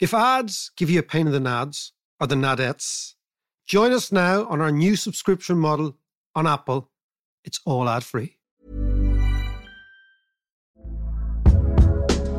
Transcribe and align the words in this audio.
If 0.00 0.12
ads 0.12 0.70
give 0.76 0.90
you 0.90 0.98
a 0.98 1.04
pain 1.04 1.26
in 1.26 1.32
the 1.32 1.38
nads 1.38 1.92
or 2.20 2.26
the 2.26 2.34
nadettes, 2.34 3.14
join 3.66 3.92
us 3.92 4.10
now 4.10 4.44
on 4.46 4.60
our 4.60 4.72
new 4.72 4.96
subscription 4.96 5.58
model 5.58 5.96
on 6.34 6.46
Apple. 6.46 6.90
It's 7.44 7.60
all 7.64 7.88
ad 7.88 8.04
free. 8.04 8.38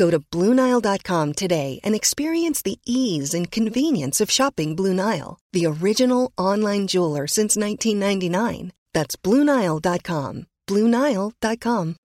Go 0.00 0.08
to 0.08 0.18
BlueNile.com 0.18 1.34
today 1.34 1.78
and 1.84 1.94
experience 1.94 2.62
the 2.62 2.78
ease 2.86 3.34
and 3.34 3.50
convenience 3.50 4.22
of 4.22 4.30
shopping 4.30 4.74
Blue 4.74 4.94
Nile, 4.94 5.38
the 5.52 5.66
original 5.66 6.32
online 6.38 6.86
jeweler 6.86 7.26
since 7.26 7.54
1999. 7.54 8.72
That's 8.94 9.16
BlueNile.com. 9.16 10.46
BlueNile.com. 10.66 11.96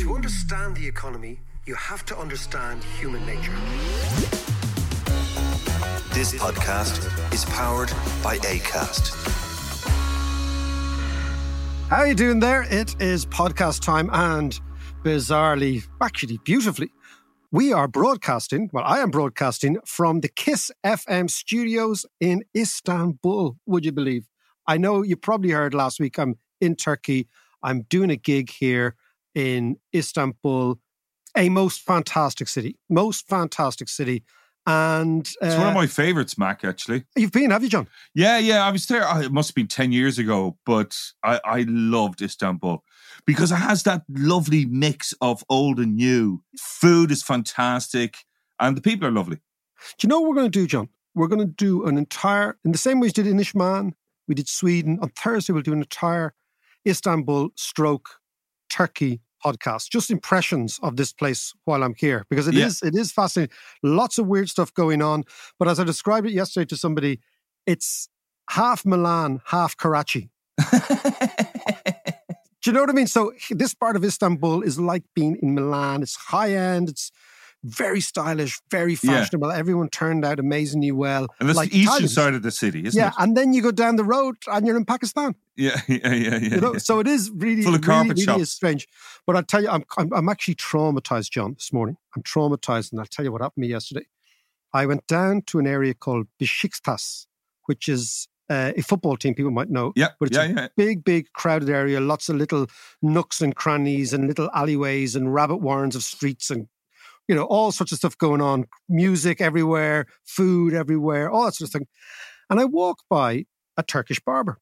To 0.00 0.14
understand 0.14 0.76
the 0.76 0.86
economy, 0.86 1.40
you 1.64 1.74
have 1.74 2.04
to 2.04 2.18
understand 2.18 2.84
human 3.00 3.24
nature. 3.24 3.56
This 6.12 6.34
podcast 6.34 7.00
is 7.32 7.46
powered 7.46 7.90
by 8.22 8.36
ACAST. 8.40 9.43
How 11.90 11.96
are 11.96 12.06
you 12.06 12.14
doing 12.14 12.40
there? 12.40 12.62
It 12.62 13.00
is 13.00 13.26
podcast 13.26 13.82
time 13.82 14.08
and 14.12 14.58
bizarrely, 15.02 15.86
actually 16.02 16.38
beautifully, 16.38 16.90
we 17.52 17.72
are 17.72 17.86
broadcasting, 17.86 18.70
well, 18.72 18.84
I 18.84 19.00
am 19.00 19.10
broadcasting 19.10 19.76
from 19.84 20.20
the 20.20 20.28
KISS 20.28 20.72
FM 20.84 21.30
studios 21.30 22.06
in 22.20 22.42
Istanbul, 22.56 23.58
would 23.66 23.84
you 23.84 23.92
believe? 23.92 24.26
I 24.66 24.78
know 24.78 25.02
you 25.02 25.16
probably 25.16 25.50
heard 25.50 25.74
last 25.74 26.00
week 26.00 26.18
I'm 26.18 26.36
in 26.60 26.74
Turkey. 26.74 27.28
I'm 27.62 27.82
doing 27.82 28.10
a 28.10 28.16
gig 28.16 28.50
here 28.50 28.96
in 29.34 29.76
Istanbul, 29.94 30.80
a 31.36 31.48
most 31.50 31.82
fantastic 31.82 32.48
city, 32.48 32.78
most 32.88 33.28
fantastic 33.28 33.88
city. 33.88 34.24
And 34.66 35.28
uh, 35.42 35.46
it's 35.46 35.56
one 35.56 35.68
of 35.68 35.74
my 35.74 35.86
favorites, 35.86 36.38
Mac. 36.38 36.64
Actually, 36.64 37.04
you've 37.16 37.32
been, 37.32 37.50
have 37.50 37.62
you, 37.62 37.68
John? 37.68 37.86
Yeah, 38.14 38.38
yeah. 38.38 38.64
I 38.64 38.70
was 38.70 38.86
there. 38.86 39.04
It 39.22 39.30
must 39.30 39.50
have 39.50 39.54
been 39.54 39.68
ten 39.68 39.92
years 39.92 40.18
ago, 40.18 40.56
but 40.64 40.98
I, 41.22 41.40
I 41.44 41.64
loved 41.68 42.22
Istanbul 42.22 42.82
because 43.26 43.52
it 43.52 43.56
has 43.56 43.82
that 43.82 44.04
lovely 44.08 44.64
mix 44.64 45.12
of 45.20 45.44
old 45.50 45.78
and 45.78 45.96
new. 45.96 46.42
Food 46.58 47.10
is 47.10 47.22
fantastic, 47.22 48.16
and 48.58 48.76
the 48.76 48.80
people 48.80 49.06
are 49.06 49.12
lovely. 49.12 49.36
Do 49.98 50.06
you 50.06 50.08
know 50.08 50.20
what 50.20 50.30
we're 50.30 50.36
going 50.36 50.50
to 50.50 50.58
do, 50.58 50.66
John? 50.66 50.88
We're 51.14 51.28
going 51.28 51.46
to 51.46 51.52
do 51.52 51.84
an 51.86 51.98
entire, 51.98 52.56
in 52.64 52.72
the 52.72 52.78
same 52.78 53.00
way 53.00 53.08
we 53.08 53.12
did 53.12 53.26
Inishmaan, 53.26 53.92
we 54.26 54.34
did 54.34 54.48
Sweden. 54.48 54.98
On 55.02 55.10
Thursday, 55.10 55.52
we'll 55.52 55.62
do 55.62 55.72
an 55.72 55.78
entire 55.80 56.34
Istanbul 56.86 57.50
stroke 57.54 58.08
Turkey 58.70 59.20
podcast, 59.44 59.90
just 59.90 60.10
impressions 60.10 60.78
of 60.82 60.96
this 60.96 61.12
place 61.12 61.52
while 61.64 61.82
I'm 61.82 61.94
here, 61.96 62.24
because 62.30 62.48
it 62.48 62.54
yeah. 62.54 62.66
is 62.66 62.82
it 62.82 62.94
is 62.94 63.12
fascinating. 63.12 63.54
Lots 63.82 64.18
of 64.18 64.26
weird 64.26 64.48
stuff 64.48 64.72
going 64.74 65.02
on. 65.02 65.24
But 65.58 65.68
as 65.68 65.78
I 65.78 65.84
described 65.84 66.26
it 66.26 66.32
yesterday 66.32 66.66
to 66.66 66.76
somebody, 66.76 67.20
it's 67.66 68.08
half 68.50 68.84
Milan, 68.84 69.40
half 69.46 69.76
Karachi. 69.76 70.30
Do 72.64 72.70
you 72.70 72.72
know 72.72 72.80
what 72.80 72.90
I 72.90 72.94
mean? 72.94 73.06
So 73.06 73.32
this 73.50 73.74
part 73.74 73.94
of 73.94 74.04
Istanbul 74.04 74.62
is 74.62 74.80
like 74.80 75.02
being 75.14 75.36
in 75.42 75.54
Milan. 75.54 76.02
It's 76.02 76.16
high 76.16 76.54
end. 76.54 76.88
It's 76.88 77.10
very 77.64 78.00
stylish, 78.00 78.60
very 78.70 78.94
fashionable. 78.94 79.48
Yeah. 79.48 79.56
Everyone 79.56 79.88
turned 79.88 80.24
out 80.24 80.38
amazingly 80.38 80.92
well. 80.92 81.28
And 81.40 81.48
that's 81.48 81.56
like 81.56 81.70
the 81.70 81.78
eastern 81.78 82.08
side 82.08 82.34
of 82.34 82.42
the 82.42 82.50
city, 82.50 82.84
isn't 82.84 82.98
yeah, 82.98 83.08
it? 83.08 83.14
Yeah, 83.18 83.22
and 83.24 83.36
then 83.36 83.54
you 83.54 83.62
go 83.62 83.72
down 83.72 83.96
the 83.96 84.04
road 84.04 84.36
and 84.46 84.66
you're 84.66 84.76
in 84.76 84.84
Pakistan. 84.84 85.34
Yeah, 85.56 85.80
yeah, 85.88 86.12
yeah, 86.12 86.12
yeah. 86.12 86.38
You 86.38 86.60
know, 86.60 86.72
yeah. 86.74 86.78
so 86.78 87.00
it 87.00 87.08
is 87.08 87.30
really, 87.30 87.62
full 87.62 87.74
of 87.74 87.86
really, 87.86 88.10
really 88.26 88.42
is 88.42 88.52
strange. 88.52 88.86
But 89.26 89.36
I 89.36 89.42
tell 89.42 89.62
you, 89.62 89.70
I'm, 89.70 89.84
I'm, 89.96 90.12
I'm 90.12 90.28
actually 90.28 90.56
traumatized, 90.56 91.30
John. 91.30 91.54
This 91.54 91.72
morning, 91.72 91.96
I'm 92.14 92.22
traumatized, 92.22 92.92
and 92.92 93.00
I'll 93.00 93.06
tell 93.06 93.24
you 93.24 93.32
what 93.32 93.40
happened 93.40 93.56
to 93.56 93.60
me 93.62 93.68
yesterday. 93.68 94.06
I 94.72 94.86
went 94.86 95.06
down 95.06 95.42
to 95.46 95.58
an 95.58 95.66
area 95.66 95.94
called 95.94 96.26
Besiktas, 96.40 97.26
which 97.66 97.88
is 97.88 98.28
uh, 98.50 98.72
a 98.76 98.82
football 98.82 99.16
team 99.16 99.34
people 99.34 99.52
might 99.52 99.70
know. 99.70 99.92
Yeah, 99.96 100.08
but 100.18 100.28
it's 100.28 100.36
yeah, 100.36 100.44
a 100.44 100.54
yeah. 100.54 100.68
big, 100.76 101.04
big 101.04 101.32
crowded 101.32 101.70
area, 101.70 102.00
lots 102.00 102.28
of 102.28 102.36
little 102.36 102.66
nooks 103.00 103.40
and 103.40 103.54
crannies 103.54 104.12
and 104.12 104.26
little 104.26 104.50
alleyways 104.52 105.16
and 105.16 105.32
rabbit 105.32 105.56
warrens 105.56 105.96
of 105.96 106.02
streets 106.02 106.50
and 106.50 106.68
you 107.28 107.34
know, 107.34 107.44
all 107.44 107.72
sorts 107.72 107.92
of 107.92 107.98
stuff 107.98 108.16
going 108.18 108.40
on, 108.40 108.66
music 108.88 109.40
everywhere, 109.40 110.06
food 110.24 110.74
everywhere, 110.74 111.30
all 111.30 111.44
that 111.44 111.54
sort 111.54 111.68
of 111.68 111.72
thing. 111.72 111.86
And 112.50 112.60
I 112.60 112.64
walk 112.64 112.98
by 113.08 113.46
a 113.76 113.82
Turkish 113.82 114.20
barber 114.20 114.58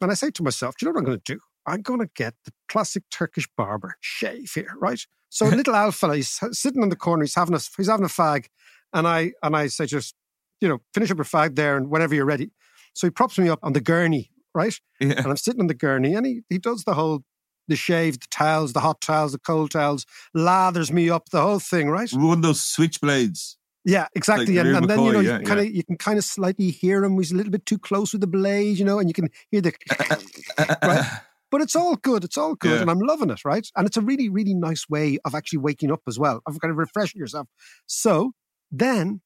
and 0.00 0.10
I 0.10 0.14
say 0.14 0.30
to 0.30 0.42
myself, 0.42 0.76
do 0.76 0.84
you 0.84 0.92
know 0.92 0.94
what 0.94 1.00
I'm 1.00 1.06
going 1.06 1.20
to 1.20 1.34
do? 1.34 1.40
I'm 1.66 1.80
going 1.80 2.00
to 2.00 2.10
get 2.14 2.34
the 2.44 2.52
classic 2.68 3.04
Turkish 3.10 3.48
barber 3.56 3.96
shave 4.00 4.52
here, 4.54 4.74
right? 4.78 5.00
So 5.30 5.46
little 5.48 5.74
Al 5.74 5.92
fella, 5.92 6.16
he's 6.16 6.40
sitting 6.52 6.82
in 6.82 6.90
the 6.90 6.96
corner, 6.96 7.24
he's 7.24 7.34
having 7.34 7.54
a, 7.54 7.60
he's 7.76 7.88
having 7.88 8.04
a 8.04 8.08
fag. 8.08 8.46
And 8.92 9.08
I, 9.08 9.32
and 9.42 9.56
I 9.56 9.68
say, 9.68 9.86
just, 9.86 10.14
you 10.60 10.68
know, 10.68 10.78
finish 10.92 11.10
up 11.10 11.16
your 11.16 11.24
fag 11.24 11.56
there 11.56 11.76
and 11.76 11.90
whenever 11.90 12.14
you're 12.14 12.26
ready. 12.26 12.50
So 12.94 13.06
he 13.06 13.10
props 13.10 13.38
me 13.38 13.48
up 13.48 13.58
on 13.62 13.72
the 13.72 13.80
gurney, 13.80 14.30
right? 14.54 14.78
Yeah. 15.00 15.14
And 15.16 15.26
I'm 15.26 15.36
sitting 15.36 15.60
on 15.60 15.66
the 15.66 15.74
gurney 15.74 16.14
and 16.14 16.26
he, 16.26 16.42
he 16.48 16.58
does 16.58 16.84
the 16.84 16.94
whole 16.94 17.22
the 17.68 17.76
shave, 17.76 18.20
the 18.20 18.26
towels, 18.30 18.72
the 18.72 18.80
hot 18.80 19.00
towels, 19.00 19.32
the 19.32 19.38
cold 19.38 19.70
towels, 19.70 20.06
lathers 20.36 20.90
me 20.90 21.10
up, 21.10 21.30
the 21.30 21.40
whole 21.40 21.58
thing, 21.58 21.88
right? 21.90 22.10
One 22.12 22.38
of 22.38 22.42
those 22.42 22.60
switchblades. 22.60 23.56
Yeah, 23.84 24.08
exactly. 24.14 24.56
Like 24.56 24.66
and, 24.66 24.76
and 24.76 24.90
then 24.90 25.02
you 25.02 25.12
know 25.12 25.20
yeah, 25.20 25.38
you 25.38 25.44
kind 25.44 25.60
of 25.60 25.66
you 25.66 25.84
can 25.84 25.98
kind 25.98 26.16
of 26.16 26.24
slightly 26.24 26.70
hear 26.70 27.04
him. 27.04 27.18
He's 27.18 27.32
a 27.32 27.36
little 27.36 27.52
bit 27.52 27.66
too 27.66 27.78
close 27.78 28.12
with 28.12 28.22
the 28.22 28.26
blade, 28.26 28.78
you 28.78 28.84
know, 28.84 28.98
and 28.98 29.08
you 29.08 29.14
can 29.14 29.28
hear 29.50 29.60
the 29.60 29.74
right. 30.82 31.04
But 31.50 31.60
it's 31.60 31.76
all 31.76 31.96
good. 31.96 32.24
It's 32.24 32.38
all 32.38 32.54
good, 32.54 32.72
yeah. 32.72 32.80
and 32.80 32.90
I'm 32.90 32.98
loving 32.98 33.30
it, 33.30 33.44
right? 33.44 33.68
And 33.76 33.86
it's 33.86 33.96
a 33.96 34.00
really, 34.00 34.28
really 34.28 34.54
nice 34.54 34.88
way 34.88 35.18
of 35.24 35.34
actually 35.34 35.58
waking 35.58 35.92
up 35.92 36.00
as 36.08 36.18
well. 36.18 36.40
Of 36.46 36.58
kind 36.60 36.72
of 36.72 36.78
refreshing 36.78 37.18
yourself. 37.18 37.46
So 37.86 38.32
then 38.72 39.20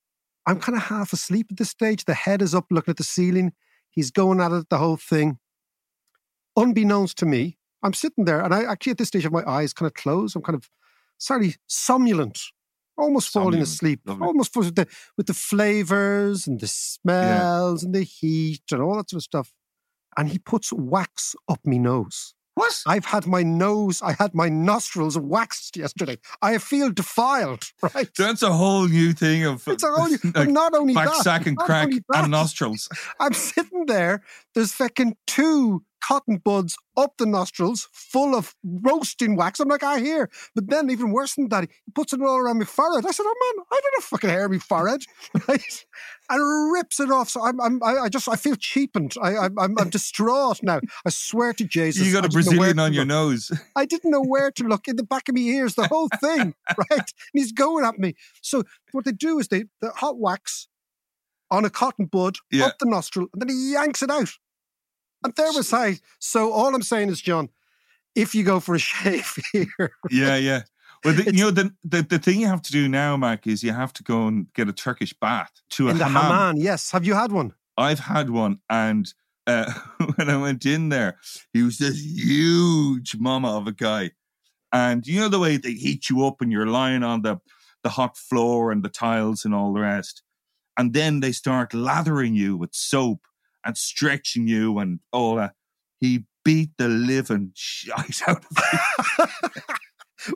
I'm 0.45 0.61
kind 0.61 0.77
of 0.77 0.85
half 0.85 1.13
asleep 1.13 1.47
at 1.51 1.57
this 1.57 1.71
stage. 1.71 2.05
The 2.05 2.15
head 2.15 2.43
is 2.43 2.55
up, 2.55 2.67
looking 2.71 2.93
at 2.93 2.97
the 2.97 3.05
ceiling. 3.05 3.53
He's 3.91 4.11
going 4.11 4.41
at 4.41 4.53
it, 4.53 4.69
the 4.69 4.79
whole 4.79 4.97
thing. 4.97 5.39
Unbeknownst 6.57 7.19
to 7.19 7.27
me, 7.27 7.58
I'm 7.83 7.95
sitting 7.95 8.25
there, 8.25 8.41
and 8.41 8.55
I 8.55 8.65
actually 8.65 8.93
at 8.93 8.99
this 8.99 9.09
stage 9.09 9.23
have 9.23 9.33
my 9.33 9.45
eyes 9.47 9.73
kind 9.73 9.87
of 9.87 9.95
closed. 9.95 10.35
I'm 10.37 10.43
kind 10.43 10.57
of 10.57 10.69
sorry, 11.19 11.57
somnolent, 11.67 12.41
almost 12.97 13.29
falling 13.31 13.61
asleep, 13.61 14.01
Lovely. 14.05 14.27
almost 14.27 14.57
with 14.57 14.75
the 14.75 14.87
with 15.17 15.27
the 15.27 15.35
flavors 15.35 16.47
and 16.47 16.61
the 16.61 16.67
smells 16.67 17.85
and 17.85 17.95
the 17.95 18.03
heat 18.03 18.63
and 18.73 18.83
all 18.83 18.97
that 18.97 19.11
sort 19.11 19.19
of 19.19 19.25
stuff. 19.25 19.53
And 20.17 20.29
he 20.29 20.39
puts 20.39 20.73
wax 20.73 21.37
up 21.49 21.65
me 21.65 21.79
nose. 21.79 22.35
What? 22.59 22.83
I've 22.89 23.05
had 23.05 23.25
my 23.25 23.45
nose, 23.45 24.03
I 24.03 24.15
had 24.15 24.35
my 24.35 24.49
nostrils 24.49 25.17
waxed 25.17 25.77
yesterday. 25.77 26.19
I 26.43 26.59
feel 26.59 26.91
defiled, 26.91 27.71
right? 27.95 28.09
That's 28.19 28.43
a 28.43 28.53
whole 28.53 28.89
new 28.89 29.13
thing 29.13 29.45
of 29.45 29.63
It's 29.69 29.85
a 29.85 29.87
uh, 29.87 29.95
whole 29.95 30.09
new, 30.09 30.19
like 30.35 30.49
not 30.49 30.75
only 30.75 30.93
back 30.93 31.07
that, 31.07 31.23
sack 31.23 31.47
and 31.47 31.57
crack 31.57 31.91
and 32.13 32.31
nostrils. 32.33 32.89
I'm 33.21 33.33
sitting 33.33 33.87
there. 33.87 34.23
There's 34.57 34.73
fucking 34.73 35.17
two 35.29 35.85
cotton 36.01 36.39
buds 36.39 36.77
up 36.97 37.15
the 37.19 37.27
nostrils, 37.27 37.89
full 37.93 38.35
of 38.35 38.55
roasting 38.65 39.37
wax. 39.37 39.61
I'm 39.61 39.69
like, 39.69 39.83
I 39.83 40.01
hear. 40.01 40.29
But 40.55 40.69
then, 40.69 40.91
even 40.91 41.11
worse 41.13 41.35
than 41.35 41.49
that, 41.51 41.65
he 41.65 41.93
puts 41.95 42.13
it 42.13 42.21
all 42.23 42.37
around 42.39 42.59
my 42.59 42.65
forehead. 42.65 43.05
I 43.07 43.11
said, 43.11 43.25
Oh 43.27 43.55
man, 43.57 43.65
I 43.71 43.81
don't 43.83 43.95
have 43.97 44.05
fucking 44.05 44.31
hair 44.31 44.47
in 44.47 44.53
my 44.53 44.59
forehead. 44.59 45.03
Right? 45.49 45.85
And 46.31 46.73
rips 46.75 47.01
it 47.01 47.11
off. 47.11 47.31
So 47.31 47.43
I'm, 47.43 47.61
I'm, 47.61 47.83
I 47.83 47.99
I 48.01 48.09
just, 48.11 48.29
I 48.29 48.37
feel 48.37 48.57
cheapened. 48.57 49.15
I, 49.23 49.37
I'm, 49.37 49.59
I'm, 49.59 49.79
I'm 49.79 49.89
distraught 49.89 50.61
now. 50.63 50.81
I 51.07 51.11
swear 51.11 51.53
to 51.55 51.65
Jesus. 51.65 52.07
You 52.07 52.13
got 52.13 52.25
a 52.25 52.29
didn't 52.29 52.45
know 52.45 52.59
where 52.59 52.75
Brazilian 52.75 52.79
on 52.79 52.93
your 52.93 53.03
look. 53.05 53.09
nose. 53.09 53.51
I 53.77 53.87
didn't 53.87 54.11
know 54.11 54.23
where 54.23 54.51
to 54.51 54.65
look 54.65 54.89
in 54.89 54.97
the 54.97 55.05
back 55.05 55.29
of 55.29 55.35
my 55.35 55.41
ears, 55.41 55.75
the 55.75 55.87
whole 55.89 56.09
thing, 56.21 56.55
right? 56.79 56.91
And 56.91 57.05
he's 57.33 57.53
going 57.53 57.85
at 57.85 57.99
me. 57.99 58.15
So 58.43 58.65
what 58.93 59.05
they 59.07 59.13
do 59.13 59.39
is 59.39 59.49
they 59.49 59.65
the 59.81 59.91
hot 59.91 60.19
wax 60.19 60.69
on 61.51 61.65
a 61.65 61.71
cotton 61.71 62.07
bud 62.07 62.37
Yeah. 62.51 62.67
up 62.67 62.79
the 62.79 62.87
nostril, 62.87 63.27
and 63.33 63.41
then 63.41 63.49
he 63.49 63.73
yanks 63.73 64.03
it 64.03 64.11
out. 64.11 64.31
And 65.25 65.35
there 65.35 65.53
was 65.53 65.73
I. 65.73 65.99
So 66.19 66.53
all 66.53 66.75
I'm 66.75 66.83
saying 66.83 67.09
is, 67.09 67.21
John, 67.21 67.49
if 68.15 68.35
you 68.35 68.45
go 68.45 68.61
for 68.61 68.75
a 68.75 68.79
shave 68.91 69.37
here, 69.53 69.93
yeah, 70.11 70.37
yeah. 70.37 70.63
Well, 71.05 71.15
the, 71.15 71.33
you 71.33 71.45
know, 71.45 71.51
the, 71.51 71.73
the 71.85 72.03
the 72.03 72.19
thing 72.19 72.41
you 72.41 72.49
have 72.49 72.63
to 72.63 72.73
do 72.73 72.89
now, 72.89 73.17
Mac, 73.17 73.47
is 73.47 73.63
you 73.63 73.73
have 73.73 73.93
to 73.95 74.03
go 74.03 74.27
and 74.27 74.53
get 74.55 74.69
a 74.69 74.73
Turkish 74.73 75.13
bath 75.13 75.53
to 75.71 75.89
a 75.89 75.91
in 75.93 75.99
the 75.99 76.05
hammam. 76.05 76.23
Haman, 76.23 76.57
yes. 76.57 76.91
Have 76.91 77.05
you 77.05 77.15
had 77.15 77.31
one? 77.31 77.55
I've 77.77 78.01
had 78.01 78.31
one, 78.31 78.59
and 78.69 79.13
uh, 79.47 79.73
when 80.17 80.29
I 80.29 80.37
went 80.37 80.67
in 80.67 80.89
there, 80.89 81.19
he 81.53 81.63
was 81.63 81.79
this 81.79 82.01
huge 82.01 83.17
mama 83.17 83.57
of 83.57 83.69
a 83.69 83.73
guy, 83.73 84.11
and 84.73 85.07
you 85.07 85.21
know 85.21 85.29
the 85.29 85.39
way 85.39 85.57
they 85.57 85.73
heat 85.73 86.11
you 86.11 86.27
up 86.27 86.41
and 86.41 86.51
you're 86.51 86.67
lying 86.67 87.05
on 87.05 87.23
the 87.23 87.39
the 87.85 87.91
hot 87.91 88.17
floor 88.17 88.73
and 88.73 88.83
the 88.83 88.89
tiles 88.89 89.45
and 89.45 89.55
all 89.55 89.73
the 89.73 89.81
rest, 89.81 90.23
and 90.77 90.95
then 90.95 91.21
they 91.21 91.31
start 91.31 91.73
lathering 91.73 92.35
you 92.35 92.57
with 92.57 92.75
soap 92.75 93.21
and 93.65 93.77
stretching 93.77 94.47
you 94.49 94.79
and 94.79 95.01
all 95.13 95.37
that. 95.37 95.53
He 96.01 96.25
beat 96.45 96.71
the 96.79 96.89
living 96.89 97.53
shit 97.55 97.93
out 98.27 98.45
of 98.45 98.47
me. 98.57 99.27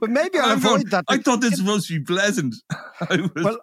Well, 0.00 0.10
maybe 0.10 0.38
I'll 0.38 0.52
avoid 0.52 0.90
that. 0.90 1.04
I 1.08 1.18
thought 1.18 1.40
this 1.40 1.50
was 1.52 1.58
supposed 1.60 1.88
to 1.88 1.98
be 1.98 2.04
pleasant. 2.04 2.54
I 3.10 3.28
was 3.34 3.44
Well, 3.44 3.58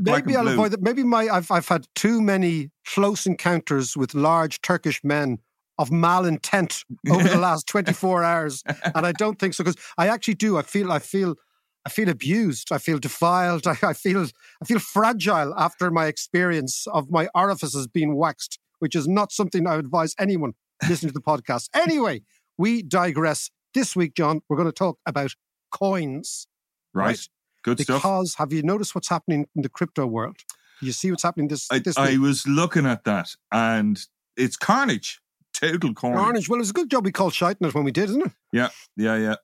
Maybe 0.00 0.36
I'll 0.36 0.42
blue. 0.44 0.52
avoid 0.52 0.72
that. 0.72 0.82
Maybe 0.82 1.02
my 1.02 1.28
I've 1.28 1.50
I've 1.50 1.68
had 1.68 1.86
too 1.94 2.20
many 2.20 2.70
close 2.86 3.24
encounters 3.26 3.96
with 3.96 4.12
large 4.14 4.60
Turkish 4.60 5.02
men 5.02 5.38
of 5.78 5.88
malintent 5.90 6.84
over 7.10 7.26
the 7.26 7.38
last 7.48 7.66
24 7.68 8.22
hours. 8.22 8.62
And 8.94 9.06
I 9.06 9.12
don't 9.12 9.38
think 9.38 9.54
so 9.54 9.64
because 9.64 9.80
I 9.96 10.08
actually 10.08 10.34
do. 10.34 10.58
I 10.58 10.62
feel 10.62 10.92
I 10.92 10.98
feel 10.98 11.36
I 11.86 11.88
feel 11.90 12.08
abused. 12.10 12.70
I 12.70 12.78
feel 12.78 12.98
defiled. 12.98 13.66
I, 13.66 13.76
I 13.82 13.92
feel 13.94 14.26
I 14.62 14.64
feel 14.66 14.78
fragile 14.78 15.54
after 15.56 15.90
my 15.90 16.06
experience 16.06 16.86
of 16.92 17.10
my 17.10 17.28
orifices 17.34 17.86
being 17.86 18.14
waxed, 18.14 18.58
which 18.82 18.96
is 18.96 19.06
not 19.06 19.30
something 19.30 19.64
I 19.64 19.76
would 19.76 19.84
advise 19.84 20.16
anyone 20.18 20.54
listening 20.88 21.10
to 21.10 21.14
the 21.14 21.20
podcast. 21.20 21.68
Anyway, 21.72 22.22
we 22.58 22.82
digress. 22.82 23.48
This 23.74 23.94
week, 23.94 24.14
John, 24.16 24.40
we're 24.48 24.56
going 24.56 24.68
to 24.68 24.72
talk 24.72 24.98
about 25.06 25.30
coins. 25.70 26.48
right. 26.92 27.18
Good 27.62 27.78
stuff. 27.78 28.02
Because 28.02 28.34
have 28.34 28.52
you 28.52 28.64
noticed 28.64 28.92
what's 28.92 29.08
happening 29.08 29.46
in 29.54 29.62
the 29.62 29.68
crypto 29.68 30.04
world? 30.04 30.38
You 30.80 30.90
see 30.90 31.12
what's 31.12 31.22
happening 31.22 31.46
this 31.46 31.68
I, 31.70 31.78
this 31.78 31.96
I 31.96 32.16
was 32.16 32.44
looking 32.44 32.86
at 32.86 33.04
that 33.04 33.36
and 33.52 34.04
it's 34.36 34.56
carnage. 34.56 35.20
Total 35.54 35.94
carnage. 35.94 36.18
Carnage. 36.18 36.48
Well, 36.48 36.56
it 36.56 36.62
was 36.62 36.70
a 36.70 36.72
good 36.72 36.90
job 36.90 37.04
we 37.04 37.12
called 37.12 37.34
shiting 37.34 37.68
it 37.68 37.72
when 37.72 37.84
we 37.84 37.92
did, 37.92 38.10
isn't 38.10 38.26
it? 38.26 38.32
Yeah, 38.52 38.70
yeah, 38.96 39.16
yeah. 39.16 39.36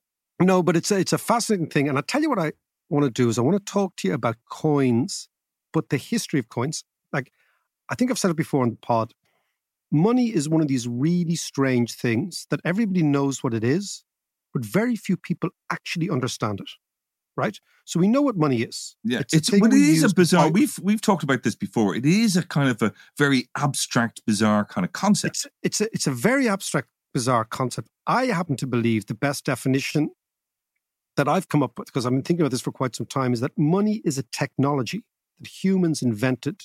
No, 0.43 0.65
but 0.65 0.77
it's 0.77 0.91
a, 0.91 0.99
it's 0.99 1.13
a 1.13 1.19
fascinating 1.19 1.69
thing. 1.69 1.89
And 1.89 1.97
I 1.97 2.01
tell 2.01 2.21
you 2.21 2.29
what 2.29 2.41
I 2.41 2.55
want 2.91 3.05
to 3.05 3.11
do 3.11 3.29
is 3.29 3.39
I 3.39 3.43
want 3.43 3.65
to 3.65 3.73
talk 3.73 3.95
to 3.99 4.09
you 4.09 4.15
about 4.15 4.35
coins, 4.51 5.29
but 5.73 5.91
the 5.91 5.97
history 5.97 6.41
of 6.41 6.49
coins. 6.49 6.83
Like 7.13 7.31
I 7.89 7.95
think 7.95 8.11
I've 8.11 8.19
said 8.19 8.31
it 8.31 8.37
before 8.37 8.63
on 8.63 8.71
the 8.71 8.77
pod. 8.77 9.15
Money 9.91 10.35
is 10.35 10.49
one 10.49 10.61
of 10.61 10.69
these 10.69 10.87
really 10.87 11.37
strange 11.37 11.95
things 11.95 12.47
that 12.51 12.61
everybody 12.65 13.03
knows 13.03 13.43
what 13.43 13.55
it 13.55 13.65
is, 13.65 14.05
but 14.53 14.65
very 14.65 14.97
few 14.97 15.17
people 15.17 15.51
actually 15.71 16.11
understand 16.11 16.61
it. 16.61 16.71
Right? 17.37 17.59
So 17.85 18.01
we 18.01 18.09
know 18.09 18.21
what 18.21 18.37
money 18.37 18.63
is. 18.63 18.97
Yeah, 19.05 19.21
It's 19.21 19.33
it's, 19.33 19.53
a 19.53 19.59
but 19.59 19.73
it 19.73 19.81
is 19.81 20.03
a 20.03 20.13
bizarre. 20.13 20.51
We've 20.51 20.77
we've 20.83 21.01
talked 21.01 21.23
about 21.23 21.45
this 21.45 21.55
before. 21.55 21.95
It 21.95 22.05
is 22.05 22.37
a 22.37 22.43
kind 22.43 22.69
of 22.69 22.83
a 22.83 22.93
very 23.17 23.49
abstract, 23.57 24.23
bizarre 24.27 24.65
kind 24.65 24.85
of 24.85 24.93
concept. 24.93 25.37
It's 25.37 25.47
it's 25.63 25.81
a 25.81 25.95
it's 25.95 26.07
a 26.09 26.11
very 26.11 26.49
abstract, 26.49 26.89
bizarre 27.15 27.45
concept. 27.45 27.89
I 28.09 28.27
happen 28.27 28.57
to 28.57 28.67
believe 28.67 29.07
the 29.07 29.15
best 29.15 29.45
definition 29.45 30.11
that 31.17 31.29
I've 31.29 31.49
come 31.49 31.63
up 31.63 31.79
with, 31.79 31.87
because 31.87 32.07
I've 32.07 32.13
been 32.13 32.23
thinking 32.23 32.43
about 32.43 32.51
this 32.51 32.61
for 32.61 32.73
quite 32.73 32.97
some 32.97 33.07
time, 33.07 33.33
is 33.33 33.41
that 33.41 33.57
money 33.57 34.03
is 34.05 34.19
a 34.19 34.25
technology 34.25 35.05
that 35.39 35.47
humans 35.47 36.03
invented 36.03 36.61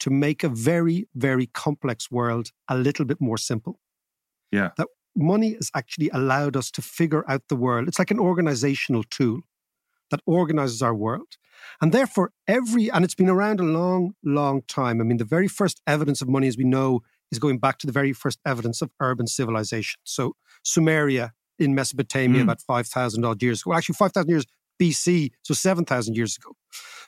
to 0.00 0.10
make 0.10 0.44
a 0.44 0.48
very, 0.48 1.08
very 1.14 1.46
complex 1.46 2.10
world 2.10 2.50
a 2.68 2.76
little 2.76 3.04
bit 3.04 3.20
more 3.20 3.38
simple. 3.38 3.80
Yeah. 4.52 4.70
That 4.76 4.88
money 5.16 5.54
has 5.54 5.70
actually 5.74 6.10
allowed 6.10 6.56
us 6.56 6.70
to 6.72 6.82
figure 6.82 7.24
out 7.30 7.42
the 7.48 7.56
world. 7.56 7.88
It's 7.88 7.98
like 7.98 8.10
an 8.10 8.20
organizational 8.20 9.04
tool 9.04 9.40
that 10.10 10.20
organizes 10.26 10.80
our 10.80 10.94
world. 10.94 11.36
And 11.82 11.92
therefore, 11.92 12.32
every, 12.46 12.90
and 12.90 13.04
it's 13.04 13.14
been 13.16 13.28
around 13.28 13.60
a 13.60 13.64
long, 13.64 14.14
long 14.24 14.62
time. 14.68 15.00
I 15.00 15.04
mean, 15.04 15.18
the 15.18 15.24
very 15.24 15.48
first 15.48 15.82
evidence 15.86 16.22
of 16.22 16.28
money, 16.28 16.46
as 16.48 16.56
we 16.56 16.64
know, 16.64 17.00
is 17.30 17.38
going 17.38 17.58
back 17.58 17.78
to 17.78 17.86
the 17.86 17.92
very 17.92 18.12
first 18.12 18.38
evidence 18.46 18.80
of 18.80 18.90
urban 19.00 19.26
civilization. 19.26 20.00
So, 20.04 20.34
Sumeria 20.64 21.32
in 21.58 21.74
Mesopotamia, 21.74 22.40
Mm. 22.40 22.44
about 22.44 22.62
5,000 22.62 23.24
odd 23.24 23.42
years 23.42 23.60
ago. 23.60 23.70
Well, 23.70 23.78
actually, 23.78 23.96
5,000 23.96 24.30
years 24.30 24.46
BC, 24.80 25.32
so 25.42 25.52
7,000 25.52 26.16
years 26.16 26.36
ago. 26.36 26.56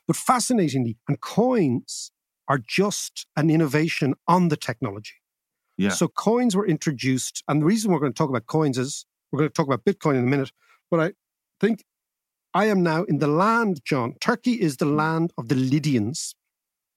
But 0.07 0.17
fascinatingly, 0.17 0.99
and 1.09 1.21
coins 1.21 2.11
are 2.51 2.59
just 2.59 3.27
an 3.37 3.49
innovation 3.49 4.13
on 4.27 4.49
the 4.49 4.57
technology. 4.57 5.15
Yeah. 5.79 5.91
So 5.91 6.09
coins 6.09 6.57
were 6.57 6.67
introduced, 6.67 7.45
and 7.47 7.63
the 7.63 7.65
reason 7.65 7.93
we're 7.93 8.01
going 8.01 8.13
to 8.13 8.19
talk 8.19 8.29
about 8.29 8.47
coins 8.47 8.77
is 8.77 9.07
we're 9.31 9.39
going 9.39 9.49
to 9.49 9.55
talk 9.55 9.69
about 9.69 9.85
Bitcoin 9.85 10.17
in 10.17 10.25
a 10.25 10.31
minute. 10.35 10.51
But 10.91 11.01
I 11.01 11.13
think 11.61 11.85
I 12.53 12.65
am 12.65 12.83
now 12.83 13.05
in 13.05 13.19
the 13.19 13.29
land, 13.29 13.83
John. 13.85 14.15
Turkey 14.21 14.61
is 14.61 14.79
the 14.79 14.85
mm-hmm. 14.85 14.97
land 14.97 15.33
of 15.39 15.49
the 15.49 15.55
Lydians. 15.55 16.35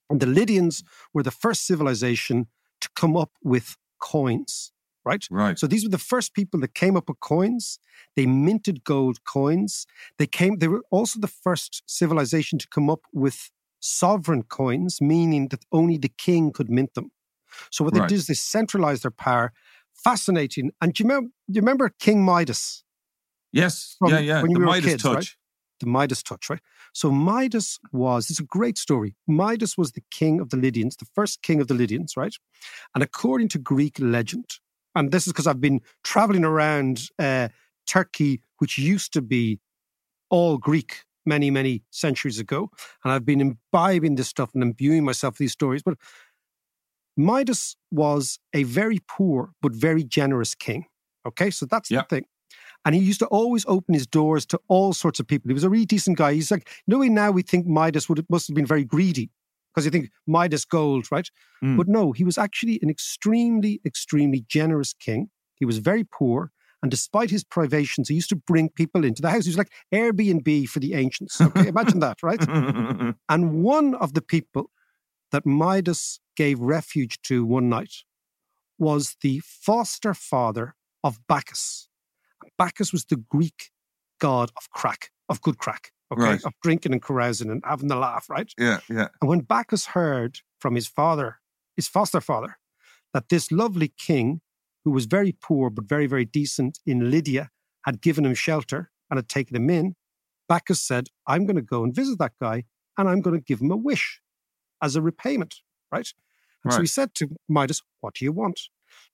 And 0.09 0.19
the 0.19 0.25
Lydians 0.25 0.83
were 1.13 1.23
the 1.23 1.31
first 1.31 1.67
civilization 1.67 2.47
to 2.81 2.89
come 2.95 3.15
up 3.15 3.31
with 3.43 3.77
coins, 4.01 4.71
right? 5.05 5.25
right. 5.29 5.57
So 5.59 5.67
these 5.67 5.83
were 5.85 5.91
the 5.91 5.97
first 5.99 6.33
people 6.33 6.59
that 6.61 6.73
came 6.73 6.97
up 6.97 7.09
with 7.09 7.19
coins. 7.19 7.77
They 8.15 8.25
minted 8.25 8.83
gold 8.83 9.23
coins. 9.23 9.85
They 10.17 10.27
came. 10.27 10.57
They 10.57 10.67
were 10.67 10.83
also 10.89 11.19
the 11.19 11.27
first 11.27 11.83
civilization 11.85 12.57
to 12.57 12.67
come 12.67 12.89
up 12.89 13.01
with 13.13 13.51
sovereign 13.83 14.43
coins, 14.43 15.01
meaning 15.01 15.49
that 15.49 15.65
only 15.71 15.97
the 15.97 16.09
king 16.17 16.51
could 16.51 16.69
mint 16.69 16.93
them. 16.93 17.11
So 17.71 17.83
what 17.83 17.93
they 17.93 17.99
Right. 17.99 18.09
did 18.09 18.15
is 18.15 18.27
they 18.27 18.33
centralized 18.33 19.03
their 19.03 19.11
power. 19.11 19.51
Fascinating. 20.03 20.71
And 20.81 20.93
do 20.93 21.03
you 21.03 21.07
remember? 21.09 21.29
Do 21.49 21.53
you 21.57 21.61
remember 21.61 21.89
King 21.99 22.23
Midas? 22.25 22.83
yes. 23.51 23.95
from 23.99 24.09
yeah, 24.11 24.19
yeah. 24.19 24.41
when 24.41 24.51
the 24.53 24.59
you 24.59 24.65
were 24.65 24.71
Midas 24.71 24.91
kids, 24.91 25.03
touch. 25.03 25.15
right? 25.15 25.29
the 25.79 25.85
Midas 25.87 26.23
touch, 26.23 26.49
right? 26.49 26.61
So 26.93 27.11
Midas 27.11 27.79
was, 27.91 28.29
it's 28.29 28.39
a 28.39 28.43
great 28.43 28.77
story. 28.77 29.15
Midas 29.27 29.77
was 29.77 29.91
the 29.91 30.03
king 30.11 30.39
of 30.39 30.49
the 30.49 30.55
Lydians, 30.57 30.95
the 30.95 31.07
first 31.13 31.41
king 31.41 31.59
of 31.59 31.67
the 31.67 31.73
Lydians, 31.73 32.15
right? 32.15 32.33
And 32.95 33.03
according 33.03 33.49
to 33.49 33.59
Greek 33.59 33.97
legend, 33.99 34.45
and 34.95 35.11
this 35.11 35.27
is 35.27 35.33
because 35.33 35.45
I've 35.47 35.59
been 35.61 35.81
traveling 36.03 36.45
around 36.45 37.09
uh, 37.19 37.49
Turkey, 37.85 38.41
which 38.59 38.77
used 38.77 39.11
to 39.13 39.21
be 39.21 39.59
all 40.29 40.57
Greek 40.57 41.03
many, 41.25 41.49
many 41.51 41.83
centuries 41.89 42.39
ago, 42.39 42.69
and 43.03 43.13
I've 43.13 43.25
been 43.25 43.41
imbibing 43.41 44.15
this 44.15 44.27
stuff 44.27 44.51
and 44.53 44.63
imbuing 44.63 45.03
myself 45.03 45.33
with 45.35 45.39
these 45.39 45.51
stories. 45.51 45.81
But 45.83 45.97
Midas 47.15 47.75
was 47.91 48.39
a 48.53 48.63
very 48.63 48.99
poor 49.07 49.51
but 49.61 49.73
very 49.73 50.03
generous 50.03 50.55
king. 50.55 50.85
Okay, 51.25 51.51
so 51.51 51.65
that's 51.65 51.89
Yeah. 51.91 52.01
the 52.01 52.07
thing. 52.15 52.25
And 52.85 52.93
he 52.95 53.01
used 53.01 53.19
to 53.19 53.27
always 53.27 53.65
open 53.67 53.93
his 53.93 54.05
doors 54.05 54.45
to 54.47 54.59
all 54.67 54.93
sorts 54.93 55.19
of 55.19 55.27
people. 55.27 55.47
He 55.49 55.53
was 55.53 55.63
a 55.63 55.69
really 55.69 55.85
decent 55.85 56.17
guy. 56.17 56.33
He's 56.33 56.51
like, 56.51 56.69
know, 56.85 57.01
now 57.03 57.31
we 57.31 57.41
think 57.41 57.65
Midas 57.65 58.09
would 58.09 58.25
must 58.29 58.47
have 58.47 58.55
been 58.55 58.65
very 58.65 58.83
greedy 58.83 59.31
because 59.73 59.85
you 59.85 59.91
think 59.91 60.09
Midas 60.27 60.65
gold, 60.65 61.07
right? 61.11 61.29
Mm. 61.63 61.77
But 61.77 61.87
no, 61.87 62.11
he 62.11 62.23
was 62.23 62.37
actually 62.37 62.79
an 62.81 62.89
extremely, 62.89 63.79
extremely 63.85 64.43
generous 64.47 64.93
king. 64.93 65.29
He 65.55 65.65
was 65.65 65.77
very 65.77 66.03
poor. 66.03 66.51
And 66.83 66.91
despite 66.91 67.29
his 67.31 67.43
privations, 67.45 68.09
he 68.09 68.15
used 68.15 68.29
to 68.29 68.35
bring 68.35 68.69
people 68.69 69.05
into 69.05 69.21
the 69.21 69.29
house. 69.31 69.45
He 69.45 69.49
was 69.49 69.57
like 69.57 69.71
Airbnb 69.93 70.67
for 70.67 70.79
the 70.79 70.93
ancients. 70.93 71.39
Okay, 71.41 71.67
imagine 71.67 71.99
that, 71.99 72.21
right? 72.21 72.41
And 73.29 73.63
one 73.63 73.95
of 73.95 74.13
the 74.13 74.21
people 74.21 74.69
that 75.31 75.45
Midas 75.45 76.19
gave 76.35 76.59
refuge 76.59 77.21
to 77.23 77.45
one 77.45 77.69
night 77.69 77.93
was 78.77 79.15
the 79.21 79.41
foster 79.45 80.13
father 80.13 80.75
of 81.03 81.19
Bacchus. 81.27 81.87
Bacchus 82.57 82.91
was 82.91 83.05
the 83.05 83.15
Greek 83.15 83.71
god 84.19 84.51
of 84.57 84.69
crack, 84.71 85.09
of 85.29 85.41
good 85.41 85.57
crack, 85.57 85.91
okay, 86.11 86.21
Right. 86.21 86.43
of 86.45 86.53
drinking 86.61 86.91
and 86.91 87.01
carousing 87.01 87.49
and 87.49 87.61
having 87.65 87.87
the 87.87 87.95
laugh, 87.95 88.29
right? 88.29 88.51
yeah, 88.59 88.79
yeah. 88.89 89.07
And 89.21 89.29
when 89.29 89.39
Bacchus 89.41 89.85
heard 89.87 90.39
from 90.59 90.75
his 90.75 90.87
father, 90.87 91.39
his 91.77 91.87
foster 91.87 92.21
father, 92.21 92.57
that 93.13 93.29
this 93.29 93.51
lovely 93.51 93.93
king, 93.97 94.41
who 94.83 94.91
was 94.91 95.05
very 95.05 95.31
poor 95.31 95.69
but 95.69 95.85
very, 95.85 96.07
very 96.07 96.25
decent 96.25 96.79
in 96.85 97.09
Lydia, 97.11 97.49
had 97.85 98.01
given 98.01 98.25
him 98.25 98.33
shelter 98.33 98.91
and 99.09 99.17
had 99.17 99.27
taken 99.29 99.55
him 99.55 99.69
in, 99.69 99.95
Bacchus 100.47 100.81
said, 100.81 101.07
I'm 101.27 101.45
going 101.45 101.55
to 101.55 101.61
go 101.61 101.83
and 101.83 101.95
visit 101.95 102.19
that 102.19 102.33
guy 102.41 102.65
and 102.97 103.09
I'm 103.09 103.21
going 103.21 103.35
to 103.37 103.43
give 103.43 103.61
him 103.61 103.71
a 103.71 103.77
wish 103.77 104.21
as 104.81 104.95
a 104.95 105.01
repayment, 105.01 105.55
right? 105.91 106.07
And 106.63 106.71
so 106.73 106.79
he 106.81 106.87
said 106.87 107.13
to 107.15 107.27
Midas, 107.49 107.81
What 108.01 108.15
do 108.15 108.25
you 108.25 108.31
want? 108.31 108.59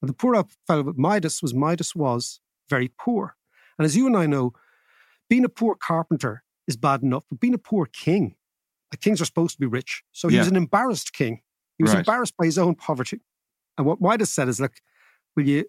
And 0.00 0.08
the 0.08 0.14
poor 0.14 0.44
fellow 0.66 0.82
with 0.82 0.98
Midas 0.98 1.42
was 1.42 1.54
Midas 1.54 1.94
was 1.96 2.40
very 2.68 2.88
poor. 2.98 3.36
And 3.78 3.84
as 3.86 3.96
you 3.96 4.06
and 4.06 4.16
I 4.16 4.26
know, 4.26 4.52
being 5.28 5.44
a 5.44 5.48
poor 5.48 5.74
carpenter 5.74 6.42
is 6.68 6.76
bad 6.76 7.02
enough, 7.02 7.24
but 7.30 7.40
being 7.40 7.54
a 7.54 7.58
poor 7.58 7.86
king, 7.86 8.36
the 8.90 8.96
kings 8.96 9.20
are 9.20 9.24
supposed 9.24 9.54
to 9.54 9.60
be 9.60 9.66
rich. 9.66 10.02
So 10.12 10.28
he 10.28 10.34
Yeah. 10.36 10.42
was 10.42 10.48
an 10.48 10.56
embarrassed 10.56 11.12
king. 11.12 11.42
He 11.78 11.82
was 11.84 11.92
Right. 11.94 12.00
embarrassed 12.00 12.36
by 12.36 12.44
his 12.44 12.58
own 12.58 12.74
poverty. 12.74 13.20
And 13.78 13.86
what 13.86 14.00
Midas 14.00 14.30
said 14.30 14.48
is, 14.48 14.60
look, 14.60 14.74
will 15.40 15.48
you 15.48 15.64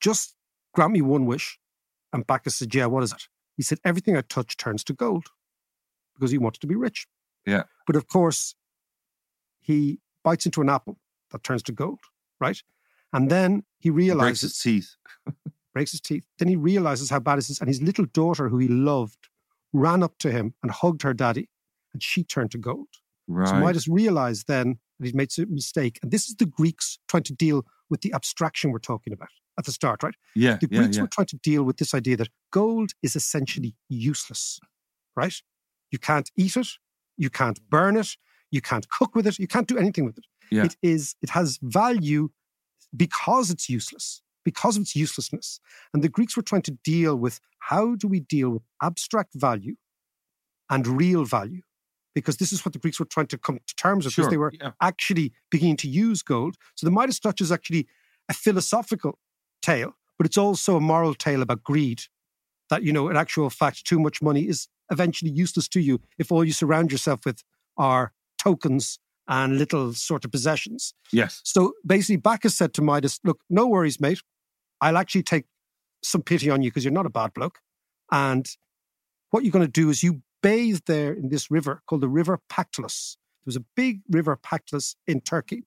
just 0.00 0.34
grant 0.72 0.92
me 0.92 1.02
one 1.02 1.26
wish? 1.26 1.58
And 2.12 2.26
Bacchus 2.26 2.56
said, 2.56 2.74
yeah, 2.74 2.86
what 2.86 3.02
is 3.02 3.12
it? 3.12 3.28
He 3.56 3.62
said, 3.62 3.78
everything 3.84 4.16
I 4.16 4.22
touch 4.22 4.56
turns 4.56 4.84
to 4.84 4.92
gold 4.92 5.26
because 6.14 6.30
he 6.30 6.38
wanted 6.38 6.60
to 6.60 6.66
be 6.66 6.76
rich. 6.76 7.06
Yeah. 7.46 7.64
But 7.86 7.96
of 7.96 8.06
course, 8.06 8.54
he 9.60 9.98
bites 10.22 10.46
into 10.46 10.60
an 10.60 10.68
apple 10.68 10.98
that 11.30 11.42
turns 11.42 11.62
to 11.64 11.72
gold, 11.72 12.00
right? 12.40 12.60
And 13.12 13.30
then 13.30 13.64
he 13.78 13.90
realizes 13.90 14.20
Breaks 14.20 14.42
realizes, 14.42 14.42
his 14.42 14.62
teeth. 15.26 15.44
breaks 15.74 15.90
his 15.92 16.00
teeth. 16.00 16.26
Then 16.38 16.48
he 16.48 16.56
realizes 16.56 17.10
how 17.10 17.18
bad 17.18 17.38
it 17.38 17.50
is. 17.50 17.60
And 17.60 17.68
his 17.68 17.82
little 17.82 18.06
daughter, 18.06 18.48
who 18.48 18.58
he 18.58 18.68
loved, 18.68 19.28
ran 19.72 20.02
up 20.02 20.18
to 20.18 20.30
him 20.30 20.54
and 20.62 20.70
hugged 20.70 21.02
her 21.02 21.14
daddy, 21.14 21.48
and 21.92 22.02
she 22.02 22.24
turned 22.24 22.50
to 22.52 22.58
gold. 22.58 22.88
Right. 23.28 23.48
So 23.48 23.56
Midas 23.56 23.88
realized 23.88 24.46
then 24.48 24.78
that 24.98 25.06
he'd 25.06 25.14
made 25.14 25.30
a 25.38 25.46
mistake. 25.46 25.98
And 26.02 26.10
this 26.10 26.28
is 26.28 26.36
the 26.36 26.46
Greeks 26.46 26.98
trying 27.08 27.22
to 27.24 27.32
deal 27.32 27.64
with 27.90 28.00
the 28.02 28.12
abstraction 28.14 28.70
we're 28.70 28.78
talking 28.78 29.12
about 29.12 29.28
at 29.58 29.64
the 29.66 29.72
start, 29.72 30.02
right? 30.02 30.14
yeah, 30.34 30.56
The 30.60 30.68
yeah, 30.70 30.78
Greeks 30.78 30.96
yeah. 30.96 31.02
were 31.02 31.08
trying 31.08 31.26
to 31.26 31.36
deal 31.38 31.64
with 31.64 31.76
this 31.76 31.92
idea 31.92 32.16
that 32.16 32.28
gold 32.52 32.92
is 33.02 33.16
essentially 33.16 33.74
useless, 33.88 34.60
right? 35.16 35.34
You 35.90 35.98
can't 35.98 36.30
eat 36.36 36.56
it, 36.56 36.68
you 37.16 37.30
can't 37.30 37.60
burn 37.68 37.96
it, 37.96 38.16
you 38.50 38.60
can't 38.60 38.88
cook 38.88 39.14
with 39.14 39.26
it, 39.26 39.38
you 39.38 39.46
can't 39.46 39.66
do 39.66 39.76
anything 39.76 40.04
with 40.04 40.18
it. 40.18 40.24
Yeah. 40.50 40.64
It 40.64 40.76
is 40.82 41.14
it 41.22 41.30
has 41.30 41.58
value 41.62 42.30
because 42.96 43.50
it's 43.50 43.68
useless, 43.68 44.22
because 44.44 44.76
of 44.76 44.82
its 44.82 44.96
uselessness. 44.96 45.60
And 45.92 46.02
the 46.02 46.08
Greeks 46.08 46.36
were 46.36 46.42
trying 46.42 46.62
to 46.62 46.72
deal 46.82 47.16
with 47.16 47.40
how 47.60 47.94
do 47.94 48.08
we 48.08 48.20
deal 48.20 48.50
with 48.50 48.62
abstract 48.82 49.34
value 49.34 49.76
and 50.70 50.86
real 50.86 51.24
value? 51.24 51.62
Because 52.14 52.38
this 52.38 52.52
is 52.52 52.64
what 52.64 52.72
the 52.72 52.78
Greeks 52.78 52.98
were 52.98 53.06
trying 53.06 53.28
to 53.28 53.38
come 53.38 53.58
to 53.66 53.76
terms 53.76 54.04
with, 54.04 54.16
because 54.16 54.30
they 54.30 54.36
were 54.36 54.52
yeah. 54.60 54.72
actually 54.80 55.32
beginning 55.50 55.76
to 55.78 55.88
use 55.88 56.22
gold. 56.22 56.56
So 56.74 56.86
the 56.86 56.90
Midas 56.90 57.20
touch 57.20 57.40
is 57.40 57.52
actually 57.52 57.86
a 58.28 58.34
philosophical 58.34 59.18
tale, 59.62 59.94
but 60.18 60.26
it's 60.26 60.38
also 60.38 60.76
a 60.76 60.80
moral 60.80 61.14
tale 61.14 61.42
about 61.42 61.62
greed. 61.62 62.02
That, 62.68 62.82
you 62.82 62.92
know, 62.92 63.08
in 63.08 63.16
actual 63.16 63.50
fact, 63.50 63.84
too 63.84 63.98
much 63.98 64.22
money 64.22 64.48
is 64.48 64.68
eventually 64.90 65.30
useless 65.30 65.68
to 65.68 65.80
you 65.80 66.00
if 66.18 66.32
all 66.32 66.44
you 66.44 66.52
surround 66.52 66.92
yourself 66.92 67.24
with 67.24 67.42
are 67.76 68.12
tokens 68.38 68.98
and 69.28 69.58
little 69.58 69.92
sort 69.94 70.24
of 70.24 70.32
possessions. 70.32 70.92
Yes. 71.12 71.40
So 71.44 71.72
basically, 71.86 72.16
Bacchus 72.16 72.56
said 72.56 72.74
to 72.74 72.82
Midas, 72.82 73.20
Look, 73.24 73.40
no 73.48 73.66
worries, 73.66 74.00
mate. 74.00 74.20
I'll 74.80 74.96
actually 74.96 75.22
take 75.22 75.44
some 76.02 76.22
pity 76.22 76.50
on 76.50 76.62
you 76.62 76.70
because 76.70 76.84
you're 76.84 76.92
not 76.92 77.06
a 77.06 77.10
bad 77.10 77.32
bloke. 77.34 77.60
And 78.10 78.46
what 79.30 79.44
you're 79.44 79.52
going 79.52 79.64
to 79.64 79.70
do 79.70 79.90
is 79.90 80.02
you 80.02 80.22
bathe 80.42 80.80
there 80.86 81.12
in 81.12 81.28
this 81.28 81.50
river 81.50 81.82
called 81.86 82.00
the 82.00 82.08
River 82.08 82.40
Pactolus. 82.48 83.16
There 83.40 83.46
was 83.46 83.56
a 83.56 83.64
big 83.76 84.00
river 84.10 84.36
Pactolus 84.36 84.96
in 85.06 85.20
Turkey. 85.20 85.64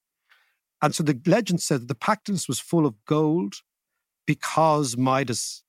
And 0.82 0.94
so 0.94 1.03
the 1.03 1.20
legend 1.25 1.62
said 1.62 1.82
that 1.82 1.88
the 1.88 1.96
Pactolus 1.96 2.48
was 2.48 2.60
full 2.60 2.86
of 2.86 2.96
gold 3.06 3.56
because 4.25 4.98
Midas 4.98 5.63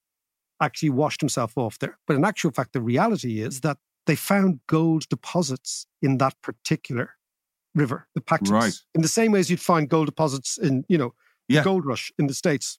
actually 0.60 0.90
washed 0.90 1.20
himself 1.20 1.56
off 1.56 1.78
there. 1.78 1.98
But 2.06 2.16
in 2.16 2.24
actual 2.24 2.50
fact, 2.50 2.72
the 2.72 2.80
reality 2.80 3.40
is 3.40 3.60
that 3.60 3.78
they 4.06 4.16
found 4.16 4.60
gold 4.66 5.08
deposits 5.08 5.86
in 6.02 6.18
that 6.18 6.40
particular 6.42 7.10
river, 7.74 8.06
the 8.14 8.20
Pactolus. 8.20 8.50
Right. 8.50 8.74
In 8.94 9.02
the 9.02 9.08
same 9.08 9.32
way 9.32 9.40
as 9.40 9.50
you'd 9.50 9.60
find 9.60 9.88
gold 9.88 10.06
deposits 10.06 10.58
in, 10.58 10.84
you 10.88 10.98
know, 10.98 11.14
the 11.48 11.56
Yeah. 11.56 11.64
gold 11.64 11.84
rush 11.84 12.12
in 12.18 12.26
the 12.26 12.34
States, 12.34 12.78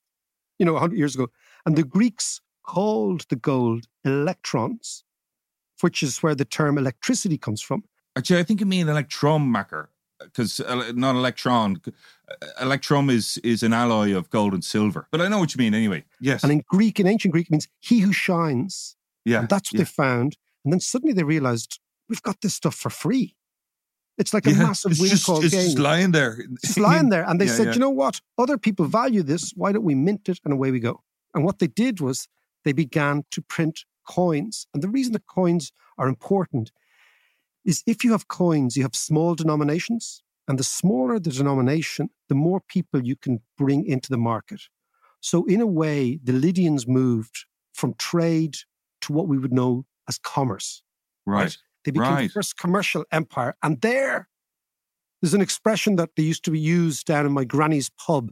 you 0.58 0.66
know, 0.66 0.74
100 0.74 0.96
years 0.96 1.14
ago. 1.14 1.28
And 1.64 1.76
the 1.76 1.84
Greeks 1.84 2.40
called 2.62 3.26
the 3.28 3.36
gold 3.36 3.86
electrons, 4.04 5.04
which 5.80 6.02
is 6.02 6.22
where 6.22 6.34
the 6.34 6.44
term 6.44 6.78
electricity 6.78 7.38
comes 7.38 7.62
from. 7.62 7.84
Actually, 8.16 8.40
I 8.40 8.44
think 8.44 8.60
you 8.60 8.66
mean 8.66 8.88
electrum 8.88 9.50
Mac 9.52 9.70
because 10.18 10.60
not 10.94 11.14
electron. 11.14 11.80
Uh, 11.86 11.92
Electrum 12.60 13.10
is 13.10 13.38
is 13.44 13.62
an 13.62 13.72
alloy 13.72 14.16
of 14.16 14.30
gold 14.30 14.52
and 14.54 14.64
silver. 14.64 15.06
But 15.12 15.20
I 15.20 15.28
know 15.28 15.38
what 15.38 15.54
you 15.54 15.58
mean 15.58 15.74
anyway. 15.74 16.04
Yes. 16.20 16.42
And 16.42 16.50
in 16.50 16.62
Greek, 16.68 16.98
in 16.98 17.06
ancient 17.06 17.32
Greek, 17.32 17.46
it 17.46 17.50
means 17.52 17.68
he 17.80 18.00
who 18.00 18.12
shines. 18.12 18.96
yeah. 19.24 19.40
And 19.40 19.48
that's 19.48 19.72
what 19.72 19.78
yeah. 19.78 19.84
they 19.84 19.90
found. 19.90 20.36
And 20.64 20.72
then 20.72 20.80
suddenly 20.80 21.12
they 21.12 21.22
realized 21.22 21.78
we've 22.08 22.22
got 22.22 22.40
this 22.40 22.54
stuff 22.54 22.74
for 22.74 22.90
free. 22.90 23.36
It's 24.18 24.32
like 24.32 24.46
a 24.46 24.50
Yeah, 24.50 24.58
massive 24.64 24.92
it's 24.92 25.00
just, 25.00 25.28
windfall 25.28 25.44
it's 25.44 25.54
just 25.54 25.78
lying 25.78 26.12
there. 26.12 26.38
It's 26.54 26.62
just 26.68 26.78
lying 26.80 27.10
there. 27.10 27.24
And 27.28 27.38
they 27.40 27.44
Yeah, 27.50 27.52
said, 27.52 27.74
you 27.74 27.80
know 27.80 27.90
what? 27.90 28.20
Other 28.38 28.56
people 28.58 28.86
value 28.86 29.22
this. 29.22 29.52
Why 29.54 29.72
don't 29.72 29.84
we 29.84 29.94
mint 29.94 30.28
it? 30.28 30.40
And 30.44 30.52
away 30.54 30.70
we 30.70 30.80
go. 30.80 31.02
And 31.34 31.44
what 31.44 31.58
they 31.58 31.66
did 31.68 32.00
was 32.00 32.26
they 32.64 32.72
began 32.72 33.24
to 33.32 33.42
print 33.42 33.84
coins. 34.06 34.66
And 34.72 34.82
the 34.82 34.88
reason 34.88 35.12
the 35.12 35.20
coins 35.20 35.72
are 35.98 36.08
important 36.08 36.72
is 37.64 37.82
if 37.86 38.04
you 38.04 38.12
have 38.12 38.28
coins, 38.28 38.76
you 38.76 38.82
have 38.82 38.94
small 38.94 39.34
denominations. 39.34 40.22
And 40.48 40.58
the 40.58 40.64
smaller 40.64 41.18
the 41.18 41.30
denomination, 41.30 42.10
the 42.28 42.36
more 42.36 42.60
people 42.68 43.04
you 43.04 43.16
can 43.16 43.40
bring 43.58 43.84
into 43.84 44.08
the 44.08 44.16
market. 44.16 44.62
So, 45.20 45.44
in 45.46 45.60
a 45.60 45.66
way, 45.66 46.20
the 46.22 46.32
Lydians 46.32 46.86
moved 46.86 47.46
from 47.74 47.94
trade 47.94 48.54
to 49.00 49.12
what 49.12 49.26
we 49.26 49.38
would 49.38 49.52
know 49.52 49.86
as 50.08 50.18
commerce. 50.18 50.82
Right. 51.26 51.56
They 51.84 51.90
became 51.90 52.16
the 52.16 52.28
first 52.28 52.58
commercial 52.58 53.04
empire. 53.12 53.56
And 53.62 53.80
there, 53.80 54.28
there's 55.20 55.34
an 55.34 55.40
expression 55.40 55.96
that 55.96 56.10
they 56.16 56.22
used 56.22 56.44
to 56.44 56.50
be 56.50 56.60
used 56.60 57.06
down 57.06 57.26
in 57.26 57.32
my 57.32 57.44
granny's 57.44 57.90
pub 57.90 58.30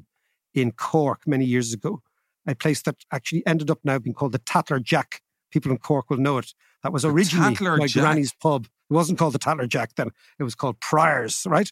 in 0.54 0.72
Cork 0.72 1.22
many 1.26 1.44
years 1.44 1.72
ago, 1.72 2.00
a 2.46 2.54
place 2.54 2.82
that 2.82 2.96
actually 3.12 3.44
ended 3.46 3.70
up 3.70 3.80
now 3.84 3.98
being 3.98 4.14
called 4.14 4.32
the 4.32 4.38
Tatler 4.38 4.80
Jack. 4.80 5.20
People 5.54 5.70
in 5.70 5.78
Cork 5.78 6.10
will 6.10 6.16
know 6.18 6.36
it. 6.38 6.52
That 6.82 6.92
was 6.92 7.04
originally 7.04 7.56
my 7.60 7.86
Jack? 7.86 8.02
granny's 8.02 8.32
pub. 8.42 8.66
It 8.90 8.92
wasn't 8.92 9.20
called 9.20 9.34
the 9.34 9.38
Tatler 9.38 9.68
Jack 9.68 9.94
then, 9.94 10.10
it 10.40 10.42
was 10.42 10.56
called 10.56 10.80
Priors, 10.80 11.46
right? 11.48 11.70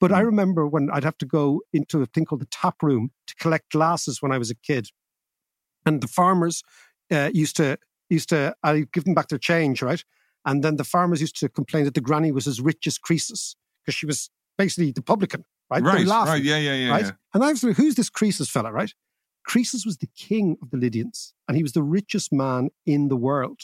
But 0.00 0.12
I 0.12 0.20
Hmm. 0.20 0.26
remember 0.26 0.66
when 0.68 0.88
I'd 0.90 1.02
have 1.02 1.18
to 1.18 1.26
go 1.26 1.60
into 1.72 2.00
a 2.00 2.06
thing 2.06 2.24
called 2.26 2.42
the 2.42 2.46
tap 2.46 2.80
room 2.80 3.10
to 3.26 3.34
collect 3.34 3.72
glasses 3.72 4.22
when 4.22 4.30
I 4.30 4.38
was 4.38 4.50
a 4.50 4.54
kid. 4.54 4.88
And 5.84 6.00
the 6.00 6.06
farmers 6.06 6.62
uh, 7.10 7.30
used 7.34 7.56
to, 7.56 7.76
used 8.08 8.28
to, 8.28 8.54
I 8.62 8.86
give 8.92 9.04
them 9.04 9.14
back 9.14 9.28
their 9.28 9.38
change, 9.38 9.82
right? 9.82 10.02
And 10.46 10.62
then 10.62 10.76
the 10.76 10.84
farmers 10.84 11.20
used 11.20 11.38
to 11.40 11.48
complain 11.48 11.84
that 11.86 11.94
the 11.94 12.00
granny 12.00 12.30
was 12.32 12.46
as 12.46 12.60
rich 12.60 12.86
as 12.86 12.98
Croesus 12.98 13.56
because 13.82 13.94
she 13.96 14.06
was 14.06 14.30
basically 14.56 14.92
the 14.92 15.02
publican, 15.02 15.44
right? 15.70 15.82
Right. 15.82 16.06
laughing, 16.06 16.32
Right. 16.34 16.42
Yeah. 16.44 16.58
Yeah. 16.58 16.74
Yeah. 16.74 16.90
right? 16.90 17.04
yeah. 17.06 17.10
And 17.34 17.42
I 17.44 17.50
was 17.50 17.64
like, 17.64 17.76
who's 17.76 17.96
this 17.96 18.10
Croesus 18.10 18.48
fella, 18.48 18.70
right? 18.72 18.92
Croesus 19.44 19.84
was 19.84 19.98
the 19.98 20.08
king 20.16 20.56
of 20.62 20.70
the 20.70 20.76
Lydians 20.76 21.34
and 21.46 21.56
he 21.56 21.62
was 21.62 21.72
the 21.72 21.82
richest 21.82 22.32
man 22.32 22.70
in 22.86 23.08
the 23.08 23.16
world 23.16 23.60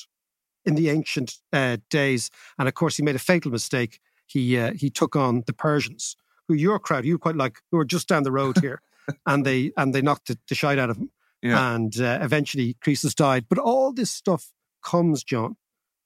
in 0.64 0.74
the 0.74 0.90
ancient 0.90 1.38
uh, 1.52 1.78
days. 1.88 2.30
And 2.58 2.68
of 2.68 2.74
course, 2.74 2.96
he 2.96 3.02
made 3.02 3.16
a 3.16 3.20
fatal 3.20 3.50
mistake. 3.50 4.00
He, 4.26 4.58
uh, 4.58 4.72
he 4.74 4.90
took 4.90 5.16
on 5.16 5.42
the 5.46 5.52
Persians, 5.52 6.16
who 6.46 6.54
your 6.54 6.78
crowd, 6.78 7.04
you 7.04 7.18
quite 7.18 7.36
like, 7.36 7.58
who 7.70 7.78
are 7.78 7.84
just 7.84 8.08
down 8.08 8.22
the 8.22 8.32
road 8.32 8.58
here. 8.58 8.82
and 9.26 9.44
they 9.44 9.72
and 9.76 9.94
they 9.94 10.02
knocked 10.02 10.28
the, 10.28 10.38
the 10.48 10.54
shite 10.54 10.78
out 10.78 10.90
of 10.90 10.96
him. 10.96 11.10
Yeah. 11.42 11.74
And 11.74 11.98
uh, 11.98 12.18
eventually 12.20 12.76
Croesus 12.80 13.14
died. 13.14 13.46
But 13.48 13.58
all 13.58 13.92
this 13.92 14.10
stuff 14.10 14.52
comes, 14.84 15.24
John, 15.24 15.56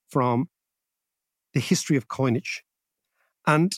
from 0.09 0.49
the 1.53 1.59
history 1.59 1.97
of 1.97 2.07
coinage. 2.07 2.63
And 3.45 3.77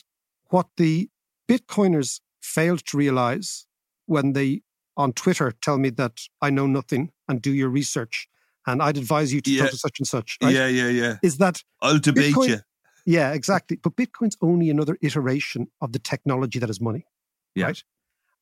what 0.50 0.68
the 0.76 1.10
Bitcoiners 1.48 2.20
failed 2.40 2.84
to 2.86 2.96
realize 2.96 3.66
when 4.06 4.32
they 4.32 4.62
on 4.98 5.12
Twitter 5.14 5.52
tell 5.62 5.78
me 5.78 5.90
that 5.90 6.20
I 6.42 6.50
know 6.50 6.66
nothing 6.66 7.12
and 7.28 7.40
do 7.40 7.52
your 7.52 7.70
research 7.70 8.28
and 8.66 8.82
I'd 8.82 8.98
advise 8.98 9.32
you 9.32 9.40
to 9.40 9.50
Yeah. 9.50 9.62
talk 9.62 9.70
to 9.70 9.76
such 9.78 9.98
and 10.00 10.06
such, 10.08 10.36
right? 10.42 10.54
Yeah. 10.54 10.66
Yeah. 10.66 10.88
Yeah. 10.88 11.16
Is 11.22 11.38
that 11.38 11.62
I'll 11.80 11.98
debate 11.98 12.34
Bitcoin- 12.34 12.48
you. 12.48 12.58
yeah, 13.06 13.32
exactly. 13.32 13.76
But 13.78 13.96
Bitcoin's 13.96 14.36
only 14.42 14.68
another 14.68 14.98
iteration 15.00 15.68
of 15.80 15.92
the 15.92 15.98
technology 15.98 16.58
that 16.58 16.68
is 16.68 16.80
money. 16.80 17.06
Yeah. 17.54 17.66
Right. 17.66 17.82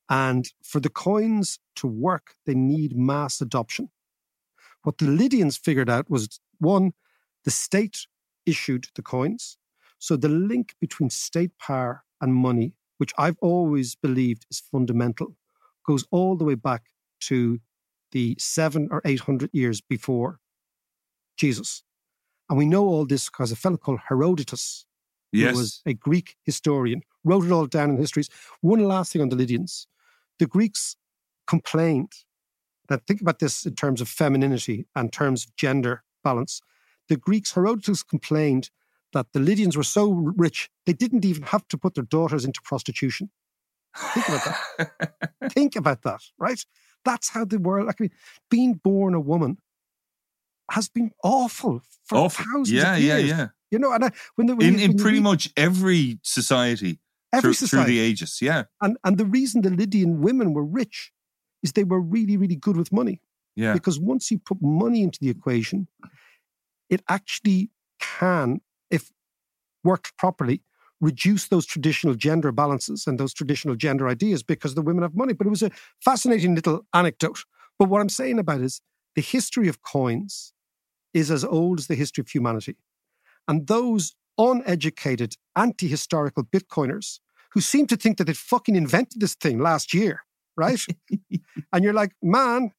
And 0.09 0.51
for 0.65 0.81
the 0.81 0.89
coins 0.91 1.59
to 1.77 1.87
work, 1.87 2.35
they 2.47 2.55
need 2.55 2.97
mass 2.97 3.41
adoption. 3.41 3.91
What 4.83 4.99
the 4.99 5.07
Lydians 5.07 5.57
figured 5.59 5.91
out 5.91 6.09
was 6.11 6.41
one, 6.59 6.93
the 7.45 7.51
state 7.51 8.07
issued 8.47 8.87
the 8.95 9.03
coins. 9.03 9.59
So 9.99 10.17
the 10.17 10.29
link 10.29 10.75
between 10.81 11.11
state 11.11 11.59
power 11.59 12.05
and 12.21 12.35
money, 12.35 12.73
which 12.99 13.13
I've 13.19 13.37
always 13.41 13.95
believed 13.97 14.47
is 14.51 14.61
fundamental, 14.61 15.37
goes 15.87 16.05
all 16.11 16.37
the 16.37 16.45
way 16.45 16.55
back 16.55 16.85
to 17.21 17.61
the 18.13 18.37
seven 18.39 18.89
or 18.91 19.01
eight 19.05 19.21
hundred 19.21 19.51
years 19.53 19.81
before 19.81 20.39
Jesus. 21.37 21.83
And 22.49 22.59
we 22.59 22.67
know 22.67 22.87
all 22.87 23.05
this 23.07 23.27
because 23.29 23.51
a 23.53 23.57
fellow 23.57 23.77
called 23.77 24.01
Herodotus, 24.09 24.87
Yes. 25.33 25.53
who 25.53 25.59
was 25.59 25.83
a 25.85 25.95
Greek 25.95 26.37
historian, 26.45 27.03
wrote 27.25 27.45
it 27.45 27.53
all 27.53 27.67
down 27.67 27.91
in 27.91 27.97
histories. 27.97 28.31
One 28.61 28.85
last 28.85 29.13
thing 29.13 29.23
on 29.23 29.29
the 29.29 29.37
Lydians. 29.37 29.87
The 30.39 30.47
Greeks 30.47 30.97
complained 31.47 32.13
that 32.89 33.07
think 33.07 33.21
about 33.21 33.41
this 33.41 33.67
in 33.67 33.75
terms 33.75 34.01
of 34.01 34.09
femininity 34.09 34.87
and 34.95 35.13
terms 35.13 35.45
of 35.45 35.57
gender 35.57 36.05
balance. 36.23 36.61
The 37.09 37.17
Greeks, 37.17 37.53
Herodotus 37.53 38.03
complained 38.03 38.71
that 39.13 39.33
the 39.33 39.41
Lydians 39.41 39.77
were 39.77 39.83
so 39.83 40.11
rich, 40.13 40.71
they 40.85 40.93
didn't 40.93 41.25
even 41.25 41.43
have 41.45 41.67
to 41.69 41.79
put 41.79 41.95
their 41.95 42.05
daughters 42.05 42.45
into 42.45 42.61
prostitution. 42.63 43.31
Think 44.15 44.29
about 44.29 44.45
that. 44.45 45.33
Think 45.53 45.77
about 45.77 46.03
that, 46.03 46.21
right? 46.39 46.65
That's 47.05 47.29
how 47.31 47.45
the 47.45 47.59
world, 47.59 47.87
like, 47.87 47.97
I 48.01 48.05
mean, 48.05 48.11
being 48.51 48.75
born 48.75 49.15
a 49.15 49.21
woman 49.21 49.59
has 50.71 50.89
been 50.89 51.13
awful 51.23 51.81
for 52.05 52.19
Awful. 52.19 52.45
thousands 52.45 52.71
Yeah, 52.73 52.95
of 52.97 53.03
yeah, 53.03 53.17
years. 53.19 53.31
yeah. 53.31 53.47
You 53.71 53.79
know, 53.79 53.93
and 53.93 54.05
I, 54.05 54.11
when, 54.37 54.47
the, 54.49 54.57
when 54.57 54.67
In 54.67 54.75
you- 54.75 54.81
in 54.81 54.91
when 54.91 54.99
you 54.99 55.03
pretty 55.03 55.19
read- 55.19 55.25
much 55.25 55.51
every 55.57 56.19
society, 56.23 56.99
every 57.33 57.55
through, 57.55 57.67
through 57.69 57.85
the 57.85 57.99
ages. 57.99 58.39
Yeah, 58.41 58.65
and 58.81 58.97
and 59.05 59.19
the 59.19 59.25
reason 59.27 59.63
the 59.63 59.71
Lydian 59.71 60.21
women 60.21 60.53
were 60.55 60.65
rich 60.65 61.13
is 61.63 61.73
they 61.73 61.85
were 61.85 62.01
really, 62.01 62.37
really 62.37 62.57
good 62.57 62.77
with 62.77 62.93
money. 62.93 63.21
yeah, 63.57 63.73
Because 63.73 63.99
once 63.99 64.31
you 64.31 64.39
put 64.39 64.59
money 64.61 65.03
into 65.03 65.19
the 65.21 65.31
equation, 65.31 65.89
it 66.91 67.03
actually 67.09 67.71
can, 68.01 68.61
if 68.91 69.11
worked 69.83 70.17
properly, 70.17 70.63
reduce 71.01 71.49
those 71.49 71.67
traditional 71.67 72.15
gender 72.15 72.53
balances 72.53 73.07
and 73.07 73.19
those 73.19 73.35
traditional 73.35 73.75
gender 73.77 74.09
ideas 74.09 74.43
because 74.43 74.75
the 74.75 74.83
women 74.83 75.03
have 75.03 75.15
money. 75.15 75.33
But 75.33 75.47
it 75.47 75.51
was 75.51 75.63
a 75.63 75.71
fascinating 76.03 76.55
little 76.55 76.87
anecdote. 76.95 77.45
But 77.79 77.89
what 77.89 78.01
I'm 78.01 78.09
saying 78.09 78.39
about 78.39 78.61
is 78.61 78.81
the 79.15 79.23
history 79.23 79.69
of 79.69 79.83
coins 79.83 80.53
is 81.13 81.31
as 81.31 81.45
old 81.45 81.79
as 81.81 81.87
the 81.87 81.95
history 81.95 82.23
of 82.23 82.29
humanity. 82.29 82.77
And 83.49 83.67
those 83.67 84.15
uneducated, 84.39 85.37
anti 85.55 85.89
historical 85.89 86.45
Bitcoiners 86.45 87.21
who 87.53 87.61
seem 87.61 87.87
to 87.87 87.97
think 87.97 88.19
that 88.19 88.25
they 88.25 88.35
fucking 88.35 88.77
invented 88.77 89.21
this 89.21 89.35
thing 89.35 89.59
last 89.59 89.95
year, 89.95 90.21
right? 90.57 90.85
and 91.73 91.85
you're 91.85 91.95
like, 91.95 92.13
man, 92.23 92.71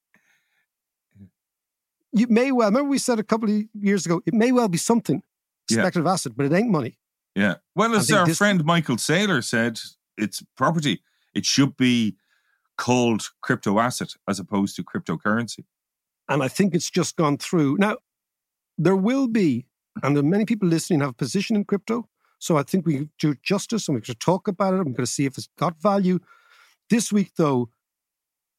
you 2.12 2.28
may 2.28 2.52
well, 2.52 2.70
remember 2.70 2.90
we 2.90 3.00
said 3.00 3.20
a 3.20 3.24
couple 3.24 3.50
of 3.50 3.64
years 3.74 4.06
ago, 4.06 4.22
it 4.26 4.34
may 4.34 4.52
well 4.52 4.68
be 4.68 4.78
something, 4.78 5.24
Yeah. 5.70 5.82
speculative 5.82 6.08
asset, 6.08 6.34
but 6.36 6.46
it 6.46 6.54
ain't 6.54 6.70
money. 6.70 6.98
Yeah. 7.38 7.56
Well, 7.75 7.96
as 7.96 8.12
our 8.12 8.25
this- 8.25 8.38
friend 8.39 8.65
Michael 8.65 8.98
Saylor 8.98 9.44
said, 9.44 9.79
it's 10.17 10.44
property. 10.56 11.03
It 11.36 11.46
should 11.46 11.77
be 11.77 12.15
called 12.77 13.29
crypto 13.41 13.79
asset 13.79 14.15
as 14.27 14.39
opposed 14.39 14.75
to 14.75 14.84
cryptocurrency. 14.84 15.65
And 16.27 16.41
I 16.44 16.48
think 16.48 16.74
it's 16.74 16.89
just 16.89 17.15
gone 17.15 17.38
through. 17.38 17.77
Now, 17.77 17.98
there 18.77 18.96
will 18.96 19.27
be, 19.27 19.65
and 20.03 20.22
many 20.24 20.46
people 20.46 20.67
listening 20.67 21.01
have 21.01 21.10
a 21.10 21.13
position 21.13 21.56
in 21.56 21.63
crypto. 21.63 22.10
So 22.39 22.58
I 22.58 22.63
think 22.63 22.86
we 22.86 23.10
do 23.20 23.36
justice 23.44 23.88
and 23.88 23.96
we 23.96 24.01
could 24.01 24.20
talk 24.20 24.48
about 24.48 24.74
it. 24.74 24.77
I'm 24.77 24.84
going 24.86 24.96
to 24.96 25.06
see 25.06 25.25
if 25.25 25.38
it's 25.38 25.50
got 25.58 25.82
value. 25.82 26.20
This 26.89 27.12
week, 27.12 27.32
though, 27.38 27.70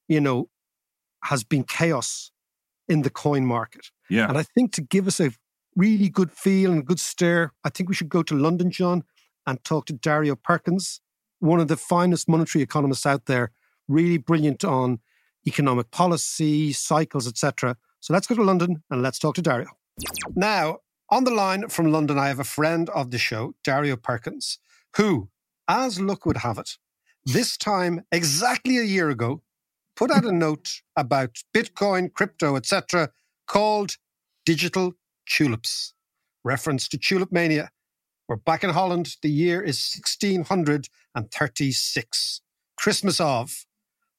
you 0.08 0.20
know, 0.20 0.48
has 1.24 1.44
been 1.44 1.64
chaos 1.64 2.30
in 2.88 3.02
the 3.02 3.10
coin 3.10 3.44
market. 3.44 3.90
Yeah, 4.08 4.28
And 4.28 4.38
I 4.38 4.42
think 4.42 4.72
to 4.74 4.80
give 4.80 5.06
us 5.06 5.20
a 5.20 5.30
really 5.78 6.08
good 6.08 6.32
feel 6.32 6.72
and 6.72 6.84
good 6.84 6.98
stir. 6.98 7.52
I 7.64 7.70
think 7.70 7.88
we 7.88 7.94
should 7.94 8.08
go 8.08 8.22
to 8.24 8.34
London, 8.34 8.70
John, 8.70 9.04
and 9.46 9.62
talk 9.64 9.86
to 9.86 9.92
Dario 9.92 10.34
Perkins, 10.34 11.00
one 11.38 11.60
of 11.60 11.68
the 11.68 11.76
finest 11.76 12.28
monetary 12.28 12.62
economists 12.62 13.06
out 13.06 13.26
there, 13.26 13.52
really 13.86 14.18
brilliant 14.18 14.64
on 14.64 14.98
economic 15.46 15.90
policy, 15.92 16.72
cycles, 16.72 17.28
etc. 17.28 17.76
So 18.00 18.12
let's 18.12 18.26
go 18.26 18.34
to 18.34 18.42
London 18.42 18.82
and 18.90 19.02
let's 19.02 19.20
talk 19.20 19.36
to 19.36 19.42
Dario. 19.42 19.68
Now, 20.34 20.78
on 21.10 21.24
the 21.24 21.30
line 21.30 21.68
from 21.68 21.92
London, 21.92 22.18
I 22.18 22.28
have 22.28 22.40
a 22.40 22.44
friend 22.44 22.90
of 22.90 23.12
the 23.12 23.18
show, 23.18 23.54
Dario 23.64 23.96
Perkins, 23.96 24.58
who, 24.96 25.30
as 25.68 26.00
luck 26.00 26.26
would 26.26 26.38
have 26.38 26.58
it, 26.58 26.76
this 27.24 27.56
time 27.56 28.02
exactly 28.10 28.78
a 28.78 28.82
year 28.82 29.10
ago, 29.10 29.42
put 29.96 30.10
out 30.10 30.24
a 30.24 30.32
note 30.32 30.82
about 30.96 31.38
Bitcoin, 31.54 32.12
crypto, 32.12 32.56
etc., 32.56 33.10
called 33.46 33.96
Digital 34.44 34.94
Tulips, 35.28 35.94
reference 36.44 36.88
to 36.88 36.98
tulip 36.98 37.30
mania. 37.30 37.70
We're 38.28 38.36
back 38.36 38.64
in 38.64 38.70
Holland. 38.70 39.16
The 39.22 39.30
year 39.30 39.62
is 39.62 39.94
1636, 39.96 42.40
Christmas 42.76 43.20
of. 43.20 43.64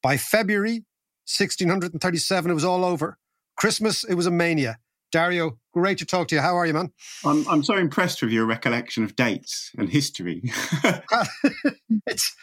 By 0.02 0.16
February 0.18 0.86
1637, 1.26 2.52
it 2.52 2.54
was 2.54 2.64
all 2.64 2.86
over. 2.86 3.18
Christmas, 3.58 4.04
it 4.04 4.16
was 4.16 4.26
a 4.26 4.32
mania. 4.32 4.80
Dario, 5.12 5.60
great 5.80 5.98
to 6.00 6.06
talk 6.06 6.28
to 6.28 6.36
you. 6.36 6.42
How 6.42 6.56
are 6.58 6.66
you, 6.66 6.74
man? 6.74 6.92
I'm, 7.26 7.48
I'm 7.48 7.64
so 7.64 7.76
impressed 7.78 8.22
with 8.22 8.32
your 8.32 8.46
recollection 8.46 9.04
of 9.04 9.16
dates 9.16 9.72
and 9.78 9.90
history. 9.90 10.44
it's 12.08 12.36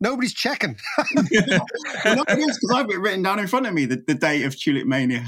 nobody's 0.00 0.34
checking. 0.34 0.76
well, 0.98 2.24
because 2.24 2.70
I've 2.74 2.86
got 2.86 2.94
it 2.94 3.00
written 3.00 3.22
down 3.22 3.38
in 3.38 3.46
front 3.46 3.66
of 3.66 3.74
me 3.74 3.84
the, 3.84 4.02
the 4.06 4.14
date 4.14 4.44
of 4.44 4.58
Tulip 4.58 4.86
Mania. 4.86 5.24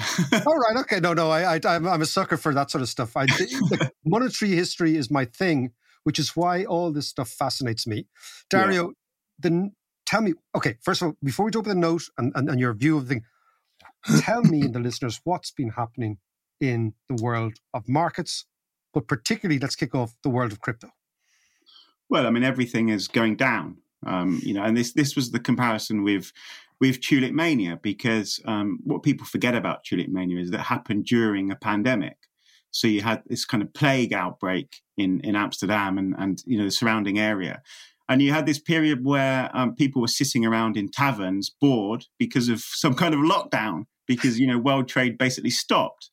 All 0.46 0.56
right, 0.56 0.76
okay, 0.80 1.00
no, 1.00 1.12
no, 1.12 1.30
I, 1.30 1.56
I, 1.56 1.60
I'm, 1.64 1.86
I'm 1.86 2.02
a 2.02 2.06
sucker 2.06 2.36
for 2.36 2.54
that 2.54 2.70
sort 2.70 2.82
of 2.82 2.88
stuff. 2.88 3.16
I, 3.16 3.26
monetary 4.04 4.52
history 4.52 4.96
is 4.96 5.10
my 5.10 5.24
thing, 5.24 5.72
which 6.04 6.18
is 6.18 6.34
why 6.34 6.64
all 6.64 6.92
this 6.92 7.08
stuff 7.08 7.28
fascinates 7.28 7.86
me. 7.86 8.06
Dario, 8.48 8.92
then 9.38 9.72
tell 10.06 10.22
me. 10.22 10.34
Okay, 10.54 10.76
first 10.82 11.02
of 11.02 11.08
all, 11.08 11.14
before 11.22 11.44
we 11.44 11.50
talk 11.50 11.64
about 11.64 11.74
the 11.74 11.80
note 11.80 12.02
and, 12.18 12.32
and, 12.34 12.48
and 12.48 12.60
your 12.60 12.74
view 12.74 12.96
of 12.96 13.08
the 13.08 13.14
thing, 13.14 13.24
tell 14.20 14.42
me 14.42 14.62
and 14.62 14.74
the 14.74 14.80
listeners 14.80 15.20
what's 15.24 15.50
been 15.50 15.70
happening 15.70 16.18
in 16.60 16.94
the 17.08 17.22
world 17.22 17.54
of 17.74 17.88
markets, 17.88 18.44
but 18.92 19.06
particularly 19.08 19.58
let's 19.58 19.76
kick 19.76 19.94
off 19.94 20.14
the 20.22 20.30
world 20.30 20.52
of 20.52 20.60
crypto. 20.60 20.90
well, 22.08 22.26
I 22.26 22.30
mean, 22.30 22.44
everything 22.44 22.88
is 22.88 23.08
going 23.08 23.36
down. 23.36 23.78
Um, 24.06 24.40
you 24.42 24.54
know, 24.54 24.62
and 24.62 24.76
this 24.76 24.92
this 24.92 25.14
was 25.14 25.30
the 25.30 25.40
comparison 25.40 26.02
with 26.02 26.32
with 26.80 27.00
Tulip 27.00 27.32
Mania 27.32 27.78
because 27.82 28.40
um, 28.46 28.78
what 28.84 29.02
people 29.02 29.26
forget 29.26 29.54
about 29.54 29.84
Tulip 29.84 30.08
Mania 30.08 30.40
is 30.40 30.50
that 30.50 30.60
happened 30.60 31.04
during 31.04 31.50
a 31.50 31.56
pandemic. 31.56 32.16
So 32.70 32.86
you 32.86 33.02
had 33.02 33.22
this 33.26 33.44
kind 33.44 33.62
of 33.62 33.72
plague 33.74 34.12
outbreak 34.12 34.76
in 34.96 35.20
in 35.20 35.36
Amsterdam 35.36 35.98
and 35.98 36.14
and 36.18 36.42
you 36.46 36.58
know 36.58 36.64
the 36.64 36.70
surrounding 36.70 37.18
area. 37.18 37.62
And 38.08 38.20
you 38.20 38.32
had 38.32 38.44
this 38.44 38.58
period 38.58 39.04
where 39.04 39.50
um, 39.54 39.76
people 39.76 40.02
were 40.02 40.08
sitting 40.08 40.44
around 40.44 40.76
in 40.76 40.88
taverns, 40.88 41.48
bored 41.48 42.06
because 42.18 42.48
of 42.48 42.58
some 42.60 42.94
kind 42.94 43.14
of 43.14 43.20
lockdown, 43.20 43.84
because 44.08 44.40
you 44.40 44.46
know 44.48 44.58
world 44.58 44.88
trade 44.88 45.16
basically 45.16 45.50
stopped. 45.50 46.10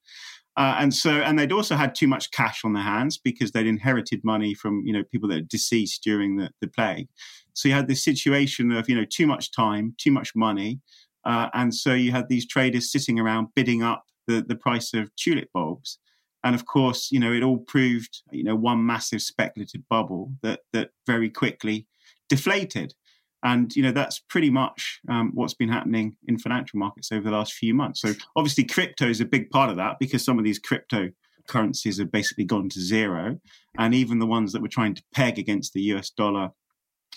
Uh, 0.58 0.76
and 0.80 0.94
so, 0.94 1.12
and 1.12 1.38
they'd 1.38 1.52
also 1.52 1.76
had 1.76 1.94
too 1.94 2.08
much 2.08 2.32
cash 2.32 2.66
on 2.66 2.74
their 2.74 2.84
hands 2.84 3.18
because 3.18 3.52
they'd 3.52 3.68
inherited 3.68 4.24
money 4.24 4.56
from, 4.56 4.82
you 4.84 4.92
know, 4.92 5.04
people 5.04 5.30
that 5.30 5.36
had 5.36 5.48
deceased 5.48 6.02
during 6.04 6.36
the, 6.38 6.50
the 6.62 6.68
plague. 6.68 7.08
So 7.54 7.70
you 7.70 7.76
had 7.76 7.88
this 7.88 8.04
situation 8.04 8.72
of, 8.72 8.90
you 8.90 8.96
know, 8.96 9.06
too 9.06 9.28
much 9.28 9.52
time, 9.52 9.94
too 10.00 10.12
much 10.12 10.36
money. 10.36 10.80
Uh, 11.24 11.50
and 11.54 11.74
so 11.74 11.94
you 11.94 12.12
had 12.12 12.28
these 12.28 12.48
traders 12.48 12.92
sitting 12.92 13.20
around 13.20 13.50
bidding 13.56 13.84
up 13.84 14.06
the, 14.26 14.44
the 14.48 14.56
price 14.56 14.96
of 14.96 15.16
tulip 15.16 15.50
bulbs. 15.54 16.00
And 16.44 16.56
of 16.56 16.66
course, 16.66 17.10
you 17.12 17.20
know, 17.20 17.34
it 17.34 17.44
all 17.44 17.60
proved, 17.60 18.24
you 18.32 18.44
know, 18.44 18.56
one 18.56 18.84
massive 18.84 19.22
speculative 19.22 19.82
bubble 19.90 20.32
that, 20.42 20.62
that 20.74 20.90
very 21.06 21.30
quickly 21.30 21.86
deflated. 22.30 22.96
And 23.44 23.76
you 23.76 23.84
know 23.84 23.92
that's 23.92 24.20
pretty 24.20 24.50
much 24.50 25.00
um, 25.10 25.32
what's 25.34 25.54
been 25.54 25.70
happening 25.70 26.16
in 26.28 26.40
financial 26.40 26.80
markets 26.80 27.12
over 27.12 27.30
the 27.30 27.36
last 27.36 27.54
few 27.54 27.74
months. 27.74 28.02
So 28.02 28.14
obviously, 28.36 28.64
crypto 28.64 29.08
is 29.08 29.22
a 29.22 29.26
big 29.26 29.50
part 29.50 29.70
of 29.70 29.78
that 29.78 29.98
because 30.00 30.26
some 30.26 30.40
of 30.40 30.46
these 30.46 30.60
crypto 30.60 31.12
currencies 31.48 32.00
have 32.00 32.12
basically 32.12 32.46
gone 32.46 32.70
to 32.70 32.80
zero, 32.80 33.40
and 33.78 33.94
even 33.94 34.20
the 34.20 34.26
ones 34.26 34.54
that 34.54 34.62
were 34.62 34.68
trying 34.68 34.96
to 34.96 35.04
peg 35.14 35.38
against 35.38 35.74
the 35.74 35.82
US 35.94 36.10
dollar 36.10 36.52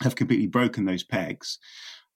have 0.03 0.15
completely 0.15 0.47
broken 0.47 0.85
those 0.85 1.03
pegs. 1.03 1.59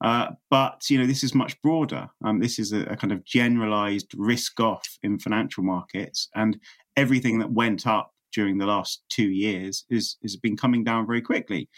Uh, 0.03 0.31
but 0.51 0.90
you 0.90 0.99
know 0.99 1.07
this 1.07 1.25
is 1.25 1.35
much 1.35 1.61
broader. 1.62 2.09
Um, 2.25 2.40
this 2.40 2.59
is 2.59 2.73
a, 2.73 2.83
a 2.83 2.97
kind 2.97 3.12
of 3.12 3.25
generalized 3.25 4.12
risk 4.17 4.61
off 4.61 4.99
in 5.03 5.19
financial 5.19 5.62
markets, 5.62 6.29
and 6.35 6.59
everything 6.97 7.38
that 7.38 7.53
went 7.53 7.87
up 7.87 8.12
during 8.35 8.59
the 8.59 8.67
last 8.67 9.03
two 9.09 9.31
years 9.31 9.85
is 9.88 10.17
has 10.23 10.37
been 10.37 10.57
coming 10.57 10.85
down 10.85 11.07
very 11.07 11.23
quickly. 11.23 11.69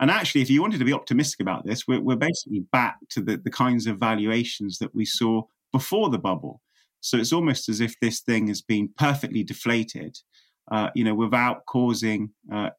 And 0.00 0.10
actually, 0.10 0.40
if 0.40 0.50
you 0.50 0.62
wanted 0.62 0.78
to 0.78 0.84
be 0.84 0.92
optimistic 0.92 1.40
about 1.40 1.66
this, 1.66 1.86
we're, 1.86 2.00
we're 2.00 2.16
basically 2.16 2.64
back 2.72 2.96
to 3.10 3.20
the, 3.20 3.36
the 3.36 3.50
kinds 3.50 3.86
of 3.86 3.98
valuations 3.98 4.78
that 4.78 4.94
we 4.94 5.04
saw 5.04 5.42
before 5.72 6.08
the 6.08 6.18
bubble. 6.18 6.60
So 7.00 7.18
it's 7.18 7.32
almost 7.32 7.68
as 7.68 7.80
if 7.80 7.94
this 8.00 8.20
thing 8.20 8.48
has 8.48 8.62
been 8.62 8.90
perfectly 8.98 9.42
deflated, 9.42 10.18
uh, 10.70 10.88
you 10.94 11.04
know, 11.04 11.14
without 11.14 11.66
causing 11.66 12.30
uh, 12.52 12.70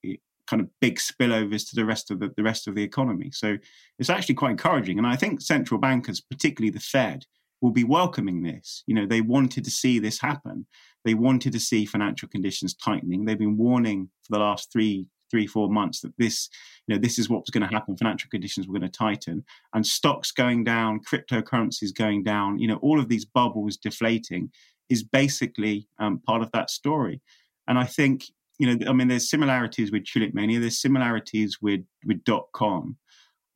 kind 0.47 0.61
of 0.61 0.69
big 0.79 0.97
spillovers 0.97 1.69
to 1.69 1.75
the 1.75 1.85
rest 1.85 2.11
of 2.11 2.19
the, 2.19 2.31
the 2.35 2.43
rest 2.43 2.67
of 2.67 2.75
the 2.75 2.83
economy. 2.83 3.29
So 3.31 3.57
it's 3.99 4.09
actually 4.09 4.35
quite 4.35 4.51
encouraging. 4.51 4.97
And 4.97 5.07
I 5.07 5.15
think 5.15 5.41
central 5.41 5.79
bankers, 5.79 6.21
particularly 6.21 6.71
the 6.71 6.79
Fed, 6.79 7.25
will 7.61 7.71
be 7.71 7.83
welcoming 7.83 8.41
this. 8.41 8.83
You 8.87 8.95
know, 8.95 9.05
they 9.05 9.21
wanted 9.21 9.63
to 9.63 9.71
see 9.71 9.99
this 9.99 10.19
happen. 10.19 10.65
They 11.05 11.13
wanted 11.13 11.53
to 11.53 11.59
see 11.59 11.85
financial 11.85 12.27
conditions 12.27 12.73
tightening. 12.73 13.25
They've 13.25 13.37
been 13.37 13.57
warning 13.57 14.09
for 14.23 14.33
the 14.33 14.39
last 14.39 14.71
three 14.71 15.07
three, 15.31 15.47
four 15.47 15.69
months 15.69 16.01
that 16.01 16.13
this, 16.17 16.49
you 16.85 16.93
know, 16.93 17.01
this 17.01 17.17
is 17.17 17.29
what 17.29 17.41
was 17.41 17.49
going 17.49 17.67
to 17.67 17.73
happen. 17.73 17.97
Financial 17.97 18.29
conditions 18.29 18.67
were 18.67 18.77
going 18.77 18.91
to 18.91 18.97
tighten 18.97 19.43
and 19.73 19.87
stocks 19.87 20.31
going 20.31 20.63
down, 20.63 20.99
cryptocurrencies 20.99 21.95
going 21.95 22.23
down, 22.23 22.59
you 22.59 22.67
know, 22.67 22.77
all 22.77 22.99
of 22.99 23.07
these 23.07 23.25
bubbles 23.25 23.77
deflating 23.77 24.51
is 24.89 25.03
basically 25.03 25.87
um, 25.99 26.19
part 26.19 26.41
of 26.41 26.51
that 26.51 26.69
story. 26.69 27.21
And 27.67 27.79
I 27.79 27.85
think, 27.85 28.25
you 28.59 28.67
know, 28.67 28.89
I 28.89 28.93
mean, 28.93 29.07
there's 29.07 29.29
similarities 29.29 29.91
with 29.91 30.05
Tulip 30.05 30.33
Mania, 30.33 30.59
there's 30.59 30.81
similarities 30.81 31.59
with, 31.61 31.81
with 32.05 32.23
dot 32.25 32.47
com. 32.53 32.97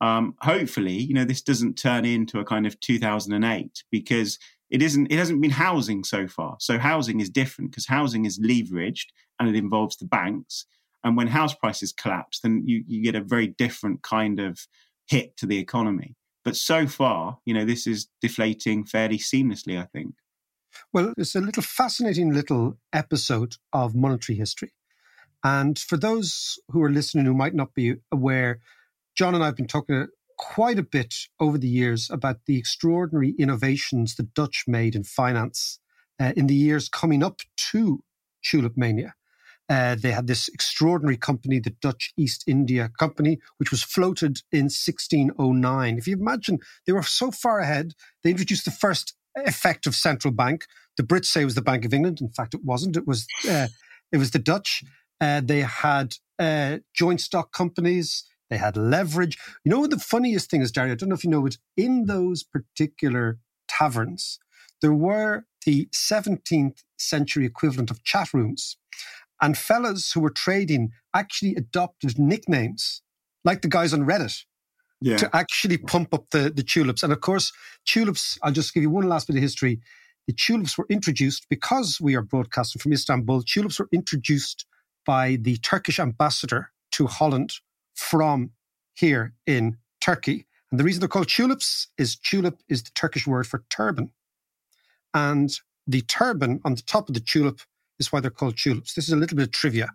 Um, 0.00 0.34
hopefully, 0.40 0.94
you 0.94 1.14
know, 1.14 1.24
this 1.24 1.42
doesn't 1.42 1.78
turn 1.78 2.04
into 2.04 2.40
a 2.40 2.44
kind 2.44 2.66
of 2.66 2.78
2008 2.80 3.84
because 3.90 4.38
it 4.70 4.82
isn't, 4.82 5.12
it 5.12 5.16
hasn't 5.16 5.40
been 5.40 5.50
housing 5.50 6.04
so 6.04 6.26
far. 6.26 6.56
So 6.60 6.78
housing 6.78 7.20
is 7.20 7.30
different 7.30 7.70
because 7.70 7.86
housing 7.86 8.24
is 8.24 8.38
leveraged 8.38 9.06
and 9.38 9.48
it 9.48 9.56
involves 9.56 9.96
the 9.96 10.06
banks. 10.06 10.66
And 11.04 11.16
when 11.16 11.28
house 11.28 11.54
prices 11.54 11.92
collapse, 11.92 12.40
then 12.40 12.62
you, 12.66 12.82
you 12.86 13.02
get 13.02 13.14
a 13.14 13.20
very 13.20 13.46
different 13.46 14.02
kind 14.02 14.40
of 14.40 14.66
hit 15.06 15.36
to 15.38 15.46
the 15.46 15.58
economy. 15.58 16.16
But 16.44 16.56
so 16.56 16.86
far, 16.86 17.38
you 17.44 17.54
know, 17.54 17.64
this 17.64 17.86
is 17.86 18.08
deflating 18.20 18.84
fairly 18.84 19.18
seamlessly, 19.18 19.80
I 19.80 19.86
think. 19.86 20.14
Well, 20.92 21.12
it's 21.16 21.34
a 21.34 21.40
little 21.40 21.62
fascinating 21.62 22.32
little 22.32 22.78
episode 22.92 23.56
of 23.72 23.94
monetary 23.94 24.36
history. 24.36 24.72
And 25.42 25.78
for 25.78 25.96
those 25.96 26.58
who 26.70 26.82
are 26.82 26.90
listening 26.90 27.24
who 27.24 27.34
might 27.34 27.54
not 27.54 27.74
be 27.74 27.96
aware, 28.10 28.60
John 29.16 29.34
and 29.34 29.42
I 29.42 29.46
have 29.46 29.56
been 29.56 29.66
talking 29.66 30.08
quite 30.38 30.78
a 30.78 30.82
bit 30.82 31.14
over 31.40 31.58
the 31.58 31.68
years 31.68 32.10
about 32.10 32.40
the 32.46 32.58
extraordinary 32.58 33.34
innovations 33.38 34.14
the 34.14 34.22
Dutch 34.22 34.64
made 34.66 34.94
in 34.94 35.04
finance 35.04 35.78
uh, 36.20 36.32
in 36.36 36.46
the 36.46 36.54
years 36.54 36.88
coming 36.88 37.22
up 37.22 37.40
to 37.56 38.02
tulip 38.42 38.76
mania. 38.76 39.14
Uh, 39.68 39.96
they 39.96 40.12
had 40.12 40.28
this 40.28 40.48
extraordinary 40.48 41.16
company, 41.16 41.58
the 41.58 41.74
Dutch 41.82 42.12
East 42.16 42.44
India 42.46 42.90
Company, 42.98 43.38
which 43.58 43.70
was 43.70 43.82
floated 43.82 44.42
in 44.52 44.64
1609. 44.64 45.98
If 45.98 46.06
you 46.06 46.16
imagine, 46.16 46.60
they 46.86 46.92
were 46.92 47.02
so 47.02 47.30
far 47.30 47.58
ahead, 47.58 47.94
they 48.22 48.30
introduced 48.30 48.64
the 48.64 48.70
first 48.70 49.14
effective 49.36 49.94
central 49.94 50.32
bank. 50.32 50.66
The 50.96 51.02
Brits 51.02 51.26
say 51.26 51.42
it 51.42 51.46
was 51.46 51.56
the 51.56 51.62
Bank 51.62 51.84
of 51.84 51.92
England. 51.92 52.20
In 52.20 52.30
fact, 52.30 52.54
it 52.54 52.64
wasn't. 52.64 52.96
It 52.96 53.06
was 53.06 53.26
uh, 53.48 53.68
it 54.12 54.18
was 54.18 54.30
the 54.30 54.38
Dutch. 54.38 54.84
Uh, 55.20 55.40
they 55.44 55.60
had 55.60 56.14
uh, 56.38 56.78
joint 56.94 57.20
stock 57.20 57.52
companies. 57.52 58.24
They 58.50 58.58
had 58.58 58.76
leverage. 58.76 59.36
You 59.64 59.70
know 59.70 59.80
what 59.80 59.90
the 59.90 59.98
funniest 59.98 60.50
thing 60.50 60.62
is, 60.62 60.70
Dario? 60.70 60.92
I 60.92 60.96
don't 60.96 61.08
know 61.08 61.14
if 61.14 61.24
you 61.24 61.30
know 61.30 61.44
it. 61.46 61.58
In 61.76 62.06
those 62.06 62.44
particular 62.44 63.38
taverns, 63.68 64.38
there 64.80 64.92
were 64.92 65.46
the 65.64 65.88
17th 65.92 66.84
century 66.96 67.44
equivalent 67.44 67.90
of 67.90 68.04
chat 68.04 68.32
rooms. 68.32 68.76
And 69.40 69.56
fellas 69.56 70.12
who 70.12 70.20
were 70.20 70.30
trading 70.30 70.92
actually 71.14 71.54
adopted 71.54 72.18
nicknames, 72.18 73.02
like 73.44 73.62
the 73.62 73.68
guys 73.68 73.92
on 73.92 74.06
Reddit, 74.06 74.44
yeah. 75.00 75.16
to 75.18 75.36
actually 75.36 75.78
pump 75.78 76.14
up 76.14 76.30
the, 76.30 76.50
the 76.50 76.62
tulips. 76.62 77.02
And 77.02 77.12
of 77.12 77.20
course, 77.20 77.52
tulips, 77.84 78.38
I'll 78.42 78.52
just 78.52 78.72
give 78.72 78.82
you 78.82 78.90
one 78.90 79.08
last 79.08 79.26
bit 79.26 79.36
of 79.36 79.42
history. 79.42 79.80
The 80.26 80.32
tulips 80.32 80.76
were 80.76 80.86
introduced 80.90 81.46
because 81.48 82.00
we 82.00 82.16
are 82.16 82.22
broadcasting 82.22 82.80
from 82.80 82.92
Istanbul. 82.92 83.42
Tulips 83.42 83.78
were 83.78 83.88
introduced 83.92 84.66
by 85.04 85.36
the 85.40 85.56
Turkish 85.58 86.00
ambassador 86.00 86.72
to 86.92 87.06
Holland 87.06 87.52
from 87.94 88.50
here 88.94 89.34
in 89.46 89.76
Turkey. 90.00 90.46
And 90.70 90.80
the 90.80 90.84
reason 90.84 91.00
they're 91.00 91.08
called 91.08 91.28
tulips 91.28 91.88
is 91.96 92.16
tulip 92.16 92.60
is 92.68 92.82
the 92.82 92.90
Turkish 92.94 93.26
word 93.26 93.46
for 93.46 93.64
turban. 93.70 94.10
And 95.14 95.50
the 95.86 96.02
turban 96.02 96.60
on 96.64 96.74
the 96.74 96.82
top 96.82 97.08
of 97.08 97.14
the 97.14 97.20
tulip 97.20 97.60
is 97.98 98.12
why 98.12 98.20
they're 98.20 98.30
called 98.30 98.56
tulips. 98.56 98.94
This 98.94 99.06
is 99.06 99.12
a 99.12 99.16
little 99.16 99.36
bit 99.36 99.48
of 99.48 99.52
trivia 99.52 99.88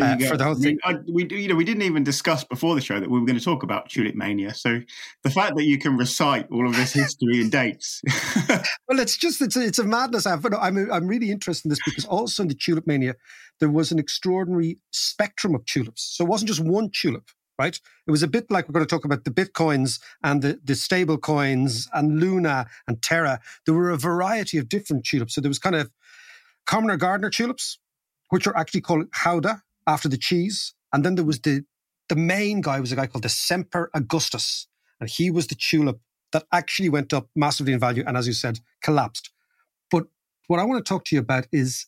uh, 0.00 0.18
for 0.18 0.36
the 0.36 0.44
whole 0.44 0.54
thing. 0.54 0.78
I, 0.84 0.96
we, 1.08 1.26
you 1.30 1.48
know, 1.48 1.54
we 1.54 1.64
didn't 1.64 1.82
even 1.82 2.04
discuss 2.04 2.44
before 2.44 2.74
the 2.74 2.80
show 2.80 2.98
that 2.98 3.08
we 3.08 3.18
were 3.18 3.26
going 3.26 3.38
to 3.38 3.44
talk 3.44 3.62
about 3.62 3.88
tulip 3.88 4.14
mania. 4.14 4.54
So 4.54 4.80
the 5.22 5.30
fact 5.30 5.56
that 5.56 5.64
you 5.64 5.78
can 5.78 5.96
recite 5.96 6.50
all 6.50 6.66
of 6.66 6.76
this 6.76 6.92
history 6.92 7.40
and 7.40 7.50
dates. 7.50 8.02
well, 8.88 8.98
it's 8.98 9.16
just 9.16 9.40
it's 9.40 9.56
a, 9.56 9.64
it's 9.64 9.78
a 9.78 9.84
madness. 9.84 10.26
I'm 10.26 10.42
I'm 10.54 10.92
I'm 10.92 11.06
really 11.06 11.30
interested 11.30 11.66
in 11.66 11.70
this 11.70 11.80
because 11.84 12.04
also 12.06 12.42
in 12.42 12.48
the 12.48 12.54
tulip 12.54 12.86
mania 12.86 13.14
there 13.60 13.70
was 13.70 13.92
an 13.92 13.98
extraordinary 13.98 14.78
spectrum 14.90 15.54
of 15.54 15.64
tulips. 15.64 16.02
So 16.16 16.24
it 16.24 16.28
wasn't 16.28 16.48
just 16.48 16.60
one 16.60 16.90
tulip 16.90 17.30
right? 17.56 17.78
It 18.06 18.10
was 18.10 18.24
a 18.24 18.28
bit 18.28 18.50
like 18.50 18.68
we're 18.68 18.72
going 18.72 18.84
to 18.84 18.92
talk 18.92 19.04
about 19.04 19.22
the 19.22 19.30
bitcoins 19.30 20.00
and 20.24 20.42
the, 20.42 20.58
the 20.64 20.74
stable 20.74 21.18
coins 21.18 21.88
and 21.92 22.18
Luna 22.18 22.66
and 22.88 23.00
Terra. 23.00 23.38
There 23.64 23.74
were 23.74 23.90
a 23.90 23.96
variety 23.96 24.58
of 24.58 24.68
different 24.68 25.04
tulips. 25.04 25.34
So 25.34 25.40
there 25.40 25.48
was 25.48 25.60
kind 25.60 25.76
of 25.76 25.88
commoner 26.66 26.96
gardener 26.96 27.30
tulips, 27.30 27.78
which 28.30 28.46
are 28.46 28.56
actually 28.56 28.80
called 28.80 29.06
Gouda 29.10 29.62
after 29.86 30.08
the 30.08 30.18
cheese. 30.18 30.74
And 30.92 31.04
then 31.04 31.14
there 31.14 31.24
was 31.24 31.40
the 31.40 31.64
the 32.08 32.16
main 32.16 32.60
guy 32.60 32.80
was 32.80 32.92
a 32.92 32.96
guy 32.96 33.06
called 33.06 33.24
the 33.24 33.28
Semper 33.30 33.90
Augustus. 33.94 34.68
And 35.00 35.08
he 35.08 35.30
was 35.30 35.46
the 35.46 35.54
tulip 35.54 36.00
that 36.32 36.44
actually 36.52 36.88
went 36.88 37.12
up 37.12 37.28
massively 37.34 37.72
in 37.72 37.80
value 37.80 38.04
and 38.06 38.16
as 38.16 38.26
you 38.26 38.32
said, 38.32 38.60
collapsed. 38.82 39.30
But 39.90 40.06
what 40.46 40.60
I 40.60 40.64
want 40.64 40.84
to 40.84 40.88
talk 40.88 41.04
to 41.06 41.14
you 41.14 41.20
about 41.20 41.46
is 41.52 41.86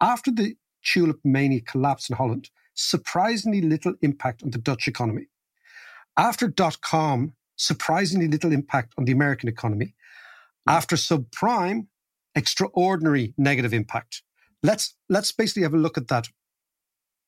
after 0.00 0.30
the 0.30 0.56
tulip 0.84 1.18
mania 1.24 1.60
collapsed 1.60 2.10
in 2.10 2.16
Holland, 2.16 2.50
surprisingly 2.74 3.60
little 3.60 3.94
impact 4.00 4.42
on 4.42 4.50
the 4.50 4.58
Dutch 4.58 4.88
economy. 4.88 5.28
After 6.16 6.48
dot 6.48 6.80
com, 6.80 7.34
surprisingly 7.56 8.28
little 8.28 8.52
impact 8.52 8.94
on 8.96 9.04
the 9.04 9.12
American 9.12 9.48
economy. 9.48 9.94
Mm. 10.68 10.72
After 10.72 10.96
subprime, 10.96 11.86
extraordinary 12.34 13.34
negative 13.36 13.72
impact. 13.72 14.22
Let's 14.62 14.94
let's 15.08 15.32
basically 15.32 15.62
have 15.62 15.74
a 15.74 15.78
look 15.78 15.96
at 15.98 16.08
that. 16.08 16.28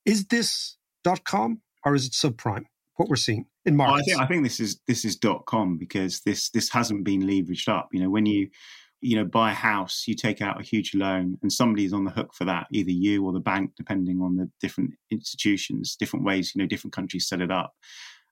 Is 0.05 0.27
this 0.27 0.77
dot 1.05 1.25
com 1.25 1.63
or 1.85 1.95
is 1.95 2.07
it 2.07 2.13
subprime? 2.13 2.65
What 2.97 3.09
we're 3.09 3.17
seeing 3.17 3.47
in 3.65 3.77
markets? 3.77 4.09
I 4.09 4.11
think 4.11 4.21
I 4.21 4.27
think 4.27 4.43
this 4.45 4.61
is 4.61 4.81
this 4.87 5.05
is 5.05 5.17
dot 5.17 5.47
com 5.47 5.79
because 5.79 6.21
this 6.21 6.51
this 6.51 6.71
hasn't 6.71 7.05
been 7.05 7.23
leveraged 7.23 7.69
up. 7.69 7.89
You 7.93 8.01
know, 8.01 8.11
when 8.11 8.27
you 8.27 8.49
you 9.03 9.17
know, 9.17 9.25
buy 9.25 9.51
a 9.51 9.55
house, 9.55 10.05
you 10.07 10.15
take 10.15 10.41
out 10.41 10.61
a 10.61 10.65
huge 10.65 10.95
loan, 10.95 11.37
and 11.43 11.53
somebody's 11.53 11.93
on 11.93 12.05
the 12.05 12.11
hook 12.13 12.33
for 12.33 12.45
that, 12.45 12.69
either 12.71 12.93
you 12.93 13.27
or 13.27 13.33
the 13.33 13.41
bank, 13.41 13.73
depending 13.77 14.21
on 14.21 14.37
the 14.37 14.49
different 14.61 14.93
institutions, 15.11 15.97
different 15.97 16.25
ways, 16.25 16.53
you 16.55 16.63
know, 16.63 16.69
different 16.69 16.95
countries 16.95 17.27
set 17.27 17.41
it 17.41 17.51
up. 17.51 17.75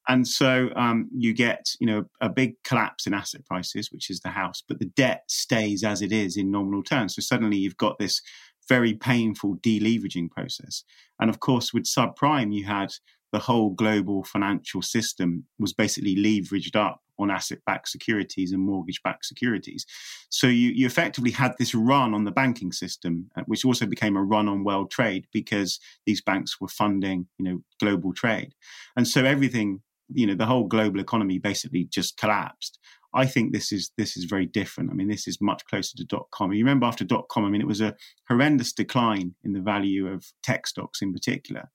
And 0.09 0.27
so 0.27 0.71
um, 0.77 1.09
you 1.15 1.33
get, 1.33 1.67
you 1.79 1.87
know, 1.87 2.05
a 2.21 2.29
big 2.29 2.55
collapse 2.65 3.07
in 3.07 3.15
asset 3.15 3.45
prices, 3.47 3.93
which 3.93 4.11
is 4.11 4.21
the 4.21 4.31
house, 4.31 4.63
but 4.67 4.79
the 4.79 4.87
debt 4.87 5.25
stays 5.29 5.85
as 5.85 6.03
it 6.03 6.11
is 6.11 6.37
in 6.37 6.51
nominal 6.51 6.83
terms. 6.83 7.15
So 7.15 7.21
suddenly 7.21 7.59
you've 7.59 7.77
got 7.77 7.99
this 7.99 8.21
very 8.69 8.95
painful 8.95 9.57
deleveraging 9.59 10.31
process. 10.31 10.85
And 11.21 11.31
of 11.31 11.41
course, 11.41 11.73
with 11.73 11.85
subprime, 11.85 12.53
you 12.53 12.65
had 12.65 12.93
the 13.33 13.39
whole 13.39 13.71
global 13.71 14.25
financial 14.25 14.83
system 14.83 15.45
was 15.59 15.73
basically 15.73 16.17
leveraged 16.17 16.75
up 16.75 17.01
on 17.19 17.31
asset-backed 17.31 17.89
securities 17.89 18.51
and 18.51 18.63
mortgage-backed 18.63 19.27
securities. 19.27 19.85
So 20.31 20.47
you, 20.47 20.71
you 20.71 20.87
effectively 20.87 21.31
had 21.31 21.53
this 21.59 21.75
run 21.75 22.15
on 22.15 22.25
the 22.25 22.31
banking 22.31 22.73
system, 22.73 23.31
uh, 23.37 23.43
which 23.47 23.65
also 23.65 23.87
became 23.87 24.17
a 24.17 24.25
run 24.25 24.49
on 24.49 24.65
world 24.65 24.91
trade 24.91 25.27
because 25.33 25.79
these 26.07 26.23
banks 26.23 26.61
were 26.61 26.69
funding, 26.69 27.27
you 27.39 27.45
know, 27.45 27.63
global 27.79 28.15
trade. 28.15 28.55
And 28.97 29.07
so 29.07 29.25
everything, 29.25 29.83
you 30.13 30.27
know, 30.27 30.35
the 30.35 30.47
whole 30.47 30.67
global 30.67 31.01
economy 31.01 31.39
basically 31.39 31.85
just 31.85 32.17
collapsed. 32.17 32.79
I 33.13 33.27
think 33.27 33.53
this 33.53 33.73
is 33.73 33.91
this 33.97 34.17
is 34.17 34.25
very 34.25 34.47
different. 34.47 34.91
I 34.91 34.95
mean, 34.95 35.09
this 35.09 35.27
is 35.27 35.39
much 35.41 35.65
closer 35.65 35.97
to 35.97 36.05
dot 36.05 36.27
com. 36.33 36.53
You 36.53 36.65
remember 36.65 36.87
after 36.87 37.05
dot 37.05 37.29
com, 37.29 37.45
I 37.45 37.51
mean, 37.51 37.61
it 37.61 37.67
was 37.67 37.81
a 37.81 37.95
horrendous 38.29 38.73
decline 38.73 39.35
in 39.43 39.53
the 39.53 39.61
value 39.61 40.07
of 40.07 40.25
tech 40.43 40.67
stocks 40.67 41.03
in 41.03 41.13
particular. 41.13 41.71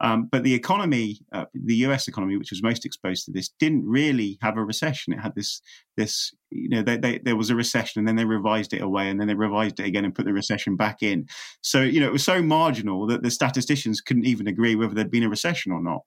Um, 0.00 0.28
but 0.30 0.44
the 0.44 0.54
economy, 0.54 1.18
uh, 1.32 1.46
the 1.52 1.74
US 1.86 2.06
economy, 2.06 2.36
which 2.36 2.52
was 2.52 2.62
most 2.62 2.86
exposed 2.86 3.24
to 3.24 3.32
this, 3.32 3.50
didn't 3.58 3.84
really 3.84 4.38
have 4.40 4.56
a 4.56 4.64
recession. 4.64 5.12
It 5.12 5.18
had 5.18 5.34
this, 5.34 5.60
this, 5.96 6.32
you 6.50 6.68
know, 6.68 6.82
they, 6.82 6.96
they, 6.96 7.18
there 7.18 7.34
was 7.34 7.50
a 7.50 7.56
recession 7.56 7.98
and 7.98 8.06
then 8.06 8.14
they 8.14 8.24
revised 8.24 8.72
it 8.72 8.80
away 8.80 9.08
and 9.08 9.20
then 9.20 9.26
they 9.26 9.34
revised 9.34 9.80
it 9.80 9.86
again 9.86 10.04
and 10.04 10.14
put 10.14 10.24
the 10.24 10.32
recession 10.32 10.76
back 10.76 11.02
in. 11.02 11.26
So, 11.62 11.82
you 11.82 11.98
know, 11.98 12.06
it 12.06 12.12
was 12.12 12.24
so 12.24 12.40
marginal 12.40 13.08
that 13.08 13.24
the 13.24 13.30
statisticians 13.32 14.00
couldn't 14.00 14.26
even 14.26 14.46
agree 14.46 14.76
whether 14.76 14.94
there'd 14.94 15.10
been 15.10 15.24
a 15.24 15.28
recession 15.28 15.72
or 15.72 15.82
not. 15.82 16.02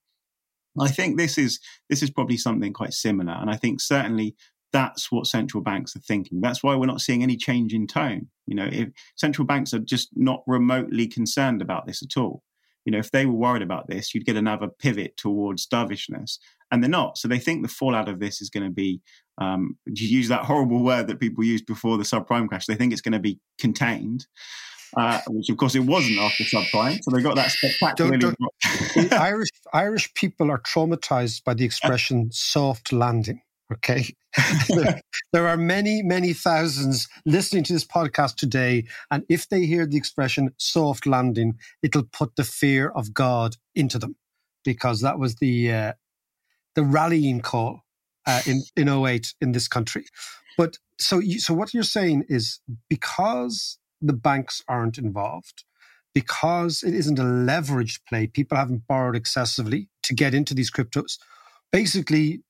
I 0.79 0.89
think 0.89 1.17
this 1.17 1.37
is 1.37 1.59
this 1.89 2.01
is 2.01 2.09
probably 2.09 2.37
something 2.37 2.73
quite 2.73 2.93
similar, 2.93 3.33
and 3.33 3.49
I 3.49 3.55
think 3.55 3.81
certainly 3.81 4.35
that's 4.71 5.11
what 5.11 5.27
central 5.27 5.61
banks 5.61 5.95
are 5.95 6.01
thinking. 6.01 6.39
That's 6.39 6.63
why 6.63 6.75
we're 6.75 6.85
not 6.85 7.01
seeing 7.01 7.23
any 7.23 7.35
change 7.35 7.73
in 7.73 7.87
tone. 7.87 8.27
You 8.47 8.55
know, 8.55 8.69
if 8.71 8.89
central 9.17 9.45
banks 9.45 9.73
are 9.73 9.79
just 9.79 10.09
not 10.15 10.43
remotely 10.47 11.07
concerned 11.07 11.61
about 11.61 11.87
this 11.87 12.01
at 12.01 12.15
all 12.17 12.41
you 12.85 12.91
know, 12.91 12.97
if 12.97 13.11
they 13.11 13.25
were 13.25 13.33
worried 13.33 13.61
about 13.61 13.87
this, 13.87 14.13
you'd 14.13 14.25
get 14.25 14.35
another 14.35 14.67
pivot 14.67 15.15
towards 15.17 15.65
dovishness. 15.65 16.39
And 16.71 16.81
they're 16.81 16.89
not. 16.89 17.17
So 17.17 17.27
they 17.27 17.39
think 17.39 17.61
the 17.61 17.67
fallout 17.67 18.09
of 18.09 18.19
this 18.19 18.41
is 18.41 18.49
going 18.49 18.63
to 18.63 18.71
be, 18.71 19.01
um, 19.37 19.77
you 19.85 20.07
use 20.07 20.29
that 20.29 20.45
horrible 20.45 20.83
word 20.83 21.07
that 21.07 21.19
people 21.19 21.43
used 21.43 21.65
before 21.65 21.97
the 21.97 22.03
subprime 22.03 22.47
crash. 22.47 22.65
They 22.65 22.75
think 22.75 22.91
it's 22.91 23.01
going 23.01 23.11
to 23.13 23.19
be 23.19 23.39
contained. 23.59 24.25
Uh, 24.95 25.19
which 25.27 25.49
of 25.49 25.57
course 25.57 25.75
it 25.75 25.79
wasn't 25.79 26.17
after 26.17 26.43
subprime. 26.43 26.99
So 27.01 27.11
they 27.11 27.21
got 27.21 27.35
that 27.35 27.51
spectacular. 27.51 28.17
Don't, 28.17 28.37
don't, 28.37 29.13
Irish 29.13 29.49
Irish 29.73 30.13
people 30.13 30.51
are 30.51 30.59
traumatized 30.59 31.43
by 31.43 31.53
the 31.53 31.65
expression 31.65 32.29
"soft 32.31 32.91
landing." 32.91 33.41
Okay. 33.71 34.05
there, 34.69 35.01
there, 35.33 35.47
are 35.47 35.57
many, 35.57 36.01
many 36.01 36.33
thousands 36.33 37.07
listening 37.25 37.63
to 37.65 37.73
this 37.73 37.85
podcast 37.85 38.35
today. 38.35 38.85
And 39.09 39.23
if 39.29 39.49
they 39.49 39.65
hear 39.65 39.85
the 39.85 39.97
expression 39.97 40.53
soft 40.57 41.05
landing, 41.05 41.57
it'll 41.81 42.03
put 42.03 42.35
the 42.35 42.43
fear 42.43 42.89
of 42.89 43.13
God 43.13 43.57
into 43.75 43.99
them 43.99 44.15
because 44.63 45.01
that 45.01 45.19
was 45.19 45.35
the, 45.35 45.71
uh, 45.71 45.93
the 46.75 46.83
rallying 46.83 47.41
call 47.41 47.81
uh, 48.25 48.41
in, 48.45 48.61
in 48.75 48.89
08 48.89 49.33
in 49.41 49.51
this 49.51 49.67
country. 49.67 50.05
But 50.57 50.77
so, 50.99 51.19
you, 51.19 51.39
so 51.39 51.53
what 51.53 51.73
you're 51.73 51.83
saying 51.83 52.25
is 52.29 52.59
because 52.89 53.77
the 54.01 54.13
banks 54.13 54.63
aren't 54.67 54.97
involved, 54.97 55.63
because 56.13 56.83
it 56.83 56.93
isn't 56.93 57.19
a 57.19 57.23
leveraged 57.23 57.99
play, 58.07 58.27
people 58.27 58.57
haven't 58.57 58.87
borrowed 58.87 59.15
excessively 59.15 59.89
to 60.03 60.13
get 60.13 60.33
into 60.33 60.53
these 60.53 60.71
cryptos. 60.71 61.17
Basically, 61.71 62.43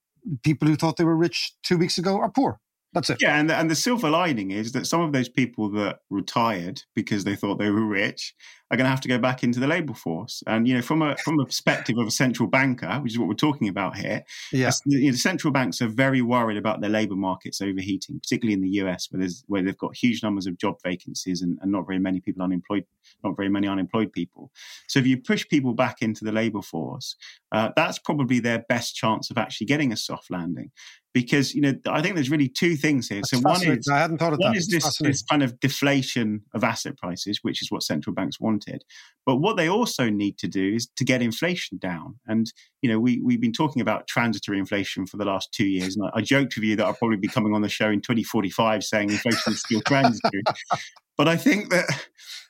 people 0.43 0.67
who 0.67 0.75
thought 0.75 0.97
they 0.97 1.03
were 1.03 1.15
rich 1.15 1.53
two 1.63 1.77
weeks 1.77 1.97
ago 1.97 2.19
are 2.19 2.31
poor. 2.31 2.59
That's 2.93 3.09
it. 3.09 3.21
Yeah, 3.21 3.39
and 3.39 3.49
the, 3.49 3.55
and 3.55 3.69
the 3.71 3.75
silver 3.75 4.09
lining 4.09 4.51
is 4.51 4.73
that 4.73 4.85
some 4.85 5.01
of 5.01 5.13
those 5.13 5.29
people 5.29 5.69
that 5.71 5.99
retired 6.09 6.83
because 6.93 7.23
they 7.23 7.35
thought 7.35 7.57
they 7.57 7.69
were 7.69 7.85
rich 7.85 8.33
are 8.69 8.77
going 8.77 8.85
to 8.85 8.89
have 8.89 9.01
to 9.01 9.07
go 9.09 9.17
back 9.17 9.43
into 9.43 9.59
the 9.59 9.67
labour 9.67 9.93
force. 9.93 10.43
And 10.47 10.65
you 10.67 10.73
know, 10.75 10.81
from 10.81 11.01
a 11.01 11.15
from 11.17 11.39
a 11.39 11.45
perspective 11.45 11.97
of 11.97 12.07
a 12.07 12.11
central 12.11 12.47
banker, 12.49 12.99
which 13.01 13.13
is 13.13 13.19
what 13.19 13.27
we're 13.27 13.33
talking 13.35 13.67
about 13.67 13.97
here, 13.97 14.23
Yeah. 14.51 14.71
you 14.85 15.05
know, 15.05 15.11
the 15.11 15.17
central 15.17 15.51
banks 15.51 15.81
are 15.81 15.87
very 15.87 16.21
worried 16.21 16.57
about 16.57 16.79
their 16.81 16.89
labour 16.89 17.15
markets 17.15 17.61
overheating, 17.61 18.19
particularly 18.19 18.53
in 18.53 18.61
the 18.61 18.81
US, 18.81 19.07
where 19.11 19.19
there's 19.19 19.43
where 19.47 19.61
they've 19.61 19.77
got 19.77 19.95
huge 19.95 20.23
numbers 20.23 20.47
of 20.47 20.57
job 20.57 20.75
vacancies 20.83 21.41
and, 21.41 21.57
and 21.61 21.71
not 21.71 21.85
very 21.85 21.99
many 21.99 22.19
people 22.21 22.43
unemployed, 22.43 22.85
not 23.23 23.35
very 23.35 23.49
many 23.49 23.67
unemployed 23.67 24.11
people. 24.13 24.51
So 24.87 24.99
if 24.99 25.07
you 25.07 25.17
push 25.17 25.47
people 25.47 25.73
back 25.73 26.01
into 26.01 26.23
the 26.23 26.31
labour 26.31 26.61
force, 26.61 27.15
uh, 27.51 27.69
that's 27.75 27.99
probably 27.99 28.39
their 28.39 28.59
best 28.69 28.95
chance 28.95 29.29
of 29.31 29.37
actually 29.37 29.67
getting 29.67 29.91
a 29.91 29.97
soft 29.97 30.31
landing. 30.31 30.71
Because 31.13 31.53
you 31.53 31.61
know, 31.61 31.73
I 31.87 32.01
think 32.01 32.15
there's 32.15 32.29
really 32.29 32.47
two 32.47 32.77
things 32.77 33.09
here. 33.09 33.17
That's 33.17 33.31
so 33.31 33.39
one 33.39 33.61
is 33.65 33.87
I 33.89 33.99
hadn't 33.99 34.19
thought 34.19 34.31
of 34.31 34.39
one 34.39 34.53
that. 34.53 34.57
is 34.57 34.67
this, 34.67 34.97
this 34.99 35.21
kind 35.23 35.43
of 35.43 35.59
deflation 35.59 36.43
of 36.53 36.63
asset 36.63 36.97
prices, 36.97 37.39
which 37.41 37.61
is 37.61 37.69
what 37.69 37.83
central 37.83 38.13
banks 38.13 38.39
wanted. 38.39 38.85
But 39.25 39.37
what 39.37 39.57
they 39.57 39.67
also 39.67 40.09
need 40.09 40.37
to 40.37 40.47
do 40.47 40.75
is 40.75 40.87
to 40.95 41.03
get 41.03 41.21
inflation 41.21 41.77
down. 41.79 42.19
And 42.27 42.51
you 42.81 42.89
know, 42.89 42.97
we 42.97 43.19
we've 43.21 43.41
been 43.41 43.51
talking 43.51 43.81
about 43.81 44.07
transitory 44.07 44.57
inflation 44.57 45.05
for 45.05 45.17
the 45.17 45.25
last 45.25 45.51
two 45.51 45.67
years. 45.67 45.97
And 45.97 46.09
I, 46.13 46.19
I 46.19 46.21
joked 46.21 46.55
with 46.55 46.63
you 46.63 46.77
that 46.77 46.85
I'll 46.85 46.93
probably 46.93 47.17
be 47.17 47.27
coming 47.27 47.53
on 47.53 47.61
the 47.61 47.69
show 47.69 47.89
in 47.89 47.99
2045 47.99 48.83
saying 48.83 49.09
inflation 49.09 49.53
is 49.53 49.59
still 49.59 49.81
transitory. 49.81 50.43
but 51.17 51.27
I 51.27 51.35
think 51.35 51.71
that 51.71 51.85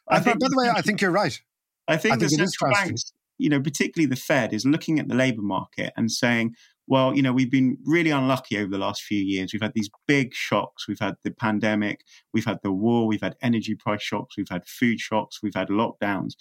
I 0.07 0.17
I 0.17 0.19
think 0.19 0.39
by 0.39 0.47
the 0.49 0.57
way, 0.57 0.69
I 0.69 0.81
think 0.81 1.01
you're 1.01 1.11
right. 1.11 1.39
I 1.87 1.97
think 1.97 2.13
I 2.13 2.17
the 2.17 2.27
think 2.27 2.41
is 2.41 2.55
central 2.57 2.73
banks, 2.73 3.13
you 3.37 3.49
know, 3.49 3.59
particularly 3.59 4.07
the 4.07 4.15
Fed, 4.15 4.53
is 4.53 4.65
looking 4.65 4.99
at 4.99 5.07
the 5.07 5.15
labour 5.15 5.41
market 5.41 5.93
and 5.97 6.11
saying, 6.11 6.55
well, 6.91 7.15
you 7.15 7.21
know, 7.21 7.31
we've 7.31 7.49
been 7.49 7.77
really 7.85 8.09
unlucky 8.09 8.57
over 8.57 8.69
the 8.69 8.77
last 8.77 9.03
few 9.03 9.17
years. 9.17 9.53
We've 9.53 9.61
had 9.61 9.71
these 9.73 9.89
big 10.09 10.33
shocks. 10.33 10.89
We've 10.89 10.99
had 10.99 11.15
the 11.23 11.31
pandemic, 11.31 12.03
we've 12.33 12.43
had 12.43 12.59
the 12.63 12.73
war, 12.73 13.07
we've 13.07 13.21
had 13.21 13.37
energy 13.41 13.75
price 13.75 14.01
shocks, 14.01 14.35
we've 14.35 14.49
had 14.49 14.67
food 14.67 14.99
shocks, 14.99 15.39
we've 15.41 15.55
had 15.55 15.69
lockdowns. 15.69 16.33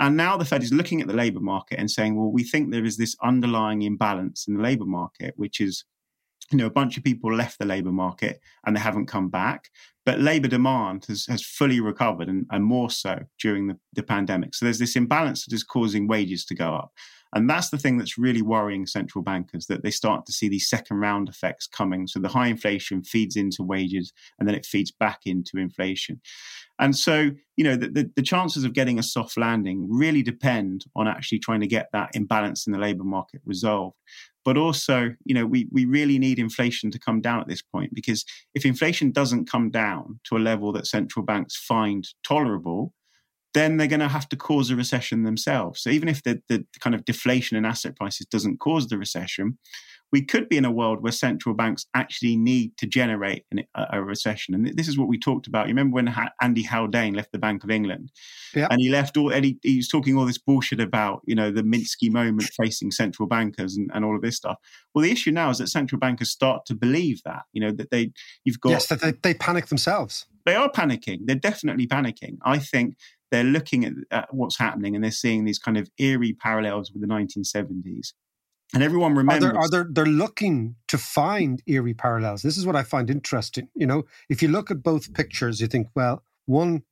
And 0.00 0.16
now 0.16 0.36
the 0.36 0.44
Fed 0.44 0.64
is 0.64 0.72
looking 0.72 1.00
at 1.00 1.06
the 1.06 1.14
labour 1.14 1.38
market 1.38 1.78
and 1.78 1.88
saying, 1.88 2.16
well, 2.16 2.32
we 2.32 2.42
think 2.42 2.72
there 2.72 2.84
is 2.84 2.96
this 2.96 3.14
underlying 3.22 3.82
imbalance 3.82 4.48
in 4.48 4.56
the 4.56 4.62
labour 4.62 4.86
market, 4.86 5.34
which 5.36 5.60
is 5.60 5.84
you 6.50 6.58
know, 6.58 6.66
a 6.66 6.70
bunch 6.70 6.96
of 6.96 7.04
people 7.04 7.32
left 7.32 7.60
the 7.60 7.64
labour 7.64 7.92
market 7.92 8.40
and 8.66 8.74
they 8.74 8.80
haven't 8.80 9.06
come 9.06 9.28
back. 9.28 9.70
But 10.04 10.18
labour 10.18 10.48
demand 10.48 11.04
has, 11.06 11.26
has 11.26 11.44
fully 11.44 11.80
recovered 11.80 12.28
and, 12.28 12.44
and 12.50 12.64
more 12.64 12.90
so 12.90 13.20
during 13.40 13.68
the, 13.68 13.78
the 13.92 14.02
pandemic. 14.02 14.56
So 14.56 14.66
there's 14.66 14.80
this 14.80 14.96
imbalance 14.96 15.44
that 15.44 15.54
is 15.54 15.62
causing 15.62 16.08
wages 16.08 16.44
to 16.46 16.56
go 16.56 16.74
up. 16.74 16.90
And 17.34 17.48
that's 17.48 17.70
the 17.70 17.78
thing 17.78 17.96
that's 17.96 18.18
really 18.18 18.42
worrying 18.42 18.86
central 18.86 19.22
bankers 19.22 19.66
that 19.66 19.82
they 19.82 19.90
start 19.90 20.26
to 20.26 20.32
see 20.32 20.48
these 20.48 20.68
second 20.68 20.98
round 20.98 21.28
effects 21.28 21.66
coming. 21.66 22.06
So 22.06 22.20
the 22.20 22.28
high 22.28 22.48
inflation 22.48 23.02
feeds 23.02 23.36
into 23.36 23.62
wages 23.62 24.12
and 24.38 24.46
then 24.46 24.54
it 24.54 24.66
feeds 24.66 24.90
back 24.90 25.20
into 25.24 25.56
inflation. 25.56 26.20
And 26.78 26.96
so, 26.96 27.30
you 27.56 27.64
know, 27.64 27.76
the, 27.76 27.88
the, 27.88 28.10
the 28.16 28.22
chances 28.22 28.64
of 28.64 28.74
getting 28.74 28.98
a 28.98 29.02
soft 29.02 29.38
landing 29.38 29.86
really 29.88 30.22
depend 30.22 30.84
on 30.94 31.08
actually 31.08 31.38
trying 31.38 31.60
to 31.60 31.66
get 31.66 31.88
that 31.92 32.10
imbalance 32.14 32.66
in 32.66 32.72
the 32.72 32.78
labour 32.78 33.04
market 33.04 33.40
resolved. 33.46 33.96
But 34.44 34.56
also, 34.56 35.14
you 35.24 35.34
know, 35.34 35.46
we, 35.46 35.68
we 35.70 35.84
really 35.84 36.18
need 36.18 36.38
inflation 36.38 36.90
to 36.90 36.98
come 36.98 37.20
down 37.20 37.40
at 37.40 37.48
this 37.48 37.62
point 37.62 37.94
because 37.94 38.24
if 38.54 38.66
inflation 38.66 39.12
doesn't 39.12 39.50
come 39.50 39.70
down 39.70 40.18
to 40.24 40.36
a 40.36 40.38
level 40.38 40.72
that 40.72 40.86
central 40.86 41.24
banks 41.24 41.56
find 41.56 42.06
tolerable, 42.24 42.92
then 43.54 43.76
they're 43.76 43.86
going 43.86 44.00
to 44.00 44.08
have 44.08 44.28
to 44.30 44.36
cause 44.36 44.70
a 44.70 44.76
recession 44.76 45.24
themselves. 45.24 45.82
So 45.82 45.90
even 45.90 46.08
if 46.08 46.22
the, 46.22 46.40
the 46.48 46.64
kind 46.80 46.94
of 46.94 47.04
deflation 47.04 47.56
in 47.56 47.64
asset 47.64 47.96
prices 47.96 48.26
doesn't 48.26 48.58
cause 48.60 48.88
the 48.88 48.96
recession, 48.98 49.58
we 50.10 50.22
could 50.22 50.48
be 50.50 50.58
in 50.58 50.66
a 50.66 50.70
world 50.70 51.02
where 51.02 51.10
central 51.12 51.54
banks 51.54 51.86
actually 51.94 52.36
need 52.36 52.76
to 52.76 52.86
generate 52.86 53.44
an, 53.50 53.64
a, 53.74 53.86
a 53.92 54.02
recession. 54.02 54.54
And 54.54 54.76
this 54.76 54.86
is 54.86 54.98
what 54.98 55.08
we 55.08 55.18
talked 55.18 55.46
about. 55.46 55.66
You 55.68 55.70
remember 55.70 55.94
when 55.94 56.06
ha- 56.08 56.32
Andy 56.42 56.62
Haldane 56.62 57.14
left 57.14 57.32
the 57.32 57.38
Bank 57.38 57.64
of 57.64 57.70
England, 57.70 58.10
Yeah. 58.54 58.68
and 58.70 58.78
he 58.80 58.90
left 58.90 59.16
all, 59.16 59.32
and 59.32 59.42
he, 59.44 59.58
he 59.62 59.76
was 59.78 59.88
talking 59.88 60.16
all 60.16 60.26
this 60.26 60.36
bullshit 60.38 60.80
about 60.80 61.22
you 61.24 61.34
know 61.34 61.50
the 61.50 61.62
Minsky 61.62 62.10
moment 62.10 62.50
facing 62.58 62.90
central 62.90 63.26
bankers 63.26 63.76
and, 63.76 63.90
and 63.94 64.04
all 64.04 64.14
of 64.14 64.20
this 64.20 64.36
stuff. 64.36 64.58
Well, 64.94 65.02
the 65.02 65.10
issue 65.12 65.30
now 65.30 65.48
is 65.48 65.58
that 65.58 65.68
central 65.68 65.98
bankers 65.98 66.30
start 66.30 66.66
to 66.66 66.74
believe 66.74 67.22
that 67.24 67.44
you 67.54 67.62
know 67.62 67.72
that 67.72 67.90
they 67.90 68.12
you've 68.44 68.60
got 68.60 68.70
yes, 68.70 68.86
that 68.88 69.00
they, 69.00 69.12
they 69.22 69.32
panic 69.34 69.66
themselves. 69.68 70.26
they 70.44 70.54
are 70.54 70.70
panicking. 70.70 71.20
They're 71.24 71.36
definitely 71.36 71.86
panicking. 71.86 72.36
I 72.44 72.58
think 72.58 72.96
they're 73.32 73.42
looking 73.42 73.84
at, 73.84 73.94
at 74.10 74.32
what's 74.32 74.58
happening 74.58 74.94
and 74.94 75.02
they're 75.02 75.10
seeing 75.10 75.44
these 75.44 75.58
kind 75.58 75.78
of 75.78 75.88
eerie 75.98 76.34
parallels 76.34 76.92
with 76.92 77.00
the 77.00 77.08
1970s. 77.08 78.12
And 78.74 78.82
everyone 78.82 79.12
Are 79.12 79.16
remembers. 79.16 79.52
they, 79.52 79.56
are 79.56 79.84
they, 79.84 79.90
they're 79.90 80.06
looking 80.06 80.76
to 80.88 80.98
find 80.98 81.62
eerie 81.66 81.94
parallels. 81.94 82.42
This 82.42 82.58
is 82.58 82.66
what 82.66 82.76
I 82.76 82.82
find 82.82 83.08
interesting. 83.10 83.68
You 83.74 83.86
know, 83.86 84.04
if 84.28 84.42
you 84.42 84.48
look 84.48 84.70
at 84.70 84.82
both 84.82 85.14
pictures, 85.14 85.60
you 85.60 85.66
think, 85.66 85.88
well, 85.96 86.22
one 86.44 86.82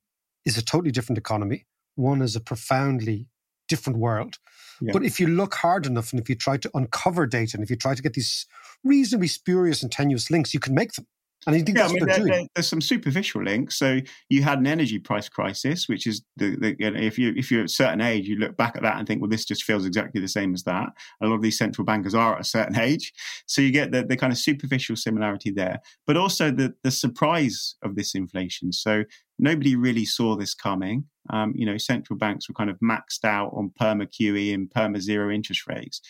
is 0.43 0.57
a 0.57 0.65
totally 0.65 0.91
different 0.91 1.19
economy, 1.19 1.67
one 1.95 2.23
is 2.23 2.35
a 2.35 2.41
profoundly 2.41 3.27
different 3.67 3.99
world. 3.99 4.39
Yeah. 4.81 4.93
But 4.93 5.05
if 5.05 5.19
you 5.19 5.27
look 5.27 5.53
hard 5.53 5.85
enough 5.85 6.11
and 6.11 6.19
if 6.19 6.27
you 6.27 6.35
try 6.35 6.57
to 6.57 6.71
uncover 6.73 7.27
data 7.27 7.55
and 7.55 7.63
if 7.63 7.69
you 7.69 7.75
try 7.75 7.93
to 7.93 8.01
get 8.01 8.13
these 8.13 8.47
reasonably 8.83 9.27
spurious 9.27 9.83
and 9.83 9.91
tenuous 9.91 10.31
links, 10.31 10.55
you 10.55 10.59
can 10.59 10.73
make 10.73 10.93
them. 10.93 11.05
And 11.47 11.55
I 11.55 11.59
think 11.61 11.77
yeah, 11.77 11.85
I 11.85 11.87
mean, 11.89 12.05
there, 12.05 12.19
there- 12.19 12.47
there's 12.55 12.67
some 12.67 12.81
superficial 12.81 13.43
links. 13.43 13.77
So 13.77 13.99
you 14.29 14.43
had 14.43 14.59
an 14.59 14.67
energy 14.67 14.99
price 14.99 15.27
crisis, 15.27 15.87
which 15.89 16.05
is 16.05 16.21
the, 16.37 16.55
the 16.57 16.75
you 16.77 16.91
know, 16.91 16.99
if 16.99 17.17
you 17.17 17.33
if 17.35 17.49
you're 17.49 17.61
at 17.61 17.65
a 17.65 17.69
certain 17.69 17.99
age, 18.01 18.27
you 18.27 18.35
look 18.35 18.57
back 18.57 18.75
at 18.75 18.83
that 18.83 18.97
and 18.97 19.07
think, 19.07 19.21
well, 19.21 19.29
this 19.29 19.45
just 19.45 19.63
feels 19.63 19.85
exactly 19.85 20.21
the 20.21 20.27
same 20.27 20.53
as 20.53 20.63
that. 20.63 20.89
A 21.21 21.27
lot 21.27 21.35
of 21.35 21.41
these 21.41 21.57
central 21.57 21.83
bankers 21.83 22.13
are 22.13 22.35
at 22.35 22.41
a 22.41 22.43
certain 22.43 22.77
age, 22.79 23.11
so 23.47 23.61
you 23.61 23.71
get 23.71 23.91
the, 23.91 24.03
the 24.03 24.17
kind 24.17 24.31
of 24.31 24.37
superficial 24.37 24.95
similarity 24.95 25.49
there, 25.51 25.79
but 26.05 26.15
also 26.17 26.51
the 26.51 26.73
the 26.83 26.91
surprise 26.91 27.75
of 27.83 27.95
this 27.95 28.13
inflation. 28.13 28.71
So 28.71 29.03
nobody 29.39 29.75
really 29.75 30.05
saw 30.05 30.35
this 30.35 30.53
coming. 30.53 31.05
Um, 31.31 31.53
you 31.55 31.65
know, 31.65 31.77
central 31.77 32.17
banks 32.17 32.47
were 32.49 32.55
kind 32.55 32.69
of 32.69 32.77
maxed 32.79 33.23
out 33.25 33.51
on 33.55 33.71
perma 33.79 34.07
QE 34.07 34.53
and 34.53 34.69
perma 34.69 34.99
zero 34.99 35.33
interest 35.33 35.65
rates. 35.67 36.01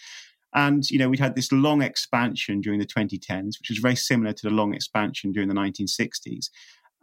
And, 0.53 0.89
you 0.89 0.99
know, 0.99 1.09
we'd 1.09 1.19
had 1.19 1.35
this 1.35 1.51
long 1.51 1.81
expansion 1.81 2.61
during 2.61 2.79
the 2.79 2.85
2010s, 2.85 3.59
which 3.59 3.69
was 3.69 3.79
very 3.79 3.95
similar 3.95 4.33
to 4.33 4.49
the 4.49 4.53
long 4.53 4.73
expansion 4.73 5.31
during 5.31 5.47
the 5.47 5.55
1960s. 5.55 6.49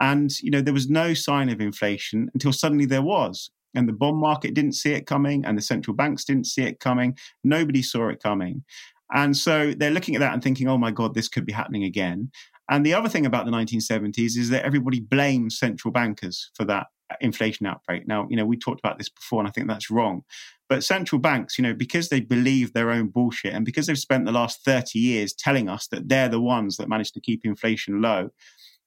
And, 0.00 0.30
you 0.40 0.50
know, 0.50 0.60
there 0.60 0.74
was 0.74 0.88
no 0.88 1.14
sign 1.14 1.48
of 1.48 1.60
inflation 1.60 2.30
until 2.34 2.52
suddenly 2.52 2.84
there 2.84 3.02
was. 3.02 3.50
And 3.74 3.88
the 3.88 3.92
bond 3.92 4.18
market 4.18 4.54
didn't 4.54 4.72
see 4.72 4.92
it 4.92 5.06
coming, 5.06 5.44
and 5.44 5.56
the 5.56 5.62
central 5.62 5.94
banks 5.94 6.24
didn't 6.24 6.46
see 6.46 6.62
it 6.62 6.80
coming. 6.80 7.16
Nobody 7.44 7.82
saw 7.82 8.08
it 8.08 8.22
coming. 8.22 8.64
And 9.12 9.36
so 9.36 9.72
they're 9.76 9.90
looking 9.90 10.14
at 10.14 10.20
that 10.20 10.34
and 10.34 10.42
thinking, 10.42 10.68
oh 10.68 10.78
my 10.78 10.90
God, 10.90 11.14
this 11.14 11.28
could 11.28 11.46
be 11.46 11.52
happening 11.52 11.84
again. 11.84 12.30
And 12.70 12.84
the 12.84 12.94
other 12.94 13.08
thing 13.08 13.24
about 13.24 13.46
the 13.46 13.52
1970s 13.52 14.36
is 14.36 14.50
that 14.50 14.64
everybody 14.64 15.00
blames 15.00 15.58
central 15.58 15.90
bankers 15.90 16.50
for 16.54 16.64
that 16.66 16.88
inflation 17.20 17.66
outbreak. 17.66 18.06
Now, 18.06 18.26
you 18.30 18.36
know, 18.36 18.46
we 18.46 18.56
talked 18.56 18.80
about 18.80 18.98
this 18.98 19.08
before, 19.08 19.40
and 19.40 19.48
I 19.48 19.50
think 19.50 19.68
that's 19.68 19.90
wrong. 19.90 20.22
But 20.68 20.84
central 20.84 21.18
banks, 21.18 21.58
you 21.58 21.62
know, 21.62 21.74
because 21.74 22.08
they 22.08 22.20
believe 22.20 22.72
their 22.72 22.90
own 22.90 23.08
bullshit 23.08 23.54
and 23.54 23.64
because 23.64 23.86
they've 23.86 23.98
spent 23.98 24.26
the 24.26 24.32
last 24.32 24.64
30 24.64 24.98
years 24.98 25.32
telling 25.32 25.68
us 25.68 25.86
that 25.88 26.08
they're 26.08 26.28
the 26.28 26.40
ones 26.40 26.76
that 26.76 26.88
managed 26.88 27.14
to 27.14 27.20
keep 27.20 27.40
inflation 27.44 28.02
low, 28.02 28.28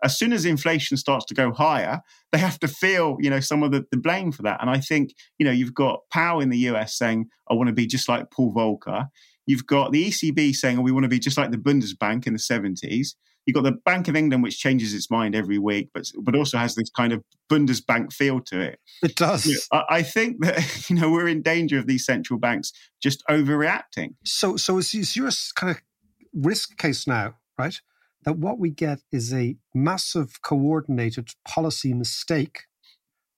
as 0.03 0.17
soon 0.17 0.33
as 0.33 0.45
inflation 0.45 0.97
starts 0.97 1.25
to 1.25 1.33
go 1.33 1.51
higher, 1.51 2.01
they 2.31 2.39
have 2.39 2.59
to 2.59 2.67
feel, 2.67 3.17
you 3.19 3.29
know, 3.29 3.39
some 3.39 3.63
of 3.63 3.71
the, 3.71 3.85
the 3.91 3.97
blame 3.97 4.31
for 4.31 4.41
that. 4.43 4.59
And 4.61 4.69
I 4.69 4.79
think, 4.79 5.13
you 5.37 5.45
know, 5.45 5.51
you've 5.51 5.73
got 5.73 6.01
Powell 6.11 6.41
in 6.41 6.49
the 6.49 6.57
US 6.69 6.97
saying, 6.97 7.27
I 7.49 7.53
want 7.53 7.67
to 7.67 7.73
be 7.73 7.85
just 7.85 8.09
like 8.09 8.31
Paul 8.31 8.53
Volcker. 8.53 9.07
You've 9.45 9.67
got 9.67 9.91
the 9.91 10.07
ECB 10.07 10.55
saying, 10.55 10.79
oh, 10.79 10.81
we 10.81 10.91
want 10.91 11.03
to 11.03 11.09
be 11.09 11.19
just 11.19 11.37
like 11.37 11.51
the 11.51 11.57
Bundesbank 11.57 12.25
in 12.25 12.33
the 12.33 12.39
70s. 12.39 13.15
You've 13.45 13.55
got 13.55 13.63
the 13.63 13.71
Bank 13.71 14.07
of 14.07 14.15
England, 14.15 14.43
which 14.43 14.59
changes 14.59 14.93
its 14.93 15.09
mind 15.09 15.35
every 15.35 15.57
week, 15.57 15.89
but 15.93 16.11
but 16.21 16.35
also 16.35 16.57
has 16.57 16.75
this 16.75 16.89
kind 16.89 17.11
of 17.11 17.23
Bundesbank 17.51 18.13
feel 18.13 18.39
to 18.41 18.59
it. 18.59 18.79
It 19.01 19.15
does. 19.15 19.45
You 19.45 19.53
know, 19.53 19.79
I, 19.89 19.97
I 19.97 20.03
think 20.03 20.43
that 20.45 20.85
you 20.89 20.95
know 20.95 21.09
we're 21.11 21.27
in 21.27 21.41
danger 21.41 21.79
of 21.79 21.87
these 21.87 22.05
central 22.05 22.39
banks 22.39 22.71
just 23.01 23.23
overreacting. 23.29 24.15
So, 24.23 24.57
so 24.57 24.77
is, 24.77 24.93
is 24.93 25.15
your 25.15 25.29
kind 25.55 25.71
of 25.71 25.81
risk 26.33 26.77
case 26.77 27.07
now, 27.07 27.35
right? 27.57 27.79
That 28.23 28.37
what 28.37 28.59
we 28.59 28.69
get 28.69 28.99
is 29.11 29.33
a 29.33 29.55
massive 29.73 30.41
coordinated 30.43 31.29
policy 31.47 31.93
mistake 31.93 32.65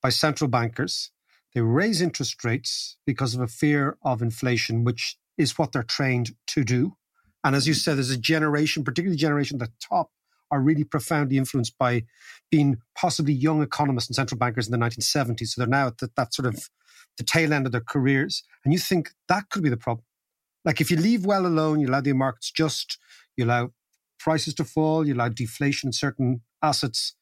by 0.01 0.09
central 0.09 0.49
bankers. 0.49 1.11
They 1.55 1.61
raise 1.61 2.01
interest 2.01 2.43
rates 2.43 2.97
because 3.05 3.35
of 3.35 3.41
a 3.41 3.47
fear 3.47 3.97
of 4.03 4.21
inflation, 4.21 4.83
which 4.83 5.17
is 5.37 5.57
what 5.57 5.71
they're 5.71 5.83
trained 5.83 6.35
to 6.47 6.63
do. 6.63 6.97
And 7.43 7.55
as 7.55 7.67
you 7.67 7.73
said, 7.73 7.97
there's 7.97 8.09
a 8.09 8.17
generation, 8.17 8.83
particularly 8.83 9.15
the 9.15 9.21
generation 9.21 9.61
at 9.61 9.67
the 9.67 9.73
top, 9.79 10.11
are 10.51 10.61
really 10.61 10.83
profoundly 10.83 11.37
influenced 11.37 11.77
by 11.77 12.03
being 12.51 12.77
possibly 12.95 13.33
young 13.33 13.61
economists 13.61 14.07
and 14.07 14.15
central 14.15 14.37
bankers 14.37 14.67
in 14.67 14.71
the 14.71 14.85
1970s. 14.85 15.47
So 15.47 15.61
they're 15.61 15.67
now 15.67 15.87
at 15.87 15.97
the, 15.97 16.09
that 16.15 16.33
sort 16.33 16.45
of 16.45 16.69
the 17.17 17.23
tail 17.23 17.53
end 17.53 17.65
of 17.65 17.71
their 17.71 17.81
careers. 17.81 18.43
And 18.63 18.73
you 18.73 18.79
think 18.79 19.11
that 19.27 19.49
could 19.49 19.63
be 19.63 19.69
the 19.69 19.77
problem. 19.77 20.05
Like 20.63 20.79
if 20.79 20.89
you 20.89 20.97
leave 20.97 21.25
well 21.25 21.45
alone, 21.45 21.79
you 21.79 21.87
allow 21.87 22.01
the 22.01 22.13
markets 22.13 22.51
just, 22.51 22.97
you 23.35 23.45
allow 23.45 23.71
prices 24.19 24.53
to 24.55 24.63
fall, 24.63 25.05
you 25.05 25.15
allow 25.15 25.29
deflation 25.29 25.89
in 25.89 25.93
certain 25.93 26.41
assets, 26.61 27.15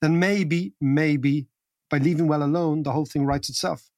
then 0.00 0.18
maybe, 0.18 0.74
maybe 0.80 1.46
by 1.88 1.98
leaving 1.98 2.26
well 2.26 2.42
alone, 2.42 2.82
the 2.82 2.92
whole 2.92 3.06
thing 3.06 3.24
rights 3.24 3.48
itself. 3.48 3.91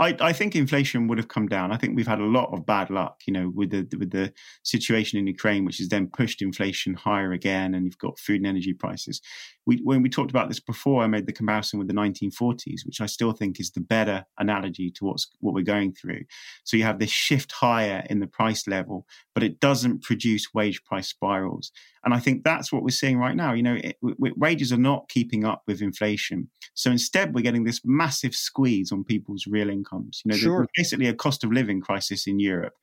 I, 0.00 0.16
I, 0.18 0.32
think 0.32 0.56
inflation 0.56 1.08
would 1.08 1.18
have 1.18 1.28
come 1.28 1.46
down. 1.46 1.72
I 1.72 1.76
think 1.76 1.94
we've 1.94 2.06
had 2.06 2.20
a 2.20 2.24
lot 2.24 2.54
of 2.54 2.64
bad 2.64 2.88
luck, 2.88 3.20
you 3.26 3.34
know, 3.34 3.52
with 3.54 3.70
the 3.70 3.86
with 3.98 4.10
the 4.10 4.32
situation 4.62 5.18
in 5.18 5.26
Ukraine, 5.26 5.66
which 5.66 5.76
has 5.76 5.90
then 5.90 6.08
pushed 6.08 6.40
inflation 6.40 6.94
higher 6.94 7.32
again, 7.32 7.74
and 7.74 7.84
you've 7.84 7.98
got 7.98 8.18
food 8.18 8.36
and 8.36 8.46
energy 8.46 8.72
prices. 8.72 9.20
We, 9.66 9.76
when 9.84 10.00
we 10.00 10.08
talked 10.08 10.30
about 10.30 10.48
this 10.48 10.58
before, 10.58 11.02
I 11.02 11.06
made 11.06 11.26
the 11.26 11.34
comparison 11.34 11.78
with 11.78 11.86
the 11.86 11.94
1940s, 11.94 12.86
which 12.86 13.02
I 13.02 13.06
still 13.06 13.32
think 13.32 13.60
is 13.60 13.72
the 13.72 13.82
better 13.82 14.24
analogy 14.38 14.90
to 14.92 15.04
what's 15.04 15.28
what 15.40 15.52
we're 15.52 15.62
going 15.62 15.92
through. 15.92 16.22
So 16.64 16.78
you 16.78 16.84
have 16.84 16.98
this 16.98 17.10
shift 17.10 17.52
higher 17.52 18.02
in 18.08 18.20
the 18.20 18.26
price 18.26 18.66
level, 18.66 19.06
but 19.34 19.42
it 19.42 19.60
doesn't 19.60 20.02
produce 20.02 20.54
wage 20.54 20.82
price 20.82 21.08
spirals. 21.08 21.72
And 22.04 22.14
I 22.14 22.18
think 22.18 22.44
that's 22.44 22.72
what 22.72 22.82
we're 22.82 22.90
seeing 22.90 23.18
right 23.18 23.36
now. 23.36 23.52
You 23.52 23.62
know, 23.62 23.78
it, 23.82 23.96
wages 24.00 24.72
are 24.72 24.78
not 24.78 25.08
keeping 25.08 25.44
up 25.44 25.62
with 25.66 25.82
inflation. 25.82 26.48
So 26.74 26.90
instead, 26.90 27.34
we're 27.34 27.42
getting 27.42 27.64
this 27.64 27.80
massive 27.84 28.34
squeeze 28.34 28.90
on 28.90 29.04
people's 29.04 29.46
real 29.46 29.68
incomes. 29.68 30.22
You 30.24 30.30
know, 30.30 30.38
sure. 30.38 30.66
basically 30.76 31.08
a 31.08 31.14
cost 31.14 31.44
of 31.44 31.52
living 31.52 31.80
crisis 31.80 32.26
in 32.26 32.38
Europe. 32.38 32.74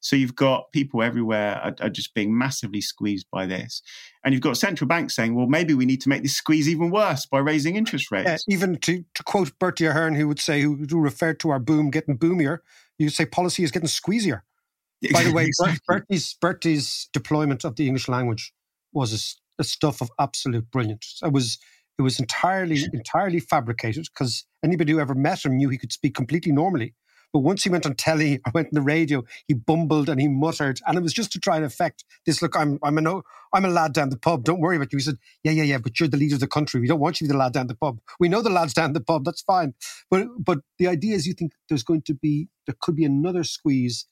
So 0.00 0.16
you've 0.16 0.34
got 0.34 0.72
people 0.72 1.00
everywhere 1.00 1.60
are, 1.62 1.74
are, 1.80 1.88
just 1.88 2.12
being 2.12 2.36
massively 2.36 2.80
squeezed 2.80 3.26
by 3.30 3.46
this. 3.46 3.82
And 4.24 4.34
you've 4.34 4.42
got 4.42 4.56
central 4.56 4.88
banks 4.88 5.14
saying, 5.14 5.36
well, 5.36 5.46
maybe 5.46 5.74
we 5.74 5.86
need 5.86 6.00
to 6.00 6.08
make 6.08 6.22
this 6.22 6.36
squeeze 6.36 6.68
even 6.68 6.90
worse 6.90 7.24
by 7.24 7.38
raising 7.38 7.76
interest 7.76 8.10
rates. 8.10 8.44
Yeah, 8.48 8.54
even 8.54 8.78
to, 8.80 9.04
to 9.14 9.22
quote 9.22 9.56
Bertie 9.60 9.86
Ahern, 9.86 10.16
who 10.16 10.26
would 10.26 10.40
say, 10.40 10.60
who, 10.60 10.84
who 10.90 10.98
referred 10.98 11.38
to 11.40 11.50
our 11.50 11.60
boom 11.60 11.90
getting 11.90 12.16
boomier, 12.16 12.62
you 12.98 13.10
say 13.10 13.26
policy 13.26 13.62
is 13.62 13.70
getting 13.70 13.86
squeezier. 13.88 14.42
By 15.12 15.22
the 15.22 15.32
way, 15.32 15.44
exactly. 15.46 15.78
Bertie's, 15.86 16.34
Bertie's 16.40 17.08
deployment 17.12 17.64
of 17.64 17.76
the 17.76 17.86
English 17.86 18.08
language 18.08 18.52
was 18.92 19.38
a, 19.58 19.62
a 19.62 19.64
stuff 19.64 20.00
of 20.00 20.10
absolute 20.18 20.70
brilliance. 20.70 21.20
It 21.24 21.32
was 21.32 21.58
it 21.98 22.02
was 22.02 22.18
entirely 22.18 22.84
entirely 22.92 23.40
fabricated 23.40 24.08
because 24.12 24.44
anybody 24.64 24.92
who 24.92 25.00
ever 25.00 25.14
met 25.14 25.44
him 25.44 25.56
knew 25.56 25.68
he 25.68 25.78
could 25.78 25.92
speak 25.92 26.14
completely 26.14 26.52
normally. 26.52 26.94
But 27.32 27.40
once 27.40 27.64
he 27.64 27.70
went 27.70 27.86
on 27.86 27.94
telly 27.94 28.40
or 28.46 28.52
went 28.54 28.68
on 28.68 28.74
the 28.74 28.82
radio, 28.82 29.22
he 29.48 29.54
bumbled 29.54 30.08
and 30.08 30.20
he 30.20 30.28
muttered, 30.28 30.80
and 30.86 30.98
it 30.98 31.02
was 31.02 31.14
just 31.14 31.32
to 31.32 31.40
try 31.40 31.56
and 31.56 31.64
affect 31.64 32.04
this. 32.26 32.42
Look, 32.42 32.56
I'm 32.56 32.78
I'm 32.82 32.98
a 32.98 33.22
I'm 33.52 33.64
a 33.64 33.68
lad 33.68 33.92
down 33.92 34.10
the 34.10 34.18
pub. 34.18 34.44
Don't 34.44 34.60
worry 34.60 34.76
about 34.76 34.92
you. 34.92 34.98
He 34.98 35.02
said, 35.02 35.18
Yeah, 35.42 35.52
yeah, 35.52 35.64
yeah. 35.64 35.78
But 35.78 35.98
you're 35.98 36.08
the 36.08 36.16
leader 36.16 36.34
of 36.34 36.40
the 36.40 36.46
country. 36.46 36.80
We 36.80 36.88
don't 36.88 37.00
want 37.00 37.20
you 37.20 37.26
to 37.26 37.32
be 37.32 37.34
the 37.34 37.38
lad 37.38 37.52
down 37.52 37.66
the 37.66 37.74
pub. 37.74 38.00
We 38.20 38.28
know 38.28 38.42
the 38.42 38.50
lads 38.50 38.74
down 38.74 38.92
the 38.92 39.00
pub. 39.00 39.24
That's 39.24 39.42
fine. 39.42 39.74
But 40.10 40.28
but 40.38 40.60
the 40.78 40.88
idea 40.88 41.16
is, 41.16 41.26
you 41.26 41.34
think 41.34 41.52
there's 41.68 41.84
going 41.84 42.02
to 42.02 42.14
be 42.14 42.48
there 42.66 42.76
could 42.80 42.96
be 42.96 43.04
another 43.04 43.44
squeeze 43.44 44.06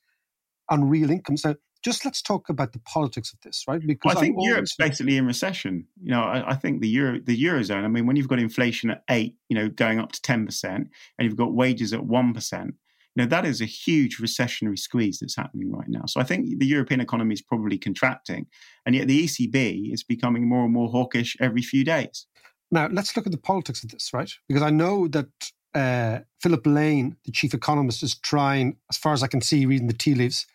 on 0.68 0.88
real 0.88 1.10
incomes. 1.10 1.44
Now, 1.44 1.56
just 1.82 2.04
let's 2.04 2.20
talk 2.20 2.48
about 2.48 2.72
the 2.72 2.78
politics 2.80 3.32
of 3.32 3.40
this, 3.40 3.64
right? 3.66 3.80
Because 3.84 4.14
well, 4.14 4.18
I 4.18 4.20
think 4.20 4.36
always... 4.36 4.50
Europe's 4.50 4.76
basically 4.76 5.16
in 5.16 5.26
recession. 5.26 5.86
You 6.02 6.10
know, 6.10 6.22
I, 6.22 6.50
I, 6.50 6.54
think 6.54 6.80
the 6.80 6.88
euro, 6.88 7.20
the 7.20 7.42
eurozone. 7.42 7.84
I 7.84 7.88
mean, 7.88 8.06
when 8.06 8.16
you've 8.16 8.28
got 8.28 8.38
inflation 8.38 8.90
at 8.90 9.02
eight, 9.08 9.36
you 9.48 9.56
know, 9.56 9.68
going 9.68 9.98
up 9.98 10.12
to 10.12 10.22
ten 10.22 10.44
percent, 10.44 10.88
and 11.18 11.26
you've 11.26 11.36
got 11.36 11.54
wages 11.54 11.92
at 11.92 12.04
one 12.04 12.34
percent, 12.34 12.74
you 13.16 13.22
know, 13.22 13.28
that 13.28 13.46
is 13.46 13.60
a 13.60 13.66
huge 13.66 14.18
recessionary 14.18 14.78
squeeze 14.78 15.18
that's 15.18 15.36
happening 15.36 15.72
right 15.72 15.88
now. 15.88 16.02
So 16.06 16.20
I 16.20 16.24
think 16.24 16.58
the 16.58 16.66
European 16.66 17.00
economy 17.00 17.34
is 17.34 17.42
probably 17.42 17.78
contracting, 17.78 18.46
and 18.84 18.94
yet 18.94 19.08
the 19.08 19.24
ECB 19.24 19.92
is 19.92 20.04
becoming 20.04 20.48
more 20.48 20.64
and 20.64 20.72
more 20.72 20.88
hawkish 20.88 21.36
every 21.40 21.62
few 21.62 21.84
days. 21.84 22.26
Now 22.70 22.88
let's 22.90 23.16
look 23.16 23.26
at 23.26 23.32
the 23.32 23.38
politics 23.38 23.82
of 23.82 23.90
this, 23.90 24.10
right? 24.12 24.30
Because 24.48 24.62
I 24.62 24.70
know 24.70 25.08
that 25.08 25.28
uh, 25.74 26.20
Philip 26.40 26.66
Lane, 26.66 27.16
the 27.24 27.32
chief 27.32 27.54
economist, 27.54 28.02
is 28.02 28.16
trying, 28.16 28.76
as 28.90 28.96
far 28.96 29.12
as 29.12 29.22
I 29.22 29.28
can 29.28 29.40
see, 29.40 29.66
reading 29.66 29.86
the 29.86 29.92
tea 29.92 30.14
leaves 30.14 30.46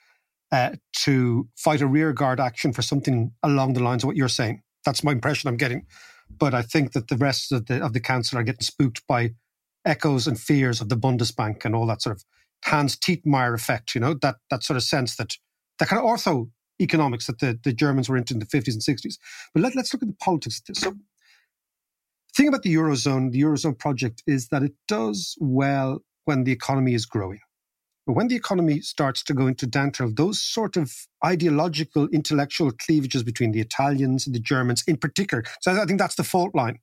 uh, 0.52 0.72
to 1.04 1.48
fight 1.58 1.82
a 1.82 1.88
rearguard 1.88 2.40
action 2.40 2.74
for 2.74 2.82
something 2.82 3.32
along 3.44 3.74
the 3.74 3.84
lines 3.84 4.04
of 4.04 4.08
what 4.08 4.16
you're 4.16 4.28
saying. 4.28 4.62
That's 4.86 5.04
my 5.04 5.12
impression 5.12 5.48
I'm 5.48 5.58
getting. 5.58 5.86
But 6.30 6.54
I 6.54 6.62
think 6.62 6.94
that 6.94 7.08
the 7.08 7.18
rest 7.18 7.52
of 7.52 7.68
the 7.68 7.84
of 7.84 7.94
the 7.94 8.00
council 8.00 8.38
are 8.38 8.44
getting 8.44 8.62
spooked 8.62 9.06
by 9.08 9.32
echoes 9.86 10.28
and 10.28 10.40
fears 10.40 10.82
of 10.82 10.90
the 10.90 10.98
Bundesbank 10.98 11.66
and 11.66 11.76
all 11.76 11.86
that 11.88 12.02
sort 12.02 12.16
of 12.16 12.24
Hans 12.66 12.96
Tietmeyer 12.96 13.54
effect, 13.54 13.94
you 13.94 14.02
know, 14.02 14.16
that 14.22 14.38
that 14.50 14.64
sort 14.64 14.78
of 14.78 14.84
sense 14.84 15.16
that 15.18 15.34
that 15.80 15.88
kind 15.88 16.00
of 16.00 16.06
ortho 16.06 16.50
economics 16.82 17.28
that 17.28 17.40
the, 17.40 17.60
the 17.64 17.74
Germans 17.74 18.10
were 18.10 18.18
into 18.18 18.34
in 18.34 18.40
the 18.40 18.46
50s 18.46 18.74
and 18.74 18.82
60s. 18.82 19.16
But 19.54 19.64
let, 19.64 19.76
let's 19.76 19.94
look 19.94 20.04
at 20.04 20.10
the 20.10 20.16
politics 20.20 20.60
of 20.60 20.66
this. 20.66 20.80
So 20.80 20.92
the 20.92 20.98
thing 22.36 22.48
about 22.48 22.64
the 22.64 22.76
Eurozone, 22.76 23.32
the 23.32 23.42
Eurozone 23.42 23.78
project, 23.78 24.24
is 24.28 24.50
that 24.50 24.64
it 24.64 24.74
does 24.88 25.36
well 25.40 26.00
when 26.26 26.44
the 26.44 26.52
economy 26.52 26.94
is 26.94 27.06
growing. 27.06 27.40
But 28.06 28.14
when 28.14 28.28
the 28.28 28.36
economy 28.36 28.82
starts 28.82 29.24
to 29.24 29.34
go 29.34 29.48
into 29.48 29.66
downturn, 29.66 30.16
those 30.16 30.40
sort 30.42 30.78
of 30.78 30.94
ideological, 31.26 32.08
intellectual 32.10 32.72
cleavages 32.72 33.24
between 33.24 33.52
the 33.52 33.62
Italians 33.62 34.28
and 34.28 34.36
the 34.36 34.40
Germans 34.40 34.84
in 34.88 34.98
particular, 34.98 35.44
so 35.62 35.72
I 35.72 35.86
think 35.86 36.00
that's 36.00 36.16
the 36.16 36.24
fault 36.24 36.54
line, 36.54 36.80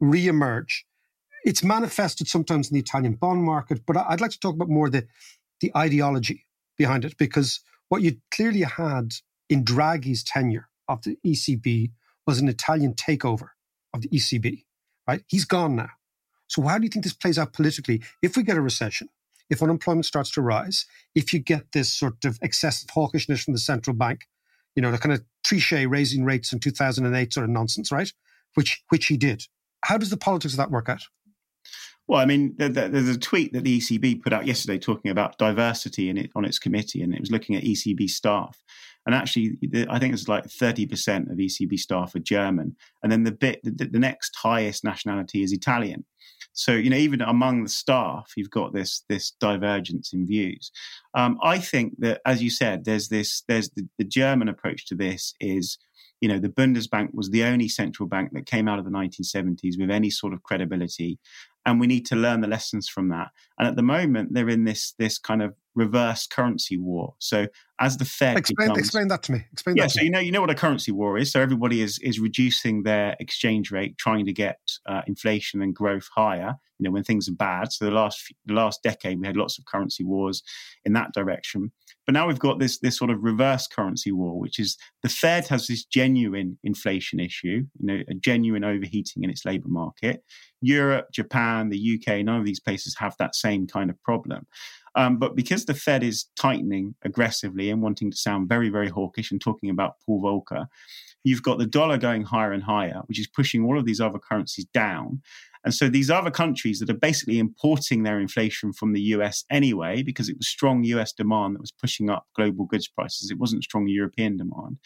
re-emerge. 0.00 0.86
It's 1.44 1.64
manifested 1.64 2.28
sometimes 2.28 2.70
in 2.70 2.74
the 2.74 2.80
Italian 2.80 3.14
bond 3.14 3.42
market, 3.42 3.84
but 3.86 3.96
I'd 3.96 4.20
like 4.20 4.30
to 4.32 4.40
talk 4.40 4.54
about 4.54 4.68
more 4.68 4.88
the, 4.88 5.06
the 5.60 5.72
ideology 5.76 6.46
behind 6.78 7.04
it, 7.04 7.16
because 7.18 7.60
what 7.88 8.02
you 8.02 8.18
clearly 8.30 8.62
had 8.62 9.14
in 9.48 9.64
Draghi's 9.64 10.22
tenure 10.22 10.68
of 10.88 11.02
the 11.02 11.18
ECB 11.26 11.90
was 12.26 12.38
an 12.38 12.48
Italian 12.48 12.94
takeover 12.94 13.50
of 13.94 14.02
the 14.02 14.08
ECB, 14.08 14.64
right? 15.08 15.22
He's 15.26 15.44
gone 15.44 15.76
now. 15.76 15.90
So 16.48 16.62
how 16.62 16.78
do 16.78 16.84
you 16.84 16.90
think 16.90 17.04
this 17.04 17.14
plays 17.14 17.38
out 17.38 17.52
politically 17.52 18.02
if 18.22 18.36
we 18.36 18.42
get 18.44 18.56
a 18.56 18.60
recession? 18.60 19.08
If 19.50 19.62
unemployment 19.62 20.06
starts 20.06 20.30
to 20.32 20.42
rise, 20.42 20.86
if 21.14 21.32
you 21.32 21.38
get 21.38 21.72
this 21.72 21.92
sort 21.92 22.24
of 22.24 22.38
excessive 22.42 22.88
hawkishness 22.88 23.44
from 23.44 23.54
the 23.54 23.60
central 23.60 23.94
bank, 23.94 24.26
you 24.74 24.82
know, 24.82 24.90
the 24.90 24.98
kind 24.98 25.14
of 25.14 25.22
Trichet 25.46 25.88
raising 25.88 26.24
rates 26.24 26.52
in 26.52 26.60
2008 26.60 27.32
sort 27.32 27.44
of 27.44 27.50
nonsense, 27.50 27.90
right? 27.90 28.12
Which, 28.54 28.82
which 28.88 29.06
he 29.06 29.16
did. 29.16 29.44
How 29.84 29.98
does 29.98 30.10
the 30.10 30.16
politics 30.16 30.54
of 30.54 30.58
that 30.58 30.70
work 30.70 30.88
out? 30.88 31.02
Well, 32.08 32.20
I 32.20 32.24
mean, 32.24 32.54
there's 32.56 33.08
a 33.08 33.18
tweet 33.18 33.52
that 33.52 33.64
the 33.64 33.78
ECB 33.80 34.22
put 34.22 34.32
out 34.32 34.46
yesterday 34.46 34.78
talking 34.78 35.10
about 35.10 35.38
diversity 35.38 36.08
in 36.08 36.16
it 36.16 36.30
on 36.36 36.44
its 36.44 36.58
committee, 36.58 37.02
and 37.02 37.12
it 37.12 37.20
was 37.20 37.32
looking 37.32 37.56
at 37.56 37.64
ECB 37.64 38.08
staff. 38.08 38.62
And 39.06 39.14
actually, 39.14 39.58
I 39.88 39.98
think 39.98 40.14
it's 40.14 40.28
like 40.28 40.46
30% 40.46 41.30
of 41.30 41.38
ECB 41.38 41.78
staff 41.78 42.14
are 42.14 42.20
German, 42.20 42.76
and 43.02 43.10
then 43.10 43.24
the 43.24 43.32
bit, 43.32 43.60
the, 43.64 43.86
the 43.86 43.98
next 43.98 44.36
highest 44.36 44.84
nationality 44.84 45.42
is 45.42 45.52
Italian. 45.52 46.04
So 46.56 46.72
you 46.72 46.90
know, 46.90 46.96
even 46.96 47.20
among 47.20 47.62
the 47.62 47.70
staff, 47.70 48.32
you've 48.36 48.50
got 48.50 48.72
this 48.72 49.04
this 49.08 49.32
divergence 49.40 50.12
in 50.12 50.26
views. 50.26 50.70
Um, 51.14 51.38
I 51.42 51.58
think 51.58 51.94
that, 51.98 52.20
as 52.26 52.42
you 52.42 52.50
said, 52.50 52.84
there's 52.84 53.08
this 53.08 53.42
there's 53.48 53.70
the, 53.70 53.86
the 53.98 54.04
German 54.04 54.48
approach 54.48 54.86
to 54.86 54.94
this 54.94 55.34
is 55.40 55.78
you 56.22 56.28
know, 56.28 56.38
the 56.38 56.48
Bundesbank 56.48 57.12
was 57.12 57.28
the 57.28 57.44
only 57.44 57.68
central 57.68 58.08
bank 58.08 58.30
that 58.32 58.46
came 58.46 58.68
out 58.68 58.78
of 58.78 58.86
the 58.86 58.90
1970s 58.90 59.78
with 59.78 59.90
any 59.90 60.08
sort 60.08 60.32
of 60.32 60.42
credibility 60.42 61.18
and 61.66 61.80
we 61.80 61.86
need 61.86 62.06
to 62.06 62.16
learn 62.16 62.40
the 62.40 62.48
lessons 62.48 62.88
from 62.88 63.08
that. 63.08 63.28
And 63.58 63.68
at 63.68 63.76
the 63.76 63.82
moment, 63.82 64.32
they're 64.32 64.48
in 64.48 64.64
this 64.64 64.94
this 64.98 65.18
kind 65.18 65.42
of 65.42 65.54
reverse 65.76 66.26
currency 66.26 66.76
war. 66.76 67.14
So 67.18 67.46
as 67.78 67.98
the 67.98 68.06
Fed 68.06 68.38
explain, 68.38 68.68
becomes, 68.68 68.78
explain 68.78 69.08
that 69.08 69.22
to 69.24 69.32
me. 69.32 69.44
Explain 69.52 69.76
yeah, 69.76 69.84
that. 69.84 69.90
so 69.90 70.00
you 70.00 70.10
know 70.10 70.18
you 70.18 70.32
know 70.32 70.40
what 70.40 70.50
a 70.50 70.54
currency 70.54 70.90
war 70.90 71.18
is. 71.18 71.30
So 71.30 71.40
everybody 71.40 71.82
is 71.82 71.98
is 72.00 72.18
reducing 72.18 72.82
their 72.82 73.14
exchange 73.20 73.70
rate, 73.70 73.98
trying 73.98 74.24
to 74.26 74.32
get 74.32 74.58
uh, 74.86 75.02
inflation 75.06 75.62
and 75.62 75.74
growth 75.74 76.08
higher. 76.14 76.54
You 76.78 76.84
know 76.84 76.90
when 76.90 77.04
things 77.04 77.28
are 77.28 77.34
bad. 77.34 77.72
So 77.72 77.84
the 77.84 77.90
last 77.90 78.32
the 78.46 78.54
last 78.54 78.82
decade 78.82 79.20
we 79.20 79.26
had 79.26 79.36
lots 79.36 79.58
of 79.58 79.66
currency 79.66 80.04
wars 80.04 80.42
in 80.84 80.94
that 80.94 81.12
direction. 81.12 81.70
But 82.06 82.14
now 82.14 82.26
we've 82.26 82.38
got 82.38 82.58
this 82.58 82.78
this 82.78 82.96
sort 82.96 83.10
of 83.10 83.22
reverse 83.22 83.66
currency 83.66 84.12
war, 84.12 84.38
which 84.38 84.58
is 84.58 84.78
the 85.02 85.08
Fed 85.08 85.46
has 85.48 85.66
this 85.66 85.84
genuine 85.84 86.58
inflation 86.64 87.20
issue, 87.20 87.66
you 87.78 87.86
know, 87.86 88.00
a 88.08 88.14
genuine 88.14 88.64
overheating 88.64 89.22
in 89.22 89.30
its 89.30 89.44
labor 89.44 89.68
market. 89.68 90.22
Europe, 90.62 91.08
Japan, 91.12 91.68
the 91.68 92.00
UK, 92.00 92.24
none 92.24 92.40
of 92.40 92.46
these 92.46 92.60
places 92.60 92.96
have 92.98 93.14
that 93.18 93.34
same 93.34 93.66
kind 93.66 93.90
of 93.90 94.02
problem. 94.02 94.46
Um, 94.96 95.18
but 95.18 95.36
because 95.36 95.66
the 95.66 95.74
Fed 95.74 96.02
is 96.02 96.26
tightening 96.36 96.94
aggressively 97.04 97.70
and 97.70 97.82
wanting 97.82 98.10
to 98.10 98.16
sound 98.16 98.48
very, 98.48 98.70
very 98.70 98.88
hawkish 98.88 99.30
and 99.30 99.40
talking 99.40 99.68
about 99.68 99.94
Paul 100.04 100.22
Volcker, 100.22 100.66
you've 101.22 101.42
got 101.42 101.58
the 101.58 101.66
dollar 101.66 101.98
going 101.98 102.22
higher 102.22 102.52
and 102.52 102.62
higher, 102.62 103.02
which 103.06 103.20
is 103.20 103.28
pushing 103.28 103.64
all 103.64 103.78
of 103.78 103.84
these 103.84 104.00
other 104.00 104.18
currencies 104.18 104.64
down. 104.72 105.20
And 105.64 105.74
so 105.74 105.88
these 105.88 106.10
other 106.10 106.30
countries 106.30 106.78
that 106.78 106.88
are 106.88 106.94
basically 106.94 107.40
importing 107.40 108.04
their 108.04 108.20
inflation 108.20 108.72
from 108.72 108.92
the 108.92 109.00
US 109.00 109.44
anyway, 109.50 110.02
because 110.02 110.28
it 110.28 110.36
was 110.38 110.48
strong 110.48 110.84
US 110.84 111.12
demand 111.12 111.56
that 111.56 111.60
was 111.60 111.72
pushing 111.72 112.08
up 112.08 112.26
global 112.36 112.64
goods 112.64 112.88
prices, 112.88 113.30
it 113.30 113.38
wasn't 113.38 113.64
strong 113.64 113.88
European 113.88 114.36
demand. 114.36 114.78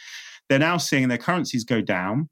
They're 0.48 0.58
now 0.58 0.78
seeing 0.78 1.08
their 1.08 1.18
currencies 1.18 1.64
go 1.64 1.82
down. 1.82 2.30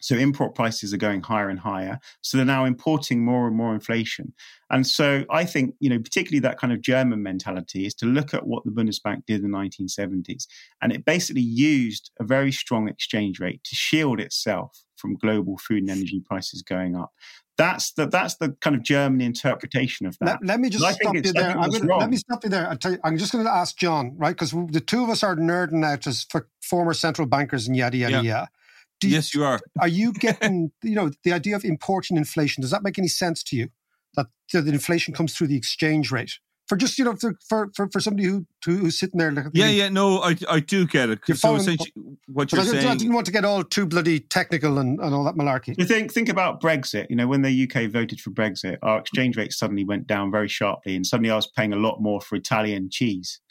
So 0.00 0.14
import 0.16 0.54
prices 0.54 0.92
are 0.92 0.98
going 0.98 1.22
higher 1.22 1.48
and 1.48 1.58
higher. 1.58 1.98
So 2.22 2.36
they're 2.36 2.46
now 2.46 2.64
importing 2.64 3.24
more 3.24 3.46
and 3.46 3.56
more 3.56 3.74
inflation. 3.74 4.34
And 4.70 4.86
so 4.86 5.24
I 5.30 5.44
think, 5.44 5.74
you 5.80 5.88
know, 5.88 5.98
particularly 5.98 6.40
that 6.40 6.58
kind 6.58 6.72
of 6.72 6.80
German 6.80 7.22
mentality 7.22 7.86
is 7.86 7.94
to 7.96 8.06
look 8.06 8.34
at 8.34 8.46
what 8.46 8.64
the 8.64 8.70
Bundesbank 8.70 9.24
did 9.26 9.42
in 9.42 9.50
the 9.50 9.56
1970s. 9.56 10.46
And 10.82 10.92
it 10.92 11.04
basically 11.04 11.42
used 11.42 12.10
a 12.20 12.24
very 12.24 12.52
strong 12.52 12.88
exchange 12.88 13.40
rate 13.40 13.62
to 13.64 13.74
shield 13.74 14.20
itself 14.20 14.82
from 14.96 15.16
global 15.16 15.58
food 15.58 15.82
and 15.82 15.90
energy 15.90 16.20
prices 16.24 16.62
going 16.62 16.96
up. 16.96 17.12
That's 17.58 17.92
the 17.92 18.06
that's 18.06 18.36
the 18.36 18.50
kind 18.60 18.76
of 18.76 18.82
German 18.82 19.22
interpretation 19.22 20.06
of 20.06 20.18
that. 20.18 20.40
Let, 20.42 20.44
let 20.44 20.60
me 20.60 20.68
just 20.68 20.84
stop 20.84 21.14
you 21.14 21.22
there. 21.22 21.54
Gonna, 21.54 21.96
let 21.96 22.10
me 22.10 22.18
stop 22.18 22.44
you 22.44 22.50
there. 22.50 22.76
You, 22.84 22.98
I'm 23.02 23.16
just 23.16 23.32
going 23.32 23.44
to 23.44 23.50
ask 23.50 23.78
John, 23.78 24.14
right? 24.18 24.36
Because 24.36 24.50
the 24.50 24.82
two 24.84 25.02
of 25.02 25.08
us 25.08 25.22
are 25.22 25.34
nerding 25.36 25.82
out 25.82 26.06
as 26.06 26.24
for 26.24 26.48
former 26.60 26.92
central 26.92 27.26
bankers 27.26 27.66
and 27.66 27.74
yada 27.74 27.96
yada 27.96 28.12
yeah. 28.16 28.20
yada. 28.22 28.48
You, 29.02 29.10
yes, 29.10 29.34
you 29.34 29.44
are. 29.44 29.60
Are 29.80 29.88
you 29.88 30.12
getting 30.20 30.72
you 30.82 30.94
know 30.94 31.10
the 31.24 31.32
idea 31.32 31.56
of 31.56 31.64
importing 31.64 32.16
inflation? 32.16 32.62
Does 32.62 32.70
that 32.70 32.82
make 32.82 32.98
any 32.98 33.08
sense 33.08 33.42
to 33.44 33.56
you? 33.56 33.68
That, 34.14 34.26
that 34.52 34.66
inflation 34.66 35.12
comes 35.12 35.34
through 35.34 35.48
the 35.48 35.56
exchange 35.56 36.10
rate 36.10 36.38
for 36.68 36.76
just 36.76 36.98
you 36.98 37.04
know 37.04 37.14
for 37.16 37.34
for 37.48 37.70
for 37.90 38.00
somebody 38.00 38.26
who 38.26 38.46
who's 38.64 38.98
sitting 38.98 39.18
there. 39.18 39.30
Like, 39.30 39.46
yeah, 39.52 39.68
yeah, 39.68 39.88
no, 39.88 40.20
I 40.20 40.36
I 40.48 40.60
do 40.60 40.86
get 40.86 41.10
it. 41.10 41.20
You're 41.26 41.36
so 41.36 41.48
following- 41.48 41.60
essentially, 41.60 41.92
what 42.26 42.50
you're 42.50 42.60
I, 42.60 42.64
didn't- 42.64 42.80
saying, 42.80 42.92
I 42.92 42.96
didn't 42.96 43.14
want 43.14 43.26
to 43.26 43.32
get 43.32 43.44
all 43.44 43.62
too 43.62 43.86
bloody 43.86 44.20
technical 44.20 44.78
and, 44.78 44.98
and 45.00 45.14
all 45.14 45.24
that 45.24 45.36
malarkey. 45.36 45.78
You 45.78 45.84
think 45.84 46.12
think 46.12 46.28
about 46.28 46.60
Brexit. 46.60 47.06
You 47.08 47.16
know, 47.16 47.26
when 47.28 47.42
the 47.42 47.64
UK 47.70 47.90
voted 47.90 48.20
for 48.20 48.30
Brexit, 48.30 48.78
our 48.82 48.98
exchange 48.98 49.36
rate 49.36 49.52
suddenly 49.52 49.84
went 49.84 50.06
down 50.06 50.30
very 50.30 50.48
sharply, 50.48 50.96
and 50.96 51.06
suddenly 51.06 51.30
I 51.30 51.36
was 51.36 51.46
paying 51.46 51.72
a 51.72 51.76
lot 51.76 52.00
more 52.00 52.20
for 52.20 52.36
Italian 52.36 52.88
cheese. 52.90 53.40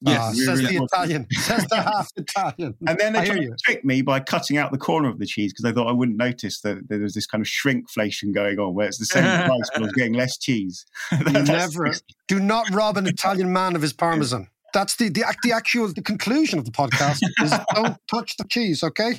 Yes, 0.00 0.18
Ah, 0.20 0.32
says 0.32 0.62
really 0.62 0.78
the 0.78 0.84
Italian. 0.84 1.26
says 1.32 1.66
the 1.66 1.76
half 1.82 2.10
Italian. 2.16 2.74
And 2.86 2.98
then 2.98 3.12
they 3.14 3.24
hear 3.24 3.34
tried 3.36 3.46
to 3.46 3.56
trick 3.64 3.84
me 3.84 4.02
by 4.02 4.20
cutting 4.20 4.56
out 4.56 4.72
the 4.72 4.78
corner 4.78 5.08
of 5.08 5.18
the 5.18 5.26
cheese 5.26 5.52
because 5.52 5.62
they 5.64 5.72
thought 5.72 5.88
I 5.88 5.92
wouldn't 5.92 6.18
notice 6.18 6.60
that 6.62 6.88
there 6.88 7.00
was 7.00 7.14
this 7.14 7.26
kind 7.26 7.42
of 7.42 7.48
shrinkflation 7.48 8.34
going 8.34 8.58
on, 8.58 8.74
where 8.74 8.86
it's 8.86 8.98
the 8.98 9.06
same 9.06 9.24
price 9.46 9.70
but 9.72 9.82
I 9.82 9.84
was 9.84 9.92
getting 9.92 10.14
less 10.14 10.36
cheese. 10.38 10.84
You 11.12 11.18
That's- 11.18 11.48
never 11.48 11.92
do 12.28 12.40
not 12.40 12.68
rob 12.70 12.96
an 12.96 13.06
Italian 13.06 13.52
man 13.52 13.76
of 13.76 13.82
his 13.82 13.92
parmesan. 13.92 14.48
That's 14.72 14.96
the, 14.96 15.08
the 15.08 15.22
the 15.44 15.52
actual 15.52 15.86
the 15.86 16.02
conclusion 16.02 16.58
of 16.58 16.64
the 16.64 16.72
podcast 16.72 17.20
is 17.44 17.52
don't 17.76 17.96
touch 18.08 18.36
the 18.38 18.44
cheese, 18.48 18.82
okay? 18.82 19.12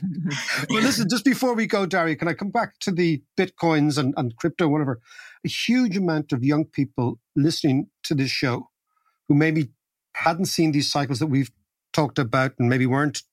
But 0.67 0.83
listen, 0.83 1.07
just 1.09 1.23
before 1.23 1.53
we 1.53 1.65
go, 1.65 1.85
Dario, 1.85 2.15
can 2.15 2.27
I 2.27 2.33
come 2.33 2.49
back 2.51 2.77
to 2.81 2.91
the 2.91 3.23
bitcoins 3.37 3.97
and, 3.97 4.13
and 4.17 4.35
crypto, 4.35 4.67
whatever? 4.67 4.99
A 5.45 5.47
huge 5.47 5.95
amount 5.95 6.33
of 6.33 6.43
young 6.43 6.65
people 6.65 7.19
listening 7.37 7.87
to 8.03 8.13
this 8.13 8.31
show 8.31 8.69
who 9.29 9.35
maybe 9.35 9.69
hadn't 10.15 10.45
seen 10.45 10.71
these 10.71 10.91
cycles 10.91 11.19
that 11.19 11.27
we've 11.27 11.51
talked 11.93 12.19
about 12.19 12.53
and 12.57 12.69
maybe 12.69 12.85
weren't 12.85 13.23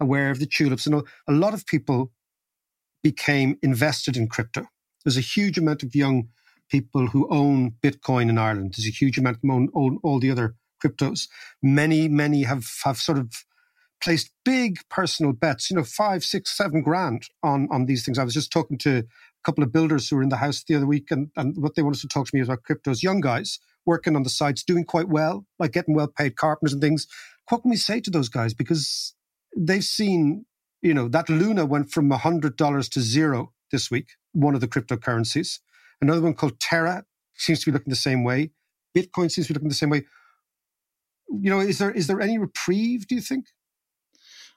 aware 0.00 0.30
of 0.30 0.38
the 0.38 0.46
tulips. 0.46 0.86
And 0.86 1.02
a 1.28 1.32
lot 1.32 1.54
of 1.54 1.66
people 1.66 2.12
became 3.02 3.58
invested 3.62 4.16
in 4.16 4.28
crypto. 4.28 4.66
There's 5.04 5.16
a 5.16 5.20
huge 5.20 5.58
amount 5.58 5.82
of 5.82 5.94
young 5.94 6.28
people 6.70 7.08
who 7.08 7.28
own 7.30 7.74
Bitcoin 7.82 8.28
in 8.28 8.38
Ireland. 8.38 8.74
There's 8.76 8.88
a 8.88 8.90
huge 8.90 9.18
amount 9.18 9.38
who 9.42 9.52
own, 9.52 9.68
own 9.74 9.98
all 10.02 10.18
the 10.18 10.30
other 10.30 10.54
cryptos. 10.82 11.28
Many, 11.62 12.08
many 12.08 12.44
have, 12.44 12.66
have 12.84 12.96
sort 12.96 13.18
of 13.18 13.44
placed 14.02 14.30
big 14.44 14.78
personal 14.90 15.32
bets, 15.32 15.70
you 15.70 15.76
know, 15.76 15.84
five, 15.84 16.24
six, 16.24 16.56
seven 16.56 16.82
grand 16.82 17.28
on, 17.42 17.68
on 17.70 17.86
these 17.86 18.04
things. 18.04 18.18
I 18.18 18.24
was 18.24 18.34
just 18.34 18.52
talking 18.52 18.78
to 18.78 19.04
couple 19.44 19.64
of 19.64 19.72
builders 19.72 20.08
who 20.08 20.16
were 20.16 20.24
in 20.24 20.30
the 20.30 20.38
house 20.38 20.64
the 20.64 20.76
other 20.76 20.86
week 20.86 21.10
and, 21.10 21.30
and 21.36 21.56
what 21.58 21.76
they 21.76 21.82
wanted 21.82 22.00
to 22.02 22.08
talk 22.08 22.26
to 22.28 22.36
me 22.36 22.42
about 22.42 22.64
cryptos, 22.68 23.02
young 23.02 23.20
guys 23.22 23.60
working 23.86 24.16
on 24.16 24.24
the 24.24 24.30
sites, 24.30 24.64
doing 24.64 24.84
quite 24.84 25.08
well, 25.08 25.46
like 25.58 25.72
getting 25.72 25.94
well 25.94 26.08
paid 26.08 26.36
carpenters 26.36 26.72
and 26.74 26.82
things. 26.82 27.06
What 27.50 27.62
can 27.62 27.70
we 27.70 27.76
say 27.76 28.00
to 28.00 28.10
those 28.10 28.28
guys? 28.30 28.54
Because 28.54 29.14
they've 29.56 29.84
seen, 29.84 30.46
you 30.82 30.94
know, 30.94 31.08
that 31.08 31.28
Luna 31.30 31.66
went 31.66 31.92
from 31.92 32.10
$100 32.10 32.90
to 32.90 33.00
zero 33.00 33.52
this 33.72 33.90
week, 33.90 34.10
one 34.32 34.54
of 34.54 34.62
the 34.62 34.68
cryptocurrencies. 34.68 35.60
Another 36.00 36.22
one 36.22 36.34
called 36.34 36.60
Terra 36.60 37.04
seems 37.36 37.60
to 37.60 37.66
be 37.66 37.72
looking 37.72 37.90
the 37.90 37.96
same 37.96 38.24
way. 38.24 38.50
Bitcoin 38.96 39.30
seems 39.30 39.48
to 39.48 39.52
be 39.52 39.58
looking 39.58 39.70
the 39.70 39.74
same 39.76 39.90
way. 39.90 40.04
You 41.30 41.50
know, 41.50 41.60
is 41.60 41.78
there 41.78 41.90
is 41.90 42.06
there 42.06 42.20
any 42.20 42.38
reprieve? 42.38 43.06
Do 43.08 43.14
you 43.16 43.20
think? 43.20 43.46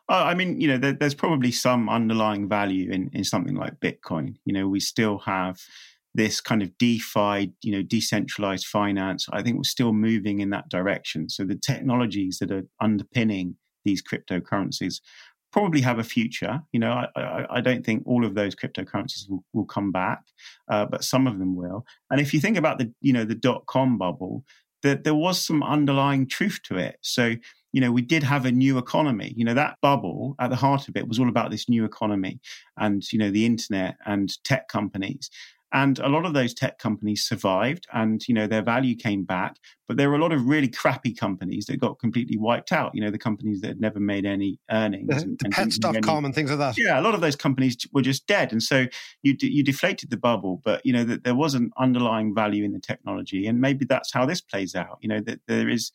Uh, 0.09 0.23
I 0.23 0.33
mean, 0.35 0.61
you 0.61 0.67
know, 0.67 0.77
there, 0.77 0.93
there's 0.93 1.13
probably 1.13 1.51
some 1.51 1.89
underlying 1.89 2.47
value 2.47 2.89
in, 2.91 3.09
in 3.13 3.23
something 3.23 3.55
like 3.55 3.79
Bitcoin. 3.79 4.35
You 4.45 4.53
know, 4.53 4.67
we 4.67 4.79
still 4.79 5.19
have 5.19 5.59
this 6.15 6.41
kind 6.41 6.63
of 6.63 6.75
DeFi, 6.77 7.53
you 7.61 7.71
know, 7.71 7.81
decentralized 7.81 8.65
finance. 8.65 9.27
I 9.31 9.43
think 9.43 9.57
we're 9.57 9.63
still 9.63 9.93
moving 9.93 10.39
in 10.39 10.49
that 10.51 10.69
direction. 10.69 11.29
So 11.29 11.43
the 11.43 11.55
technologies 11.55 12.39
that 12.39 12.51
are 12.51 12.63
underpinning 12.81 13.55
these 13.85 14.01
cryptocurrencies 14.01 15.01
probably 15.51 15.81
have 15.81 15.99
a 15.99 16.03
future. 16.03 16.61
You 16.71 16.79
know, 16.79 16.91
I, 16.91 17.19
I, 17.19 17.57
I 17.57 17.61
don't 17.61 17.85
think 17.85 18.03
all 18.05 18.25
of 18.25 18.33
those 18.33 18.55
cryptocurrencies 18.55 19.29
will, 19.29 19.43
will 19.53 19.65
come 19.65 19.91
back, 19.91 20.23
uh, 20.69 20.85
but 20.85 21.03
some 21.03 21.27
of 21.27 21.37
them 21.37 21.55
will. 21.55 21.85
And 22.09 22.19
if 22.19 22.33
you 22.33 22.39
think 22.39 22.57
about 22.57 22.79
the, 22.79 22.93
you 23.01 23.13
know, 23.13 23.25
the 23.25 23.35
dot 23.35 23.65
com 23.67 23.97
bubble, 23.97 24.43
that 24.83 25.03
there 25.03 25.15
was 25.15 25.43
some 25.43 25.63
underlying 25.63 26.27
truth 26.27 26.59
to 26.63 26.77
it. 26.77 26.97
So 27.01 27.35
you 27.77 27.81
know, 27.81 27.91
we 27.91 28.01
did 28.01 28.23
have 28.23 28.45
a 28.47 28.51
new 28.51 28.79
economy. 28.79 29.35
You 29.37 29.45
know, 29.45 29.53
that 29.53 29.77
bubble 29.83 30.35
at 30.39 30.49
the 30.49 30.55
heart 30.55 30.87
of 30.87 30.97
it 30.97 31.07
was 31.07 31.19
all 31.19 31.29
about 31.29 31.51
this 31.51 31.69
new 31.69 31.85
economy 31.85 32.39
and, 32.75 33.03
you 33.13 33.19
know, 33.19 33.29
the 33.29 33.45
internet 33.45 33.97
and 34.07 34.33
tech 34.43 34.67
companies. 34.67 35.29
And 35.73 35.99
a 35.99 36.07
lot 36.07 36.25
of 36.25 36.33
those 36.33 36.53
tech 36.55 36.79
companies 36.79 37.25
survived 37.25 37.85
and, 37.93 38.25
you 38.27 38.33
know, 38.33 38.47
their 38.47 38.63
value 38.63 38.95
came 38.95 39.25
back. 39.25 39.57
But 39.87 39.97
there 39.97 40.09
were 40.09 40.15
a 40.15 40.21
lot 40.21 40.31
of 40.31 40.45
really 40.45 40.69
crappy 40.69 41.13
companies 41.13 41.65
that 41.67 41.77
got 41.79 41.99
completely 41.99 42.37
wiped 42.37 42.71
out. 42.71 42.95
You 42.95 43.01
know, 43.01 43.11
the 43.11 43.17
companies 43.19 43.61
that 43.61 43.67
had 43.67 43.81
never 43.81 43.99
made 43.99 44.25
any 44.25 44.59
earnings. 44.71 45.07
The, 45.07 45.15
and- 45.15 45.37
the 45.39 45.45
and 45.45 45.53
didn't 45.53 45.85
any- 45.85 45.99
pets.com 46.01 46.25
and 46.25 46.33
things 46.33 46.49
like 46.49 46.59
that. 46.59 46.77
yeah, 46.79 46.99
a 46.99 47.03
lot 47.03 47.13
of 47.13 47.21
those 47.21 47.35
companies 47.35 47.77
were 47.93 48.01
just 48.01 48.25
dead, 48.27 48.51
and 48.53 48.63
so 48.63 48.87
you 49.23 49.33
de- 49.35 49.51
you 49.51 49.63
deflated 49.63 50.09
the 50.09 50.17
bubble. 50.17 50.61
But 50.63 50.85
you 50.85 50.93
know 50.93 51.03
that 51.05 51.23
there 51.25 51.35
was 51.35 51.53
an 51.53 51.71
underlying 51.77 52.33
value 52.33 52.63
in 52.65 52.71
the 52.71 52.79
technology, 52.79 53.45
and 53.47 53.61
maybe 53.61 53.85
that's 53.85 54.11
how 54.11 54.25
this 54.25 54.41
plays 54.41 54.73
out. 54.75 54.97
You 55.01 55.09
know 55.09 55.21
that 55.21 55.39
there 55.47 55.69
is, 55.69 55.91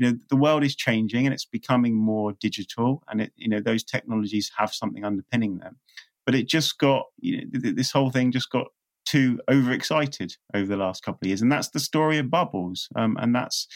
you 0.00 0.10
know, 0.10 0.18
the 0.30 0.36
world 0.36 0.64
is 0.64 0.74
changing 0.74 1.26
and 1.26 1.34
it's 1.34 1.44
becoming 1.44 1.94
more 1.94 2.32
digital, 2.40 3.02
and 3.08 3.20
it 3.20 3.32
you 3.36 3.50
know 3.50 3.60
those 3.60 3.84
technologies 3.84 4.50
have 4.56 4.72
something 4.72 5.04
underpinning 5.04 5.58
them. 5.58 5.76
But 6.24 6.34
it 6.34 6.48
just 6.48 6.78
got 6.78 7.04
you 7.18 7.36
know 7.36 7.50
th- 7.52 7.62
th- 7.62 7.76
this 7.76 7.92
whole 7.92 8.10
thing 8.10 8.32
just 8.32 8.48
got 8.50 8.68
too 9.04 9.40
overexcited 9.50 10.36
over 10.54 10.64
the 10.64 10.78
last 10.78 11.04
couple 11.04 11.18
of 11.22 11.26
years, 11.28 11.42
and 11.42 11.52
that's 11.52 11.68
the 11.68 11.80
story 11.80 12.16
of 12.16 12.30
bubbles, 12.30 12.88
um, 12.96 13.18
and 13.20 13.34
that's. 13.34 13.68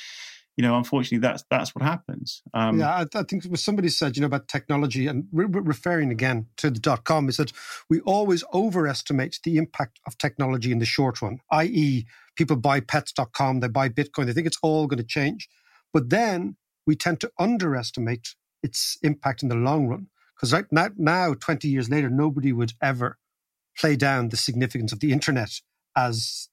You 0.57 0.62
know, 0.62 0.77
unfortunately, 0.77 1.18
that's 1.18 1.43
that's 1.51 1.75
what 1.75 1.83
happens. 1.83 2.41
Um, 2.55 2.79
yeah, 2.79 2.95
I, 2.95 3.18
I 3.18 3.25
think 3.25 3.43
somebody 3.57 3.89
said, 3.89 4.16
you 4.16 4.20
know, 4.20 4.29
about 4.29 4.47
technology 4.47 5.09
and 5.09 5.27
re- 5.33 5.47
re- 5.47 5.62
referring 5.64 6.12
again 6.12 6.47
to 6.59 6.70
the 6.70 6.79
dot 6.79 7.03
com, 7.03 7.27
he 7.27 7.33
said, 7.33 7.51
we 7.91 7.99
always 8.03 8.45
overestimate 8.55 9.41
the 9.43 9.57
impact 9.57 9.99
of 10.07 10.16
technology 10.16 10.70
in 10.70 10.79
the 10.79 10.85
short 10.85 11.20
run, 11.20 11.41
i.e., 11.51 12.07
people 12.37 12.55
buy 12.55 12.79
pets.com, 12.79 13.59
they 13.59 13.66
buy 13.66 13.89
Bitcoin, 13.89 14.27
they 14.27 14.33
think 14.33 14.47
it's 14.47 14.61
all 14.62 14.87
going 14.87 14.99
to 14.99 15.05
change. 15.05 15.49
But 15.95 16.11
then 16.11 16.57
we 16.86 16.97
tend 16.97 17.20
to 17.20 17.30
underestimate 17.38 18.34
its 18.62 18.99
impact 19.03 19.42
in 19.42 19.49
the 19.49 19.55
long 19.55 19.86
run. 19.86 20.09
Because 20.36 20.53
right 20.53 20.66
now, 20.70 20.88
now, 20.97 21.32
20 21.32 21.68
years 21.68 21.88
later, 21.88 22.11
nobody 22.11 22.53
would 22.53 22.72
ever 22.82 23.18
play 23.78 23.97
down 23.97 24.28
the 24.28 24.36
significance 24.36 24.92
of 24.92 25.01
the 25.01 25.12
internet 25.12 25.61
as 25.97 26.49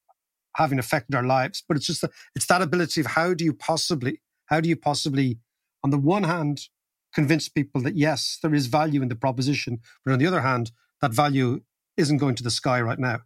having 0.55 0.79
affected 0.79 1.15
our 1.15 1.25
lives. 1.25 1.63
But 1.67 1.77
it's 1.77 1.87
just 1.87 2.01
that 2.01 2.11
it's 2.35 2.45
that 2.45 2.61
ability 2.61 3.01
of 3.01 3.07
how 3.07 3.33
do 3.33 3.43
you 3.43 3.53
possibly, 3.53 4.21
how 4.45 4.61
do 4.61 4.69
you 4.69 4.75
possibly, 4.75 5.39
on 5.83 5.89
the 5.89 5.97
one 5.97 6.23
hand, 6.23 6.67
convince 7.13 7.49
people 7.49 7.81
that 7.81 7.95
yes, 7.95 8.37
there 8.41 8.53
is 8.53 8.67
value 8.67 9.01
in 9.01 9.09
the 9.09 9.15
proposition, 9.15 9.79
but 10.05 10.13
on 10.13 10.19
the 10.19 10.27
other 10.27 10.41
hand, 10.41 10.71
that 11.01 11.11
value 11.11 11.61
isn't 11.97 12.17
going 12.17 12.35
to 12.35 12.43
the 12.43 12.51
sky 12.51 12.79
right 12.79 12.99
now. 12.99 13.21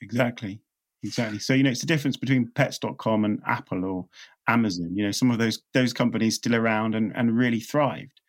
Exactly. 0.00 0.60
Exactly. 1.02 1.38
So, 1.38 1.54
you 1.54 1.62
know, 1.62 1.70
it's 1.70 1.80
the 1.80 1.86
difference 1.86 2.16
between 2.16 2.50
pets.com 2.54 3.24
and 3.24 3.40
Apple 3.46 3.84
or 3.84 4.06
Amazon. 4.48 4.90
You 4.94 5.04
know, 5.04 5.10
some 5.12 5.30
of 5.30 5.38
those 5.38 5.60
those 5.74 5.92
companies 5.92 6.36
still 6.36 6.54
around 6.56 6.94
and, 6.94 7.12
and 7.14 7.36
really 7.36 7.60
thrived. 7.60 8.20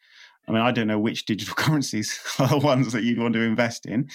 I 0.47 0.51
mean, 0.51 0.61
I 0.61 0.71
don't 0.71 0.87
know 0.87 0.99
which 0.99 1.25
digital 1.25 1.53
currencies 1.57 2.19
are 2.39 2.47
the 2.47 2.57
ones 2.57 2.91
that 2.93 3.03
you'd 3.03 3.19
want 3.19 3.33
to 3.35 3.41
invest 3.41 3.85
in, 3.85 4.09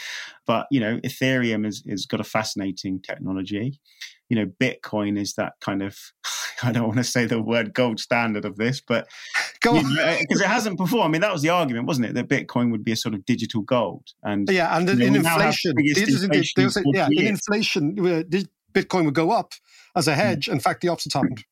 but 0.46 0.66
you 0.70 0.80
know, 0.80 0.98
Ethereum 0.98 1.64
has, 1.64 1.82
has 1.88 2.06
got 2.06 2.20
a 2.20 2.24
fascinating 2.24 3.00
technology. 3.00 3.80
You 4.28 4.36
know, 4.36 4.46
Bitcoin 4.60 5.18
is 5.18 5.34
that 5.34 5.52
kind 5.60 5.82
of 5.82 5.96
I 6.62 6.72
don't 6.72 6.84
want 6.86 6.98
to 6.98 7.04
say 7.04 7.26
the 7.26 7.42
word 7.42 7.74
gold 7.74 8.00
standard 8.00 8.44
of 8.44 8.56
this, 8.56 8.80
but 8.80 9.08
Go 9.60 9.76
on. 9.76 9.84
because 10.20 10.40
it 10.40 10.46
hasn't 10.46 10.76
before. 10.76 11.04
I 11.04 11.08
mean, 11.08 11.22
that 11.22 11.32
was 11.32 11.40
the 11.42 11.48
argument, 11.48 11.86
wasn't 11.86 12.06
it? 12.06 12.14
That 12.14 12.28
Bitcoin 12.28 12.70
would 12.70 12.84
be 12.84 12.92
a 12.92 12.96
sort 12.96 13.14
of 13.14 13.24
digital 13.24 13.62
gold, 13.62 14.08
and 14.22 14.48
Yeah, 14.50 14.76
and 14.76 14.88
You 14.88 14.94
know, 14.96 15.06
in 15.06 15.12
we 15.14 15.18
now 15.20 15.30
have 15.30 15.40
inflation, 15.40 15.72
the 15.76 15.82
biggest 15.82 15.94
the 15.96 16.02
interesting 16.02 16.30
thing- 16.30 16.38
inflation 16.38 16.54
they'll 16.56 16.64
in 16.66 16.70
say, 16.70 16.82
40 16.82 16.98
yeah, 16.98 17.20
in 17.20 17.26
inflation, 17.28 17.98
uh, 18.00 18.42
Bitcoin 18.74 19.04
would 19.04 19.14
go 19.14 19.30
up 19.30 19.52
as 19.96 20.08
a 20.08 20.14
hedge. 20.14 20.48
In 20.48 20.58
fact, 20.60 20.80
the 20.80 20.88
opposite 20.88 21.12
happened. 21.12 21.44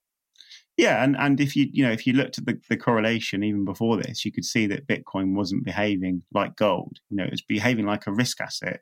Yeah, 0.76 1.04
and, 1.04 1.16
and 1.18 1.38
if 1.40 1.54
you 1.54 1.68
you 1.72 1.84
know 1.84 1.92
if 1.92 2.06
you 2.06 2.14
looked 2.14 2.38
at 2.38 2.46
the, 2.46 2.58
the 2.68 2.76
correlation 2.76 3.42
even 3.42 3.64
before 3.64 3.96
this, 3.98 4.24
you 4.24 4.32
could 4.32 4.44
see 4.44 4.66
that 4.68 4.86
Bitcoin 4.86 5.34
wasn't 5.34 5.64
behaving 5.64 6.22
like 6.32 6.56
gold. 6.56 6.98
You 7.10 7.18
know, 7.18 7.24
it 7.24 7.30
was 7.30 7.42
behaving 7.42 7.86
like 7.86 8.06
a 8.06 8.12
risk 8.12 8.40
asset. 8.40 8.80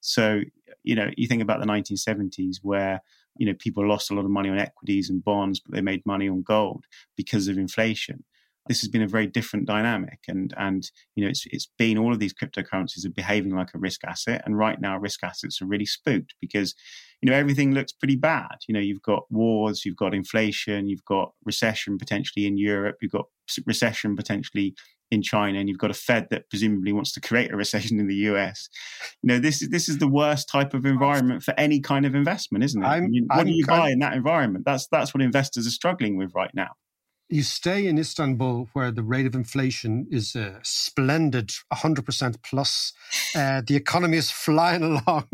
So 0.00 0.42
you 0.82 0.94
know, 0.94 1.10
you 1.16 1.28
think 1.28 1.42
about 1.42 1.60
the 1.60 1.66
1970s 1.66 2.58
where 2.62 3.00
you 3.36 3.46
know 3.46 3.54
people 3.58 3.86
lost 3.88 4.10
a 4.10 4.14
lot 4.14 4.24
of 4.24 4.30
money 4.30 4.48
on 4.48 4.58
equities 4.58 5.10
and 5.10 5.24
bonds, 5.24 5.60
but 5.60 5.74
they 5.74 5.80
made 5.80 6.04
money 6.04 6.28
on 6.28 6.42
gold 6.42 6.84
because 7.16 7.46
of 7.46 7.56
inflation. 7.56 8.24
This 8.66 8.80
has 8.80 8.88
been 8.88 9.02
a 9.02 9.08
very 9.08 9.26
different 9.26 9.66
dynamic, 9.66 10.18
and 10.26 10.52
and 10.56 10.90
you 11.14 11.22
know 11.24 11.30
it's 11.30 11.46
it's 11.52 11.68
been 11.78 11.98
all 11.98 12.12
of 12.12 12.18
these 12.18 12.34
cryptocurrencies 12.34 13.06
are 13.06 13.10
behaving 13.10 13.54
like 13.54 13.74
a 13.74 13.78
risk 13.78 14.02
asset, 14.04 14.42
and 14.44 14.58
right 14.58 14.80
now 14.80 14.98
risk 14.98 15.22
assets 15.22 15.62
are 15.62 15.66
really 15.66 15.86
spooked 15.86 16.34
because 16.40 16.74
you 17.22 17.30
know 17.30 17.36
everything 17.36 17.72
looks 17.72 17.92
pretty 17.92 18.16
bad. 18.16 18.56
You 18.68 18.74
know 18.74 18.80
you've 18.80 19.02
got 19.02 19.24
wars 19.30 19.84
you've 19.84 19.96
got 19.96 20.14
inflation 20.14 20.88
you've 20.88 21.04
got 21.04 21.32
recession 21.44 21.98
potentially 21.98 22.46
in 22.46 22.56
europe 22.56 22.96
you've 23.00 23.12
got 23.12 23.26
recession 23.66 24.14
potentially 24.16 24.74
in 25.10 25.22
china 25.22 25.58
and 25.58 25.68
you've 25.70 25.78
got 25.78 25.90
a 25.90 25.94
fed 25.94 26.26
that 26.30 26.48
presumably 26.50 26.92
wants 26.92 27.12
to 27.12 27.20
create 27.20 27.50
a 27.50 27.56
recession 27.56 27.98
in 27.98 28.06
the 28.08 28.14
us 28.16 28.68
you 29.22 29.28
know 29.28 29.38
this 29.38 29.62
is 29.62 29.70
this 29.70 29.88
is 29.88 29.98
the 29.98 30.06
worst 30.08 30.48
type 30.50 30.74
of 30.74 30.84
environment 30.84 31.42
for 31.42 31.54
any 31.58 31.80
kind 31.80 32.04
of 32.04 32.14
investment 32.14 32.62
isn't 32.62 32.82
it? 32.82 32.86
I'm- 32.86 33.12
You- 33.12 33.24
what 33.28 33.38
I'm 33.40 33.46
do 33.46 33.52
you 33.52 33.64
buy 33.66 33.90
in 33.90 33.98
that 34.00 34.12
environment? 34.14 34.64
That's 34.66 34.86
that's 34.88 35.14
what 35.14 35.22
investors 35.22 35.66
are 35.66 35.70
struggling 35.70 36.16
with 36.18 36.34
right 36.34 36.50
now. 36.54 36.72
You 37.30 37.42
stay 37.42 37.86
in 37.86 37.98
Istanbul, 37.98 38.68
where 38.72 38.90
the 38.90 39.02
rate 39.02 39.26
of 39.26 39.34
inflation 39.34 40.06
is 40.10 40.34
a 40.34 40.60
splendid 40.62 41.52
100% 41.70 42.36
plus. 42.42 42.92
Uh, 43.36 43.60
the 43.66 43.76
economy 43.76 44.16
is 44.16 44.30
flying 44.30 44.82
along, 44.90 45.28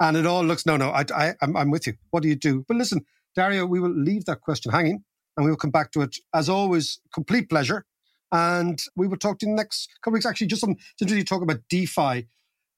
and 0.00 0.16
it 0.16 0.26
all 0.26 0.44
looks 0.44 0.66
no, 0.66 0.76
no. 0.76 0.90
I, 0.90 1.04
I, 1.14 1.34
I'm, 1.42 1.56
I'm 1.56 1.70
with 1.70 1.86
you. 1.86 1.94
What 2.10 2.22
do 2.22 2.28
you 2.28 2.36
do? 2.36 2.64
But 2.66 2.76
listen, 2.76 3.04
Dario, 3.34 3.66
we 3.66 3.80
will 3.80 3.94
leave 3.94 4.24
that 4.26 4.40
question 4.40 4.72
hanging 4.72 5.04
and 5.36 5.44
we 5.44 5.50
will 5.50 5.56
come 5.56 5.70
back 5.70 5.92
to 5.92 6.02
it. 6.02 6.16
As 6.34 6.48
always, 6.48 7.00
complete 7.12 7.48
pleasure. 7.48 7.86
And 8.32 8.80
we 8.96 9.08
will 9.08 9.16
talk 9.16 9.38
to 9.40 9.46
you 9.46 9.54
next 9.54 9.88
couple 10.02 10.14
weeks. 10.14 10.26
Actually, 10.26 10.46
just 10.48 10.60
some 10.60 10.76
to 10.98 11.04
really 11.04 11.24
talk 11.24 11.42
about 11.42 11.60
DeFi, 11.68 12.28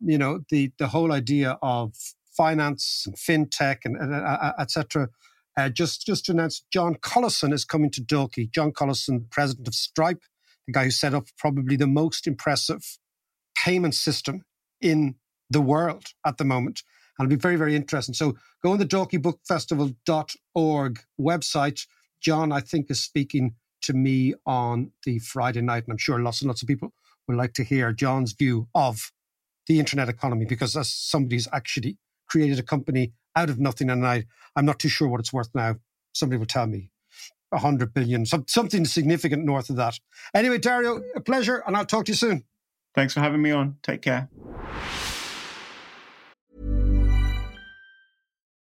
you 0.01 0.17
know, 0.17 0.41
the 0.49 0.73
the 0.79 0.89
whole 0.89 1.13
idea 1.13 1.59
of 1.61 1.93
finance 2.35 3.05
and 3.07 3.17
fintech 3.17 3.81
and, 3.85 3.97
and 3.97 4.15
uh, 4.15 4.19
uh 4.19 4.53
etc. 4.59 5.09
Uh, 5.59 5.69
just 5.69 6.07
just 6.07 6.25
to 6.25 6.33
announce, 6.33 6.65
John 6.73 6.95
Collison 6.95 7.53
is 7.53 7.67
coming 7.67 7.91
to 7.91 8.01
Dalkey. 8.01 8.51
John 8.51 8.73
Collison, 8.73 9.31
president 9.31 9.69
of 9.69 9.75
Stripe, 9.75 10.23
the 10.67 10.73
guy 10.73 10.85
who 10.85 10.91
set 10.91 11.13
up 11.13 11.27
probably 11.37 11.77
the 11.77 11.87
most 11.87 12.27
impressive 12.27 12.99
payment 13.55 13.95
system 13.95 14.45
in 14.81 15.17
the 15.53 15.61
world 15.61 16.07
at 16.27 16.39
the 16.39 16.45
moment. 16.45 16.83
And 17.19 17.27
it'll 17.27 17.37
be 17.37 17.41
very, 17.41 17.57
very 17.57 17.77
interesting. 17.77 18.15
So 18.15 18.37
go 18.63 18.73
on 18.73 18.79
the 18.79 18.87
dalkeybookfestival.org 18.87 21.01
website. 21.21 21.87
John, 22.21 22.53
I 22.53 22.61
think, 22.61 22.91
is 22.91 23.03
speaking 23.03 23.55
to 23.83 23.93
me 23.93 24.35
on 24.47 24.93
the 25.05 25.19
Friday 25.19 25.61
night. 25.61 25.85
And 25.85 25.93
I'm 25.93 25.99
sure 25.99 26.21
lots 26.21 26.41
and 26.41 26.49
lots 26.49 26.63
of 26.63 26.69
people 26.69 26.95
would 27.29 27.37
like 27.37 27.53
to 27.55 27.65
hear 27.65 27.93
John's 27.93 28.33
view 28.33 28.69
of 28.75 29.13
the 29.67 29.79
internet 29.79 30.09
economy 30.09 30.45
because 30.45 30.77
as 30.77 30.93
somebody's 30.93 31.49
actually 31.53 31.99
created 32.29 32.59
a 32.59 32.63
company 32.63 33.13
out 33.37 33.51
of 33.51 33.61
nothing 33.61 33.91
and 33.91 34.07
I, 34.07 34.25
I'm 34.57 34.65
not 34.65 34.79
too 34.79 34.89
sure 34.89 35.09
what 35.09 35.21
it's 35.21 35.33
worth 35.33 35.51
now. 35.55 35.77
Somebody 36.15 36.39
will 36.39 36.47
tell 36.47 36.67
me. 36.67 36.91
100 37.51 37.93
billion, 37.93 38.25
some, 38.25 38.45
something 38.49 38.85
significant 38.85 39.45
north 39.45 39.71
of 39.71 39.77
that. 39.77 39.99
Anyway, 40.35 40.59
Dario, 40.59 41.03
a 41.15 41.21
pleasure, 41.21 41.63
and 41.67 41.77
I'll 41.77 41.85
talk 41.85 42.07
to 42.07 42.13
you 42.13 42.17
soon. 42.17 42.45
Thanks 42.95 43.15
for 43.15 43.21
having 43.21 43.43
me 43.43 43.51
on. 43.51 43.77
Take 43.83 44.03
care. 44.03 44.29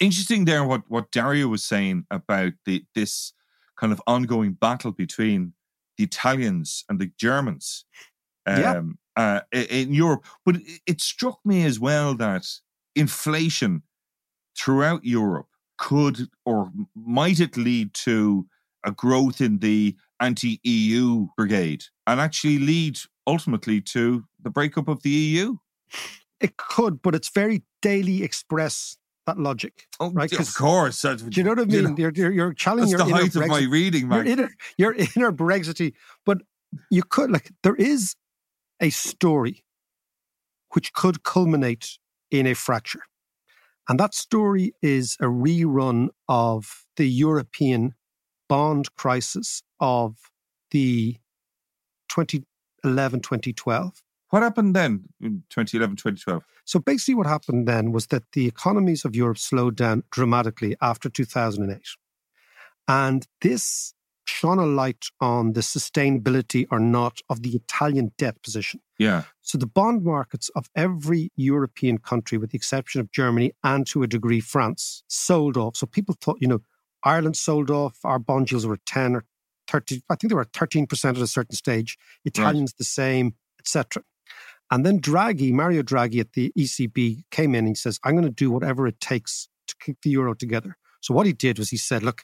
interesting 0.00 0.46
there 0.46 0.64
what 0.64 0.82
what 0.88 1.12
Dario 1.12 1.48
was 1.48 1.64
saying 1.64 2.06
about 2.10 2.52
the 2.64 2.84
this 2.94 3.32
kind 3.76 3.92
of 3.92 4.02
ongoing 4.06 4.52
battle 4.52 4.92
between 4.92 5.54
the 5.96 6.04
Italians 6.04 6.84
and 6.88 6.98
the 6.98 7.10
Germans 7.18 7.84
um, 8.46 8.98
yeah. 9.16 9.40
uh, 9.40 9.40
in 9.52 9.94
Europe. 9.94 10.24
But 10.44 10.56
it, 10.56 10.80
it 10.86 11.00
struck 11.00 11.38
me 11.44 11.64
as 11.64 11.78
well 11.78 12.14
that 12.16 12.46
inflation 12.96 13.82
throughout 14.58 15.04
Europe 15.04 15.46
could 15.78 16.28
or 16.44 16.70
might 16.94 17.40
it 17.40 17.56
lead 17.56 17.94
to 17.94 18.46
a 18.84 18.90
growth 18.90 19.40
in 19.40 19.58
the 19.58 19.96
anti-EU 20.20 21.26
brigade 21.36 21.84
and 22.06 22.20
actually 22.20 22.58
lead 22.58 22.98
ultimately 23.26 23.80
to 23.80 24.24
the 24.42 24.50
breakup 24.50 24.88
of 24.88 25.02
the 25.02 25.10
EU? 25.10 25.56
It 26.40 26.56
could, 26.56 27.02
but 27.02 27.14
it's 27.14 27.30
very 27.30 27.62
Daily 27.82 28.22
Express 28.22 28.96
that 29.30 29.40
logic. 29.40 29.86
Oh, 30.00 30.10
right? 30.10 30.32
Of 30.32 30.54
course. 30.54 31.02
do 31.02 31.16
you 31.32 31.44
know 31.44 31.50
what 31.50 31.60
I 31.60 31.64
mean? 31.64 31.74
You 31.74 31.82
know, 31.82 31.94
you're, 31.96 32.12
you're, 32.14 32.32
you're 32.32 32.54
challenging 32.54 32.90
your 32.90 32.98
the 32.98 33.04
height 33.04 33.30
Brexit, 33.30 33.42
of 33.42 33.48
my 33.48 33.62
reading, 33.62 34.08
man. 34.08 34.26
Your 34.26 34.32
inner, 34.32 34.50
your 34.76 34.94
inner 35.16 35.30
Brexity. 35.30 35.94
But 36.26 36.38
you 36.90 37.02
could, 37.02 37.30
like, 37.30 37.50
there 37.62 37.76
is 37.76 38.16
a 38.80 38.90
story 38.90 39.64
which 40.70 40.92
could 40.92 41.22
culminate 41.22 41.98
in 42.30 42.46
a 42.46 42.54
fracture. 42.54 43.02
And 43.88 43.98
that 43.98 44.14
story 44.14 44.72
is 44.82 45.16
a 45.20 45.24
rerun 45.24 46.08
of 46.28 46.84
the 46.96 47.08
European 47.08 47.94
bond 48.48 48.94
crisis 48.96 49.62
of 49.80 50.16
the 50.70 51.16
2011 52.08 53.20
2012 53.20 54.02
what 54.30 54.42
happened 54.42 54.74
then 54.74 55.04
in 55.20 55.42
2011, 55.50 55.96
2012? 55.96 56.44
So 56.64 56.78
basically, 56.78 57.14
what 57.14 57.26
happened 57.26 57.68
then 57.68 57.92
was 57.92 58.06
that 58.08 58.24
the 58.32 58.46
economies 58.46 59.04
of 59.04 59.14
Europe 59.14 59.38
slowed 59.38 59.76
down 59.76 60.04
dramatically 60.10 60.76
after 60.80 61.08
2008. 61.08 61.80
And 62.88 63.26
this 63.40 63.94
shone 64.24 64.58
a 64.58 64.66
light 64.66 65.06
on 65.20 65.52
the 65.52 65.60
sustainability 65.60 66.66
or 66.70 66.78
not 66.78 67.20
of 67.28 67.42
the 67.42 67.50
Italian 67.50 68.12
debt 68.16 68.40
position. 68.42 68.80
Yeah. 68.98 69.24
So 69.42 69.58
the 69.58 69.66
bond 69.66 70.04
markets 70.04 70.48
of 70.54 70.70
every 70.76 71.32
European 71.36 71.98
country, 71.98 72.38
with 72.38 72.50
the 72.50 72.56
exception 72.56 73.00
of 73.00 73.10
Germany 73.10 73.52
and 73.64 73.86
to 73.88 74.02
a 74.02 74.06
degree 74.06 74.40
France, 74.40 75.02
sold 75.08 75.56
off. 75.56 75.76
So 75.76 75.86
people 75.86 76.16
thought, 76.20 76.38
you 76.40 76.48
know, 76.48 76.60
Ireland 77.02 77.36
sold 77.36 77.70
off, 77.70 77.98
our 78.04 78.18
bond 78.18 78.50
yields 78.50 78.66
were 78.66 78.78
10 78.86 79.16
or 79.16 79.24
30, 79.68 80.02
I 80.10 80.14
think 80.14 80.30
they 80.30 80.34
were 80.34 80.44
13% 80.44 81.04
at 81.10 81.16
a 81.18 81.26
certain 81.26 81.56
stage. 81.56 81.98
Italians 82.24 82.72
right. 82.72 82.78
the 82.78 82.84
same, 82.84 83.34
etc. 83.58 84.02
And 84.70 84.86
then 84.86 85.00
Draghi, 85.00 85.52
Mario 85.52 85.82
Draghi 85.82 86.20
at 86.20 86.32
the 86.34 86.52
ECB 86.56 87.24
came 87.30 87.54
in 87.54 87.60
and 87.60 87.68
he 87.68 87.74
says, 87.74 87.98
I'm 88.04 88.12
going 88.12 88.24
to 88.24 88.30
do 88.30 88.50
whatever 88.50 88.86
it 88.86 89.00
takes 89.00 89.48
to 89.66 89.74
keep 89.80 90.02
the 90.02 90.10
euro 90.10 90.34
together. 90.34 90.76
So 91.00 91.12
what 91.14 91.26
he 91.26 91.32
did 91.32 91.58
was 91.58 91.70
he 91.70 91.76
said, 91.76 92.02
look, 92.02 92.22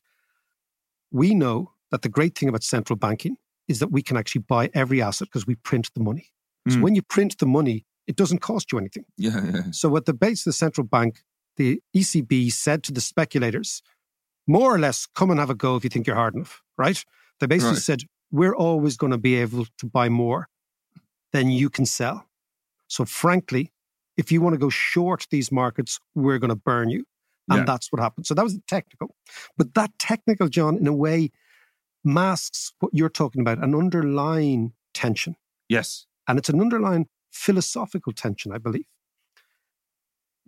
we 1.11 1.35
know 1.35 1.73
that 1.91 2.03
the 2.03 2.09
great 2.09 2.37
thing 2.37 2.49
about 2.49 2.63
central 2.63 2.97
banking 2.97 3.37
is 3.69 3.81
that 3.81 3.91
we 3.91 4.03
can 4.03 4.17
actually 4.17 4.43
buy 4.43 4.71
every 4.75 5.03
asset 5.03 5.29
because 5.29 5.47
we 5.47 5.57
print 5.57 5.91
the 5.95 6.03
money. 6.03 6.31
Mm. 6.69 6.75
So 6.75 6.81
when 6.81 6.95
you 6.95 7.03
print 7.03 7.39
the 7.39 7.47
money, 7.47 7.85
it 8.07 8.17
doesn't 8.17 8.39
cost 8.39 8.71
you 8.71 8.79
anything. 8.79 9.05
Yeah, 9.17 9.45
yeah. 9.53 9.63
So 9.73 9.97
at 9.97 10.05
the 10.05 10.15
base 10.15 10.47
of 10.47 10.51
the 10.51 10.53
central 10.53 10.87
bank, 10.87 11.23
the 11.57 11.81
ECB 11.97 12.53
said 12.53 12.83
to 12.85 12.93
the 12.93 13.01
speculators, 13.01 13.83
more 14.47 14.73
or 14.73 14.79
less, 14.79 15.07
come 15.07 15.31
and 15.31 15.41
have 15.41 15.51
a 15.51 15.55
go 15.55 15.75
if 15.77 15.85
you 15.85 15.91
think 15.91 16.07
you're 16.07 16.17
hard 16.17 16.35
enough, 16.35 16.63
right? 16.79 17.03
They 17.41 17.47
basically 17.47 17.75
right. 17.75 17.83
said, 17.83 18.03
we're 18.31 18.55
always 18.55 18.97
going 18.97 19.13
to 19.13 19.19
be 19.19 19.35
able 19.37 19.67
to 19.79 19.87
buy 19.87 20.09
more 20.09 20.49
than 21.33 21.51
you 21.51 21.71
can 21.71 21.87
sell. 21.87 22.27
So, 22.89 23.05
frankly, 23.05 23.73
if 24.17 24.33
you 24.33 24.41
want 24.41 24.55
to 24.55 24.59
go 24.59 24.71
short 24.71 25.27
these 25.31 25.53
markets, 25.53 25.99
we're 26.15 26.39
going 26.39 26.51
to 26.51 26.57
burn 26.57 26.89
you. 26.89 27.05
And 27.49 27.59
yeah. 27.59 27.65
that's 27.65 27.93
what 27.93 28.01
happened. 28.01 28.27
So 28.27 28.35
that 28.35 28.43
was 28.43 28.55
the 28.55 28.63
technical. 28.67 29.15
But 29.57 29.75
that 29.75 29.93
technical, 29.99 30.49
John, 30.49 30.77
in 30.77 30.87
a 30.87 30.95
way, 30.95 31.31
masks 32.03 32.73
what 32.81 32.93
you're 32.93 33.09
talking 33.09 33.41
about 33.41 33.63
an 33.63 33.75
underlying 33.75 34.73
tension. 34.95 35.37
Yes. 35.69 36.07
And 36.27 36.39
it's 36.39 36.49
an 36.49 36.61
underlying 36.61 37.07
philosophical 37.31 38.13
tension, 38.13 38.53
I 38.53 38.59
believe. 38.59 38.87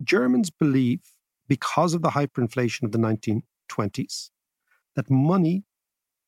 Germans 0.03 0.49
believe, 0.49 1.01
because 1.47 1.93
of 1.93 2.01
the 2.01 2.09
hyperinflation 2.09 2.83
of 2.83 2.91
the 2.91 2.97
1920s, 2.97 4.29
that 4.95 5.09
money 5.09 5.63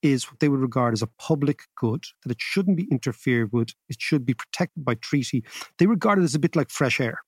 is 0.01 0.29
what 0.31 0.39
they 0.39 0.49
would 0.49 0.59
regard 0.59 0.93
as 0.93 1.01
a 1.01 1.07
public 1.19 1.63
good, 1.75 2.05
that 2.23 2.31
it 2.31 2.41
shouldn't 2.41 2.77
be 2.77 2.87
interfered 2.91 3.51
with, 3.51 3.69
it 3.89 4.01
should 4.01 4.25
be 4.25 4.33
protected 4.33 4.83
by 4.83 4.95
treaty. 4.95 5.43
They 5.77 5.87
regard 5.87 6.19
it 6.19 6.23
as 6.23 6.35
a 6.35 6.39
bit 6.39 6.55
like 6.55 6.69
fresh 6.69 6.99
air. 6.99 7.19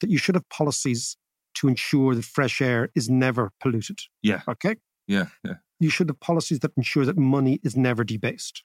that 0.00 0.10
you 0.10 0.18
should 0.18 0.34
have 0.34 0.48
policies 0.48 1.16
to 1.54 1.68
ensure 1.68 2.14
that 2.14 2.24
fresh 2.24 2.60
air 2.60 2.90
is 2.94 3.08
never 3.08 3.52
polluted. 3.60 3.98
Yeah. 4.22 4.42
Okay. 4.48 4.76
Yeah. 5.06 5.26
Yeah. 5.44 5.54
You 5.80 5.90
should 5.90 6.08
have 6.08 6.20
policies 6.20 6.60
that 6.60 6.72
ensure 6.76 7.04
that 7.04 7.16
money 7.16 7.60
is 7.62 7.76
never 7.76 8.04
debased. 8.04 8.64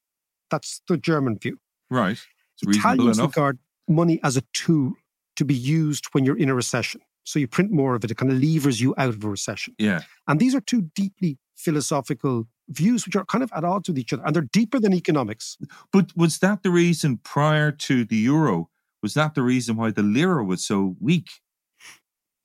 That's 0.49 0.82
the 0.88 0.97
German 0.97 1.38
view. 1.38 1.60
Right. 1.89 2.20
It's 2.57 2.66
reasonable 2.66 2.93
Italians 2.93 3.20
enough. 3.20 3.36
regard 3.36 3.60
money 3.88 4.20
as 4.24 4.38
a 4.38 4.41
tool 4.53 4.93
to 5.36 5.45
be 5.45 5.55
used 5.55 6.05
when 6.12 6.26
you're 6.26 6.38
in 6.38 6.49
a 6.49 6.55
recession. 6.55 7.01
So 7.24 7.39
you 7.39 7.47
print 7.47 7.72
more 7.72 7.95
of 7.95 8.03
it, 8.03 8.12
it 8.12 8.18
kind 8.18 8.32
of 8.32 8.41
levers 8.41 8.82
you 8.82 8.95
out 8.97 9.10
of 9.10 9.24
a 9.24 9.30
recession. 9.30 9.76
Yeah. 9.78 10.01
And 10.28 10.39
these 10.39 10.55
are 10.55 10.62
two 10.62 10.89
deeply 10.95 11.38
philosophical 11.60 12.47
views 12.70 13.05
which 13.05 13.16
are 13.16 13.26
kind 13.26 13.43
of 13.43 13.51
at 13.53 13.64
odds 13.64 13.89
with 13.89 13.97
each 13.97 14.14
other 14.14 14.24
and 14.26 14.36
they're 14.36 14.53
deeper 14.53 14.80
than 14.80 14.93
economics. 14.93 15.57
But 15.91 16.16
was 16.16 16.39
that 16.39 16.64
the 16.64 16.72
reason 16.72 17.18
prior 17.18 17.72
to 17.72 18.05
the 18.05 18.16
euro? 18.16 18.70
Was 19.01 19.14
that 19.14 19.36
the 19.36 19.43
reason 19.43 19.76
why 19.76 19.91
the 19.91 20.03
lira 20.03 20.43
was 20.43 20.64
so 20.64 20.95
weak? 20.99 21.30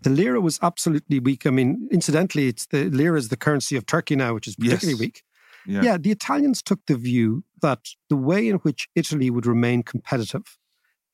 The 0.01 0.11
lira 0.11 0.41
was 0.41 0.59
absolutely 0.62 1.19
weak. 1.19 1.47
I 1.47 1.51
mean, 1.51 1.89
incidentally, 1.91 2.49
it's 2.49 2.67
the 2.67 2.85
lira 2.91 3.17
is 3.19 3.29
the 3.29 3.37
currency 3.37 3.77
of 3.77 3.87
Turkey 3.87 4.17
now, 4.17 4.35
which 4.35 4.49
is 4.49 4.57
particularly 4.57 4.93
Yes. 4.93 5.01
weak. 5.01 5.23
Yeah. 5.67 5.83
Yeah, 5.83 5.97
the 5.97 6.11
Italians 6.11 6.62
took 6.62 6.81
the 6.87 6.97
view 6.97 7.43
that 7.62 7.81
the 8.11 8.17
way 8.17 8.49
in 8.49 8.57
which 8.57 8.89
Italy 8.95 9.31
would 9.31 9.47
remain 9.47 9.83
competitive 9.83 10.59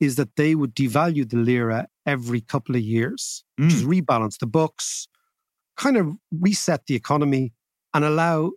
is 0.01 0.15
that 0.15 0.35
they 0.35 0.55
would 0.55 0.75
devalue 0.75 1.29
the 1.29 1.37
lira 1.37 1.87
every 2.05 2.41
couple 2.41 2.75
of 2.75 2.81
years, 2.81 3.43
which 3.57 3.73
is 3.73 3.83
hmm. 3.83 3.91
rebalance 3.91 4.39
the 4.39 4.47
books, 4.47 5.07
kind 5.77 5.95
of 5.95 6.17
reset 6.31 6.87
the 6.87 6.95
economy, 6.95 7.53
and 7.93 8.03
allow 8.05 8.51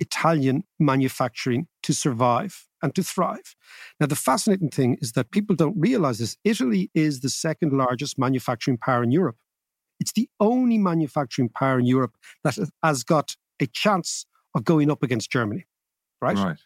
Italian 0.00 0.64
manufacturing 0.78 1.68
to 1.82 1.92
survive 1.92 2.66
and 2.82 2.94
to 2.94 3.02
thrive. 3.02 3.54
Now, 4.00 4.06
the 4.06 4.16
fascinating 4.16 4.70
thing 4.70 4.98
is 5.00 5.12
that 5.12 5.30
people 5.30 5.56
don't 5.56 5.78
realize 5.78 6.18
this. 6.18 6.36
Italy 6.44 6.90
is 6.94 7.20
the 7.20 7.28
second 7.28 7.72
largest 7.72 8.18
manufacturing 8.18 8.76
power 8.76 9.02
in 9.02 9.10
Europe. 9.10 9.36
It's 10.00 10.12
the 10.12 10.28
only 10.40 10.78
manufacturing 10.78 11.48
power 11.48 11.78
in 11.78 11.86
Europe 11.86 12.16
that 12.42 12.58
has 12.82 13.04
got 13.04 13.36
a 13.60 13.66
chance 13.66 14.26
of 14.54 14.64
going 14.64 14.90
up 14.90 15.02
against 15.02 15.30
Germany, 15.30 15.66
right? 16.20 16.36
Right. 16.36 16.58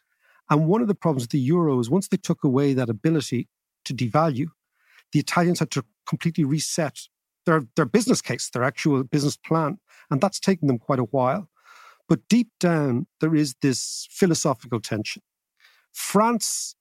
And 0.51 0.67
one 0.67 0.81
of 0.81 0.89
the 0.89 0.95
problems 0.95 1.25
with 1.25 1.31
the 1.31 1.39
euro 1.39 1.79
is 1.79 1.91
once 1.91 2.09
they 2.09 2.17
took 2.17 2.43
away 2.43 2.73
that 2.75 2.89
ability 2.89 3.49
to 3.85 3.95
devalue, 3.95 4.49
the 5.13 5.21
Italians 5.21 5.59
had 5.59 5.71
to 5.73 5.85
completely 6.07 6.45
reset 6.45 7.01
their, 7.47 7.67
their 7.77 7.85
business 7.85 8.21
case, 8.21 8.51
their 8.51 8.65
actual 8.65 9.05
business 9.05 9.37
plan. 9.37 9.79
And 10.11 10.21
that's 10.21 10.41
taken 10.41 10.69
them 10.69 10.79
quite 10.79 10.99
a 10.99 11.05
while. 11.05 11.49
But 12.09 12.27
deep 12.29 12.49
down, 12.59 13.07
there 13.21 13.35
is 13.35 13.55
this 13.61 14.09
philosophical 14.11 14.81
tension. 14.81 15.23
France 15.93 16.75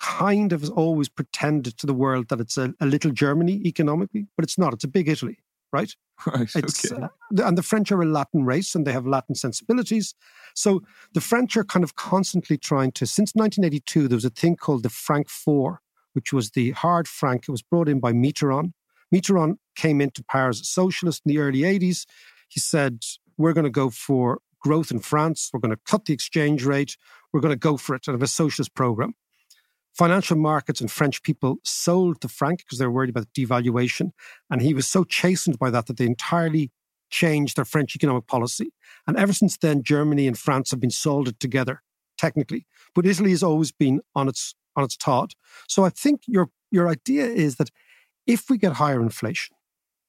kind 0.00 0.52
of 0.52 0.60
has 0.60 0.70
always 0.70 1.08
pretended 1.08 1.78
to 1.78 1.86
the 1.86 1.94
world 1.94 2.28
that 2.28 2.40
it's 2.40 2.58
a, 2.58 2.74
a 2.80 2.86
little 2.86 3.10
Germany 3.10 3.62
economically, 3.64 4.26
but 4.36 4.44
it's 4.44 4.58
not. 4.58 4.74
It's 4.74 4.84
a 4.84 4.88
big 4.88 5.08
Italy, 5.08 5.38
right? 5.72 5.94
Right. 6.26 6.50
It's, 6.56 6.90
okay. 6.90 7.02
uh, 7.04 7.08
and 7.44 7.58
the 7.58 7.62
French 7.62 7.92
are 7.92 8.00
a 8.00 8.06
Latin 8.06 8.46
race 8.46 8.74
and 8.74 8.86
they 8.86 8.92
have 8.92 9.06
Latin 9.06 9.34
sensibilities. 9.34 10.14
So 10.54 10.82
the 11.12 11.20
French 11.20 11.58
are 11.58 11.64
kind 11.64 11.84
of 11.84 11.94
constantly 11.96 12.56
trying 12.56 12.92
to, 12.92 13.06
since 13.06 13.32
1982, 13.34 14.08
there 14.08 14.16
was 14.16 14.24
a 14.24 14.30
thing 14.30 14.56
called 14.56 14.82
the 14.82 14.88
Franc 14.88 15.28
Fort, 15.28 15.80
which 16.14 16.32
was 16.32 16.52
the 16.52 16.70
hard 16.70 17.06
franc. 17.06 17.42
It 17.42 17.50
was 17.50 17.60
brought 17.60 17.86
in 17.86 18.00
by 18.00 18.14
Mitterrand. 18.14 18.72
Mitterrand 19.14 19.58
came 19.74 20.00
into 20.00 20.24
power 20.24 20.48
as 20.48 20.60
a 20.60 20.64
socialist 20.64 21.20
in 21.26 21.32
the 21.34 21.38
early 21.38 21.60
80s. 21.60 22.06
He 22.48 22.60
said, 22.60 23.04
We're 23.38 23.52
going 23.52 23.64
to 23.64 23.70
go 23.70 23.90
for 23.90 24.40
growth 24.60 24.90
in 24.90 24.98
France. 24.98 25.50
We're 25.52 25.60
going 25.60 25.74
to 25.74 25.80
cut 25.86 26.06
the 26.06 26.14
exchange 26.14 26.64
rate. 26.64 26.96
We're 27.32 27.40
going 27.40 27.52
to 27.52 27.58
go 27.58 27.76
for 27.76 27.94
it 27.94 28.06
and 28.06 28.14
have 28.14 28.22
a 28.22 28.26
socialist 28.26 28.74
program. 28.74 29.14
Financial 29.94 30.36
markets 30.36 30.80
and 30.80 30.90
French 30.90 31.22
people 31.22 31.56
sold 31.64 32.20
the 32.20 32.28
franc 32.28 32.58
because 32.58 32.78
they 32.78 32.86
were 32.86 32.92
worried 32.92 33.10
about 33.10 33.32
devaluation. 33.32 34.10
And 34.50 34.60
he 34.60 34.74
was 34.74 34.86
so 34.86 35.04
chastened 35.04 35.58
by 35.58 35.70
that 35.70 35.86
that 35.86 35.96
they 35.96 36.04
entirely 36.04 36.70
changed 37.10 37.56
their 37.56 37.64
French 37.64 37.94
economic 37.96 38.26
policy. 38.26 38.72
And 39.06 39.16
ever 39.16 39.32
since 39.32 39.56
then, 39.56 39.82
Germany 39.82 40.26
and 40.26 40.38
France 40.38 40.70
have 40.70 40.80
been 40.80 40.90
soldered 40.90 41.40
together, 41.40 41.82
technically. 42.18 42.66
But 42.94 43.06
Italy 43.06 43.30
has 43.30 43.42
always 43.42 43.72
been 43.72 44.00
on 44.14 44.28
its 44.28 44.54
on 44.74 44.84
its 44.84 44.96
taut. 44.96 45.34
So 45.68 45.84
I 45.84 45.88
think 45.88 46.22
your 46.26 46.50
your 46.70 46.88
idea 46.88 47.24
is 47.24 47.56
that 47.56 47.70
if 48.26 48.50
we 48.50 48.58
get 48.58 48.74
higher 48.74 49.00
inflation 49.00 49.56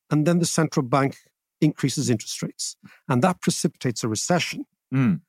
and 0.10 0.26
then 0.26 0.40
the 0.40 0.46
central 0.46 0.86
bank 0.86 1.18
increases 1.62 2.10
interest 2.10 2.42
rates 2.44 2.78
and 3.10 3.22
that 3.24 3.42
precipitates 3.42 4.04
a 4.04 4.08
recession, 4.08 4.66
Mm. 4.94 5.22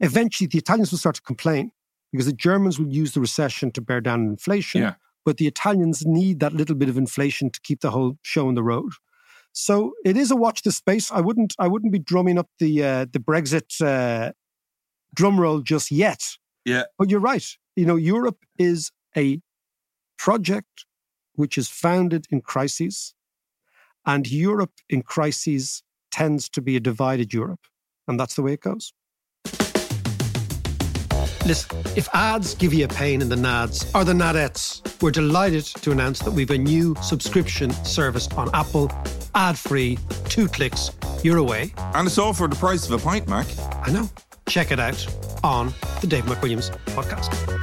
eventually 0.00 0.48
the 0.48 0.58
Italians 0.58 0.90
will 0.90 0.98
start 0.98 1.16
to 1.16 1.22
complain 1.22 1.70
because 2.12 2.26
the 2.26 2.32
Germans 2.32 2.78
will 2.78 2.92
use 2.92 3.12
the 3.12 3.20
recession 3.20 3.70
to 3.72 3.80
bear 3.80 4.00
down 4.00 4.20
on 4.22 4.26
inflation. 4.28 4.80
Yeah. 4.82 4.94
But 5.24 5.36
the 5.36 5.46
Italians 5.46 6.06
need 6.06 6.40
that 6.40 6.54
little 6.54 6.74
bit 6.74 6.88
of 6.88 6.96
inflation 6.96 7.50
to 7.50 7.60
keep 7.62 7.80
the 7.80 7.90
whole 7.90 8.18
show 8.22 8.48
on 8.48 8.54
the 8.54 8.62
road. 8.62 8.92
So 9.52 9.92
it 10.04 10.16
is 10.16 10.30
a 10.30 10.36
watch 10.36 10.62
this 10.62 10.76
space. 10.76 11.10
I 11.12 11.20
wouldn't 11.20 11.54
I 11.58 11.68
wouldn't 11.68 11.92
be 11.92 11.98
drumming 11.98 12.38
up 12.38 12.48
the 12.58 12.82
uh, 12.82 13.06
the 13.12 13.18
Brexit 13.18 13.80
uh, 13.80 14.32
drum 15.14 15.38
roll 15.38 15.60
just 15.60 15.90
yet. 15.90 16.24
Yeah. 16.64 16.84
But 16.98 17.10
you're 17.10 17.20
right. 17.20 17.44
You 17.76 17.86
know, 17.86 17.96
Europe 17.96 18.38
is 18.58 18.90
a 19.16 19.40
project 20.16 20.84
which 21.34 21.56
is 21.58 21.68
founded 21.68 22.26
in 22.30 22.40
crises, 22.40 23.14
and 24.08 24.28
Europe 24.28 24.72
in 24.88 25.02
crises 25.02 25.82
tends 26.10 26.48
to 26.48 26.62
be 26.62 26.74
a 26.74 26.80
divided 26.80 27.32
Europe, 27.32 27.60
and 28.08 28.18
that's 28.18 28.34
the 28.34 28.42
way 28.42 28.54
it 28.54 28.62
goes. 28.62 28.92
Listen, 31.46 31.78
if 31.96 32.08
ads 32.14 32.54
give 32.54 32.74
you 32.74 32.84
a 32.84 32.88
pain 32.88 33.22
in 33.22 33.28
the 33.28 33.36
nads 33.36 33.94
or 33.94 34.04
the 34.04 34.12
nadettes, 34.12 34.82
we're 35.02 35.10
delighted 35.10 35.64
to 35.64 35.92
announce 35.92 36.18
that 36.20 36.30
we've 36.30 36.50
a 36.50 36.58
new 36.58 36.94
subscription 37.02 37.70
service 37.84 38.28
on 38.28 38.50
Apple, 38.54 38.90
ad-free, 39.34 39.98
two 40.28 40.48
clicks, 40.48 40.90
you're 41.22 41.38
away. 41.38 41.72
And 41.94 42.06
it's 42.06 42.18
all 42.18 42.32
for 42.32 42.48
the 42.48 42.56
price 42.56 42.88
of 42.88 43.00
a 43.00 43.04
pint, 43.04 43.28
Mac. 43.28 43.46
I 43.86 43.92
know. 43.92 44.08
Check 44.48 44.72
it 44.72 44.80
out 44.80 45.06
on 45.44 45.72
the 46.00 46.06
Dave 46.06 46.24
McWilliams 46.24 46.70
podcast. 46.88 47.57